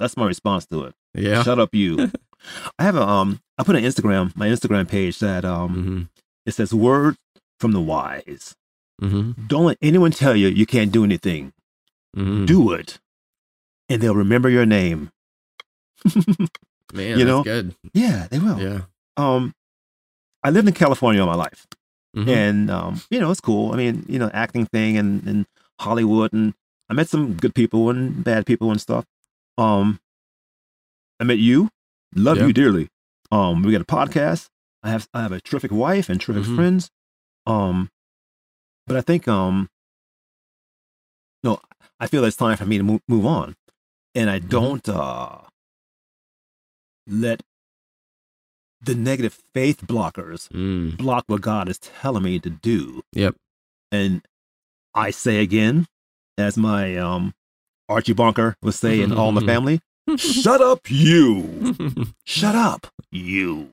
That's 0.00 0.16
my 0.16 0.26
response 0.26 0.66
to 0.66 0.84
it. 0.84 0.94
yeah. 1.14 1.42
Shut 1.42 1.58
up, 1.58 1.74
you. 1.74 2.10
I 2.78 2.84
have 2.84 2.96
a 2.96 3.02
um. 3.06 3.40
I 3.60 3.62
put 3.62 3.76
an 3.76 3.84
Instagram, 3.84 4.34
my 4.34 4.48
Instagram 4.48 4.88
page 4.88 5.18
that 5.20 5.44
um. 5.44 5.70
hmm 5.74 6.02
It 6.46 6.52
says 6.54 6.72
word 6.72 7.16
from 7.60 7.72
the 7.72 7.80
wise. 7.80 8.54
hmm 9.00 9.32
Don't 9.46 9.66
let 9.66 9.78
anyone 9.82 10.10
tell 10.12 10.34
you 10.34 10.48
you 10.48 10.64
can't 10.66 10.90
do 10.90 11.04
anything. 11.04 11.52
hmm 12.16 12.46
Do 12.46 12.72
it, 12.72 12.98
and 13.88 14.00
they'll 14.00 14.16
remember 14.16 14.48
your 14.48 14.64
name. 14.66 15.10
Man, 16.92 17.18
you 17.18 17.24
that's 17.24 17.26
know? 17.26 17.42
good. 17.44 17.74
yeah, 17.92 18.26
they 18.30 18.38
will. 18.38 18.58
Yeah. 18.60 18.80
Um, 19.16 19.54
I 20.42 20.50
lived 20.50 20.66
in 20.66 20.74
California 20.74 21.20
all 21.20 21.26
my 21.28 21.34
life. 21.36 21.66
Mhm. 22.16 22.28
and 22.28 22.70
um, 22.72 23.00
you 23.10 23.20
know 23.20 23.30
it's 23.30 23.40
cool. 23.40 23.72
I 23.72 23.76
mean, 23.76 24.04
you 24.08 24.18
know, 24.18 24.30
acting 24.34 24.66
thing 24.66 24.96
and 24.96 25.22
and 25.28 25.46
Hollywood 25.78 26.32
and 26.32 26.54
I 26.88 26.94
met 26.94 27.08
some 27.08 27.34
good 27.34 27.54
people 27.54 27.88
and 27.90 28.24
bad 28.24 28.46
people 28.46 28.72
and 28.72 28.80
stuff. 28.80 29.04
Um, 29.56 30.00
I 31.20 31.24
met 31.24 31.38
you, 31.38 31.68
love 32.16 32.38
Yeah. 32.38 32.46
you 32.48 32.52
dearly. 32.52 32.88
Um, 33.32 33.62
we 33.62 33.72
got 33.72 33.80
a 33.80 33.84
podcast. 33.84 34.48
I 34.82 34.90
have 34.90 35.08
I 35.14 35.22
have 35.22 35.32
a 35.32 35.40
terrific 35.40 35.70
wife 35.70 36.08
and 36.08 36.20
terrific 36.20 36.44
Mhm. 36.44 36.56
friends. 36.56 36.90
Um, 37.46 37.90
but 38.86 38.96
I 38.96 39.00
think 39.02 39.28
um, 39.28 39.68
no, 41.44 41.60
I 41.98 42.06
feel 42.06 42.24
it's 42.24 42.36
time 42.36 42.56
for 42.56 42.66
me 42.66 42.78
to 42.78 42.84
move 42.84 43.00
move 43.08 43.26
on, 43.26 43.54
and 44.14 44.28
I 44.30 44.38
don't 44.38 44.88
uh 44.88 45.38
let 47.06 47.42
the 48.82 48.94
negative 48.94 49.38
faith 49.54 49.82
blockers 49.86 50.48
Mm. 50.48 50.96
block 50.96 51.24
what 51.26 51.40
God 51.42 51.68
is 51.68 51.78
telling 51.78 52.22
me 52.22 52.38
to 52.40 52.50
do. 52.50 53.02
Yep. 53.12 53.36
And 53.92 54.22
I 54.94 55.10
say 55.10 55.40
again, 55.42 55.86
as 56.38 56.56
my 56.56 56.96
um 56.96 57.34
Archie 57.88 58.12
Bunker 58.12 58.56
would 58.62 58.74
say 58.74 59.00
in 59.02 59.12
All 59.12 59.28
in 59.30 59.34
the 59.34 59.40
Family, 59.52 59.80
shut 60.16 60.60
up, 60.60 60.90
you. 60.90 61.74
Shut 62.24 62.54
up, 62.54 62.86
you. 63.10 63.72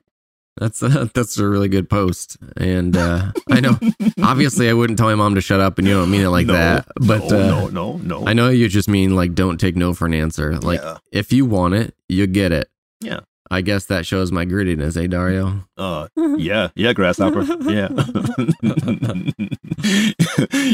that's 0.56 0.82
a, 0.82 1.10
that's 1.14 1.38
a 1.38 1.46
really 1.48 1.68
good 1.68 1.88
post, 1.88 2.36
and 2.56 2.96
uh, 2.96 3.32
I 3.50 3.60
know 3.60 3.78
obviously 4.22 4.68
I 4.68 4.72
wouldn't 4.72 4.98
tell 4.98 5.06
my 5.08 5.14
mom 5.14 5.34
to 5.36 5.40
shut 5.40 5.60
up, 5.60 5.78
and 5.78 5.86
you 5.86 5.94
don't 5.94 6.10
mean 6.10 6.22
it 6.22 6.28
like 6.30 6.46
No, 6.46 6.52
that, 6.54 6.88
but 6.96 7.20
no, 7.30 7.36
uh, 7.38 7.46
no, 7.46 7.68
no, 7.68 7.96
no. 7.98 8.26
I 8.26 8.32
know 8.32 8.48
you 8.48 8.68
just 8.68 8.88
mean 8.88 9.14
like 9.14 9.34
don't 9.34 9.58
take 9.58 9.76
no 9.76 9.94
for 9.94 10.06
an 10.06 10.14
answer. 10.14 10.58
Like 10.58 10.80
yeah. 10.80 10.98
if 11.12 11.32
you 11.32 11.46
want 11.46 11.74
it, 11.74 11.94
you 12.08 12.26
get 12.26 12.50
it. 12.52 12.68
Yeah. 13.00 13.20
I 13.50 13.62
guess 13.62 13.86
that 13.86 14.04
shows 14.04 14.30
my 14.30 14.44
grittiness, 14.44 15.02
eh, 15.02 15.06
Dario? 15.06 15.64
Uh, 15.78 16.08
yeah, 16.36 16.68
yeah, 16.74 16.92
grasshopper. 16.92 17.42
Yeah. 17.70 17.88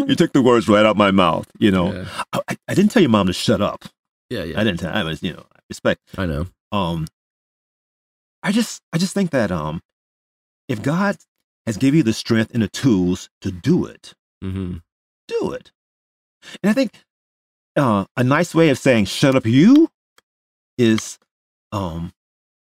you 0.07 0.15
took 0.17 0.33
the 0.33 0.43
words 0.45 0.69
right 0.69 0.85
out 0.85 0.97
my 0.97 1.11
mouth. 1.13 1.47
You 1.59 1.71
know, 1.71 1.93
Yeah. 1.93 2.05
I, 2.33 2.41
I- 2.49 2.57
I 2.69 2.75
didn't 2.75 2.91
tell 2.91 3.03
your 3.03 3.11
mom 3.11 3.27
to 3.29 3.33
shut 3.33 3.61
up. 3.61 3.85
Yeah, 4.35 4.45
yeah. 4.45 4.61
I 4.61 4.65
didn't 4.65 4.81
tell. 4.81 4.93
I 4.93 5.03
was, 5.05 5.23
you 5.23 5.33
know, 5.35 5.45
respect. 5.71 6.01
I 6.19 6.27
know. 6.27 6.47
um 6.73 7.07
i 8.43 8.51
just 8.53 8.83
i 8.93 8.99
just 8.99 9.15
think 9.15 9.31
that 9.31 9.51
um 9.51 9.81
if 10.69 10.83
god 10.83 11.17
has 11.67 11.77
given 11.83 11.99
you 11.99 12.03
the 12.03 12.13
strength 12.13 12.51
and 12.53 12.63
the 12.63 12.69
tools 12.69 13.31
to 13.41 13.51
do 13.51 13.87
it 13.87 14.13
mm-hmm. 14.43 14.75
do 15.29 15.53
it 15.53 15.71
and 16.63 16.69
i 16.71 16.75
think 16.75 16.91
uh 17.77 18.05
a 18.17 18.25
nice 18.25 18.55
way 18.55 18.69
of 18.71 18.79
saying 18.79 19.05
shut 19.07 19.35
up 19.37 19.47
you 19.47 19.89
is 20.77 21.19
um 21.73 22.13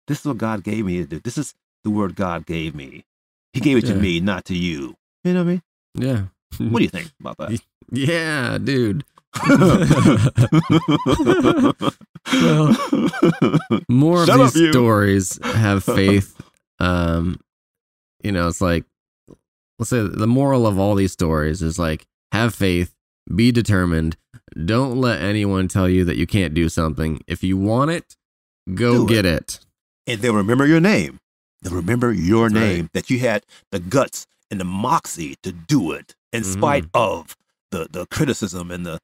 this 0.07 0.19
is 0.19 0.25
what 0.25 0.37
god 0.37 0.63
gave 0.63 0.83
me 0.85 0.97
to 0.97 1.05
do 1.05 1.19
this 1.19 1.37
is 1.37 1.53
the 1.85 1.89
word 1.89 2.15
god 2.15 2.45
gave 2.45 2.75
me 2.75 3.05
he 3.53 3.59
gave 3.61 3.77
it 3.77 3.85
to 3.85 3.95
me 3.95 4.19
not 4.19 4.43
to 4.45 4.55
you 4.57 4.95
you 5.23 5.33
know 5.33 5.43
what 5.45 5.51
i 5.51 5.53
mean 5.53 5.61
Yeah. 5.95 6.21
what 6.57 6.79
do 6.79 6.83
you 6.83 6.89
think 6.89 7.11
about 7.19 7.37
that 7.37 7.61
Yeah, 7.93 8.57
dude. 8.57 9.03
well, 12.33 12.65
More 13.89 14.21
of 14.21 14.25
Shut 14.27 14.39
up, 14.39 14.51
these 14.53 14.61
you. 14.61 14.71
stories 14.71 15.39
have 15.43 15.83
faith. 15.97 16.35
Um, 16.79 17.39
you 18.23 18.31
know, 18.31 18.47
it's 18.47 18.61
like 18.61 18.85
let's 19.79 19.89
say 19.89 20.01
the 20.05 20.27
moral 20.27 20.67
of 20.67 20.77
all 20.79 20.95
these 20.95 21.11
stories 21.13 21.61
is 21.61 21.77
like 21.79 22.05
have 22.31 22.53
faith, 22.55 22.93
be 23.33 23.51
determined. 23.51 24.17
Don't 24.65 24.97
let 24.99 25.21
anyone 25.21 25.67
tell 25.67 25.87
you 25.89 26.03
that 26.05 26.17
you 26.17 26.27
can't 26.27 26.53
do 26.53 26.69
something. 26.69 27.21
If 27.27 27.43
you 27.43 27.57
want 27.57 27.91
it, 27.91 28.15
go 28.73 29.05
Do 29.07 29.13
get 29.13 29.25
it. 29.25 29.59
and 30.07 30.21
they'll 30.21 30.33
remember 30.35 30.65
your 30.67 30.79
name. 30.81 31.19
They'll 31.61 31.75
remember 31.75 32.11
your 32.11 32.49
That's 32.49 32.61
right. 32.61 32.75
name 32.77 32.89
that 32.93 33.09
you 33.09 33.19
had 33.19 33.43
the 33.71 33.79
guts 33.79 34.27
and 34.49 34.59
the 34.59 34.65
moxie 34.65 35.35
to 35.43 35.51
do 35.51 35.91
it 35.91 36.15
in 36.33 36.43
Mhm. 36.43 36.53
spite 36.53 36.85
of 36.93 37.35
the 37.71 37.87
the 37.89 38.05
criticism 38.07 38.71
and 38.71 38.85
the 38.85 38.99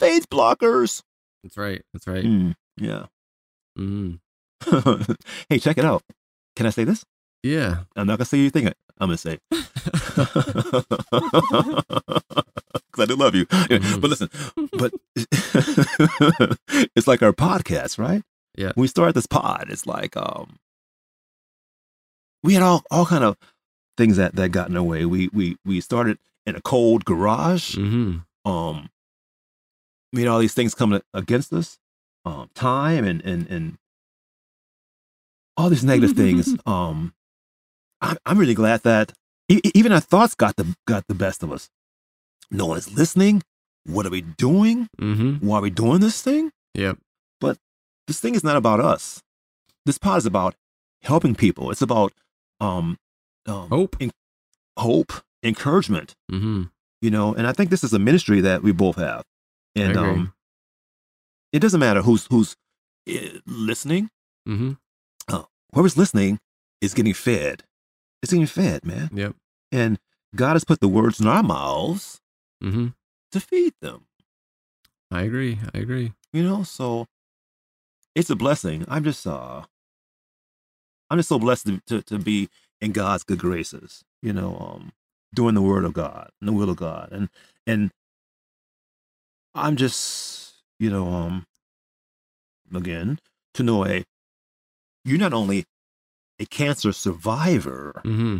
faith 0.00 0.28
blockers. 0.30 1.02
That's 1.42 1.56
right. 1.56 1.82
That's 1.92 2.06
right. 2.06 2.24
Mm, 2.24 2.54
yeah. 2.76 3.06
hmm 3.76 4.14
hey, 5.48 5.58
check 5.58 5.76
it 5.78 5.84
out. 5.84 6.02
Can 6.56 6.66
I 6.66 6.70
say 6.70 6.84
this? 6.84 7.04
Yeah. 7.42 7.80
I'm 7.96 8.06
not 8.06 8.18
gonna 8.18 8.24
say 8.26 8.38
you 8.38 8.50
think 8.50 8.68
it. 8.68 8.76
I'm 8.98 9.08
gonna 9.08 9.18
say 9.18 9.38
because 9.50 9.66
I 12.98 13.04
do 13.06 13.16
love 13.16 13.34
you. 13.34 13.44
Mhm. 13.46 14.00
But 14.00 14.10
listen, 14.10 14.28
but 14.78 14.92
it's 16.96 17.06
like 17.06 17.22
our 17.22 17.32
podcast, 17.32 17.98
right? 17.98 18.22
Yeah. 18.56 18.72
When 18.74 18.82
we 18.82 18.86
started 18.88 19.14
this 19.14 19.26
pod, 19.26 19.66
it's 19.68 19.84
like 19.86 20.16
um, 20.16 20.56
we 22.42 22.54
had 22.54 22.62
all 22.62 22.84
all 22.90 23.04
kind 23.04 23.24
of 23.24 23.36
things 23.98 24.16
that 24.16 24.36
that 24.36 24.50
got 24.50 24.68
in 24.68 24.74
the 24.74 24.82
way. 24.82 25.04
We 25.04 25.28
we 25.32 25.56
we 25.64 25.80
started 25.80 26.18
in 26.46 26.54
a 26.56 26.60
cold 26.62 27.04
garage. 27.04 27.74
hmm 27.74 28.18
Um, 28.44 28.88
we 30.14 30.22
had 30.22 30.28
all 30.28 30.38
these 30.38 30.54
things 30.54 30.74
coming 30.74 31.02
against 31.12 31.52
us, 31.52 31.76
um, 32.24 32.48
time 32.54 33.04
and 33.04 33.20
and 33.22 33.46
and 33.48 33.78
all 35.56 35.68
these 35.68 35.84
negative 35.84 36.16
things. 36.16 36.56
Um, 36.66 37.12
I'm 38.00 38.16
I'm 38.26 38.38
really 38.38 38.54
glad 38.54 38.82
that 38.82 39.12
e- 39.48 39.60
even 39.74 39.92
our 39.92 40.00
thoughts 40.00 40.34
got 40.34 40.56
the 40.56 40.74
got 40.86 41.06
the 41.08 41.14
best 41.14 41.42
of 41.42 41.50
us. 41.52 41.68
No 42.50 42.66
one's 42.66 42.92
listening. 42.92 43.42
What 43.86 44.06
are 44.06 44.10
we 44.10 44.22
doing? 44.22 44.88
hmm 44.98 45.34
Why 45.46 45.58
are 45.58 45.62
we 45.62 45.70
doing 45.70 46.00
this 46.00 46.22
thing? 46.22 46.50
Yep. 46.74 46.98
But 47.40 47.58
this 48.06 48.20
thing 48.20 48.34
is 48.34 48.44
not 48.44 48.56
about 48.56 48.80
us. 48.80 49.22
This 49.86 49.98
pod 49.98 50.18
is 50.18 50.26
about 50.26 50.54
helping 51.02 51.34
people. 51.34 51.70
It's 51.70 51.82
about 51.82 52.12
um, 52.60 52.96
um 53.46 53.68
Hope. 53.68 53.96
en- 54.00 54.10
hope, 54.78 55.12
encouragement. 55.42 56.14
hmm 56.30 56.64
You 57.02 57.10
know, 57.10 57.34
and 57.34 57.46
I 57.46 57.52
think 57.52 57.70
this 57.70 57.84
is 57.84 57.92
a 57.92 57.98
ministry 57.98 58.40
that 58.40 58.62
we 58.62 58.72
both 58.72 58.96
have. 58.96 59.22
And 59.76 59.96
um, 59.96 60.34
it 61.52 61.60
doesn't 61.60 61.80
matter 61.80 62.02
who's 62.02 62.26
who's 62.26 62.56
uh, 63.08 63.38
listening. 63.46 64.10
hmm 64.46 64.72
Whoever's 65.74 65.98
listening 65.98 66.38
is 66.80 66.94
getting 66.94 67.14
fed. 67.14 67.64
It's 68.22 68.32
getting 68.32 68.46
fed, 68.46 68.84
man. 68.84 69.10
Yep. 69.12 69.34
And 69.72 69.98
God 70.36 70.52
has 70.52 70.64
put 70.64 70.80
the 70.80 70.88
words 70.88 71.20
in 71.20 71.26
our 71.26 71.42
mouths 71.42 72.20
mm-hmm. 72.62 72.88
to 73.32 73.40
feed 73.40 73.74
them. 73.82 74.06
I 75.10 75.22
agree. 75.22 75.58
I 75.74 75.78
agree. 75.78 76.12
You 76.32 76.44
know, 76.44 76.62
so 76.62 77.06
it's 78.14 78.30
a 78.30 78.36
blessing. 78.36 78.84
I'm 78.88 79.02
just 79.02 79.26
uh 79.26 79.62
I'm 81.10 81.18
just 81.18 81.28
so 81.28 81.38
blessed 81.38 81.66
to, 81.66 81.80
to, 81.88 82.02
to 82.02 82.18
be 82.18 82.48
in 82.80 82.92
God's 82.92 83.24
good 83.24 83.38
graces, 83.38 84.04
you 84.22 84.32
know, 84.32 84.56
um 84.56 84.92
doing 85.34 85.56
the 85.56 85.62
word 85.62 85.84
of 85.84 85.92
God 85.92 86.30
and 86.40 86.48
the 86.48 86.52
will 86.52 86.70
of 86.70 86.76
God. 86.76 87.08
And 87.10 87.28
and 87.66 87.90
I'm 89.54 89.76
just, 89.76 90.54
you 90.78 90.90
know, 90.90 91.08
um 91.08 91.46
again, 92.74 93.18
to 93.54 93.62
know 93.62 93.86
a 93.86 94.04
you're 95.04 95.18
not 95.18 95.32
only 95.32 95.64
a 96.38 96.46
cancer 96.46 96.92
survivor, 96.92 98.00
hmm 98.04 98.38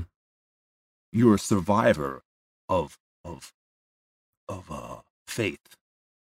you're 1.13 1.35
a 1.37 1.39
survivor 1.39 2.23
of 2.69 2.99
of 3.25 3.53
of 4.49 4.71
uh 4.71 5.01
faith. 5.29 5.61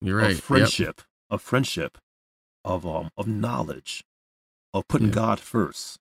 You're 0.00 0.16
right. 0.16 0.30
of 0.30 0.36
Yep. 0.36 0.42
friendship, 0.42 1.02
of 1.30 1.40
friendship, 1.42 1.98
of 2.64 2.86
um 2.86 3.10
of 3.16 3.26
knowledge, 3.28 4.02
of 4.74 4.88
putting 4.88 5.08
Yeah. 5.08 5.14
God 5.14 5.40
first. 5.40 5.98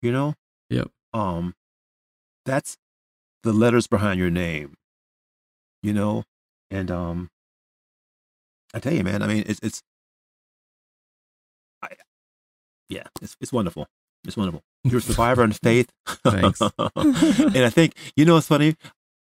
You 0.00 0.10
know? 0.12 0.34
Yep. 0.70 0.90
Um 1.14 1.54
that's 2.44 2.76
the 3.44 3.52
letters 3.52 3.86
behind 3.86 4.18
your 4.18 4.30
name. 4.30 4.74
You 5.82 5.92
know? 5.92 6.24
And 6.70 6.90
um 6.90 7.30
I 8.74 8.78
tell 8.80 8.92
you, 8.92 9.04
man, 9.04 9.22
I 9.22 9.26
mean 9.26 9.44
it's 9.46 9.60
it's 9.62 9.82
I, 11.82 11.88
yeah, 12.88 13.04
it's 13.20 13.36
it's 13.40 13.52
wonderful. 13.52 13.88
It's 14.24 14.36
wonderful. 14.36 14.62
You're 14.84 14.98
a 14.98 15.02
survivor 15.02 15.44
in 15.44 15.52
faith. 15.64 15.90
Thanks. 16.24 16.60
and 16.96 17.64
I 17.64 17.70
think 17.70 17.94
you 18.16 18.24
know 18.24 18.34
what's 18.34 18.46
funny? 18.48 18.76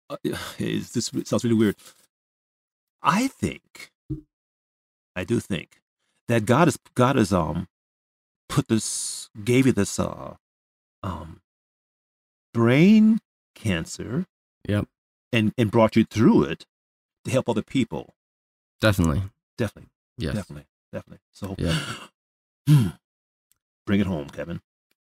Uh, 0.08 0.16
It's, 0.58 0.90
this 0.92 1.10
sounds 1.24 1.44
really 1.44 1.56
weird. 1.56 1.76
I 3.02 3.28
think, 3.28 3.90
I 5.16 5.24
do 5.24 5.40
think 5.40 5.80
that 6.28 6.44
God 6.44 6.68
is 6.68 6.78
God 6.94 7.16
has 7.16 7.32
um 7.32 7.66
put 8.48 8.68
this 8.68 9.30
gave 9.44 9.66
you 9.66 9.72
this 9.72 9.98
uh 9.98 10.34
um 11.02 11.40
brain 12.52 13.20
cancer 13.54 14.26
Yep. 14.68 14.86
and 15.32 15.54
and 15.56 15.70
brought 15.70 15.96
you 15.96 16.04
through 16.04 16.42
it 16.44 16.66
to 17.24 17.30
help 17.30 17.48
other 17.48 17.62
people. 17.62 18.14
Definitely. 18.80 19.22
Definitely, 19.60 19.90
Yes. 20.16 20.34
definitely, 20.34 20.64
definitely. 20.90 21.18
So, 21.32 21.54
Yeah. 21.58 21.78
bring 23.86 24.00
it 24.00 24.06
home, 24.06 24.30
Kevin. 24.30 24.62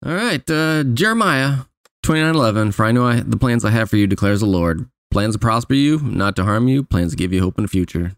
All 0.05 0.15
right. 0.15 0.49
Uh, 0.49 0.85
Jeremiah 0.85 1.65
twenty 2.03 2.21
nine 2.21 2.35
eleven. 2.37 2.71
For 2.71 2.85
I 2.85 2.93
know 2.93 3.07
I, 3.07 3.21
the 3.21 3.37
plans 3.37 3.65
I 3.65 3.71
have 3.71 3.91
for 3.91 3.97
you, 3.97 4.07
declares 4.07 4.39
the 4.41 4.47
Lord. 4.47 4.89
Plans 5.11 5.35
to 5.35 5.39
prosper 5.41 5.75
you, 5.75 5.99
not 5.99 6.37
to 6.37 6.45
harm 6.45 6.69
you. 6.69 6.85
Plans 6.85 7.11
to 7.13 7.17
give 7.17 7.33
you 7.33 7.41
hope 7.43 7.59
in 7.59 7.63
the 7.65 7.69
future. 7.69 8.13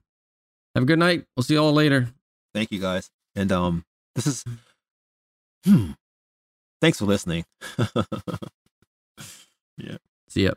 Have 0.74 0.82
a 0.82 0.86
good 0.86 0.98
night. 0.98 1.24
We'll 1.36 1.44
see 1.44 1.54
you 1.54 1.60
all 1.62 1.72
later. 1.72 2.08
Thank 2.52 2.70
you 2.72 2.78
guys. 2.80 3.10
And 3.34 3.50
um 3.52 3.84
this 4.14 4.26
is 4.26 4.44
hmm. 5.64 5.92
Thanks 6.82 6.98
for 6.98 7.06
listening. 7.06 7.44
Yeah. 9.80 9.98
See 10.28 10.42
ya. 10.44 10.52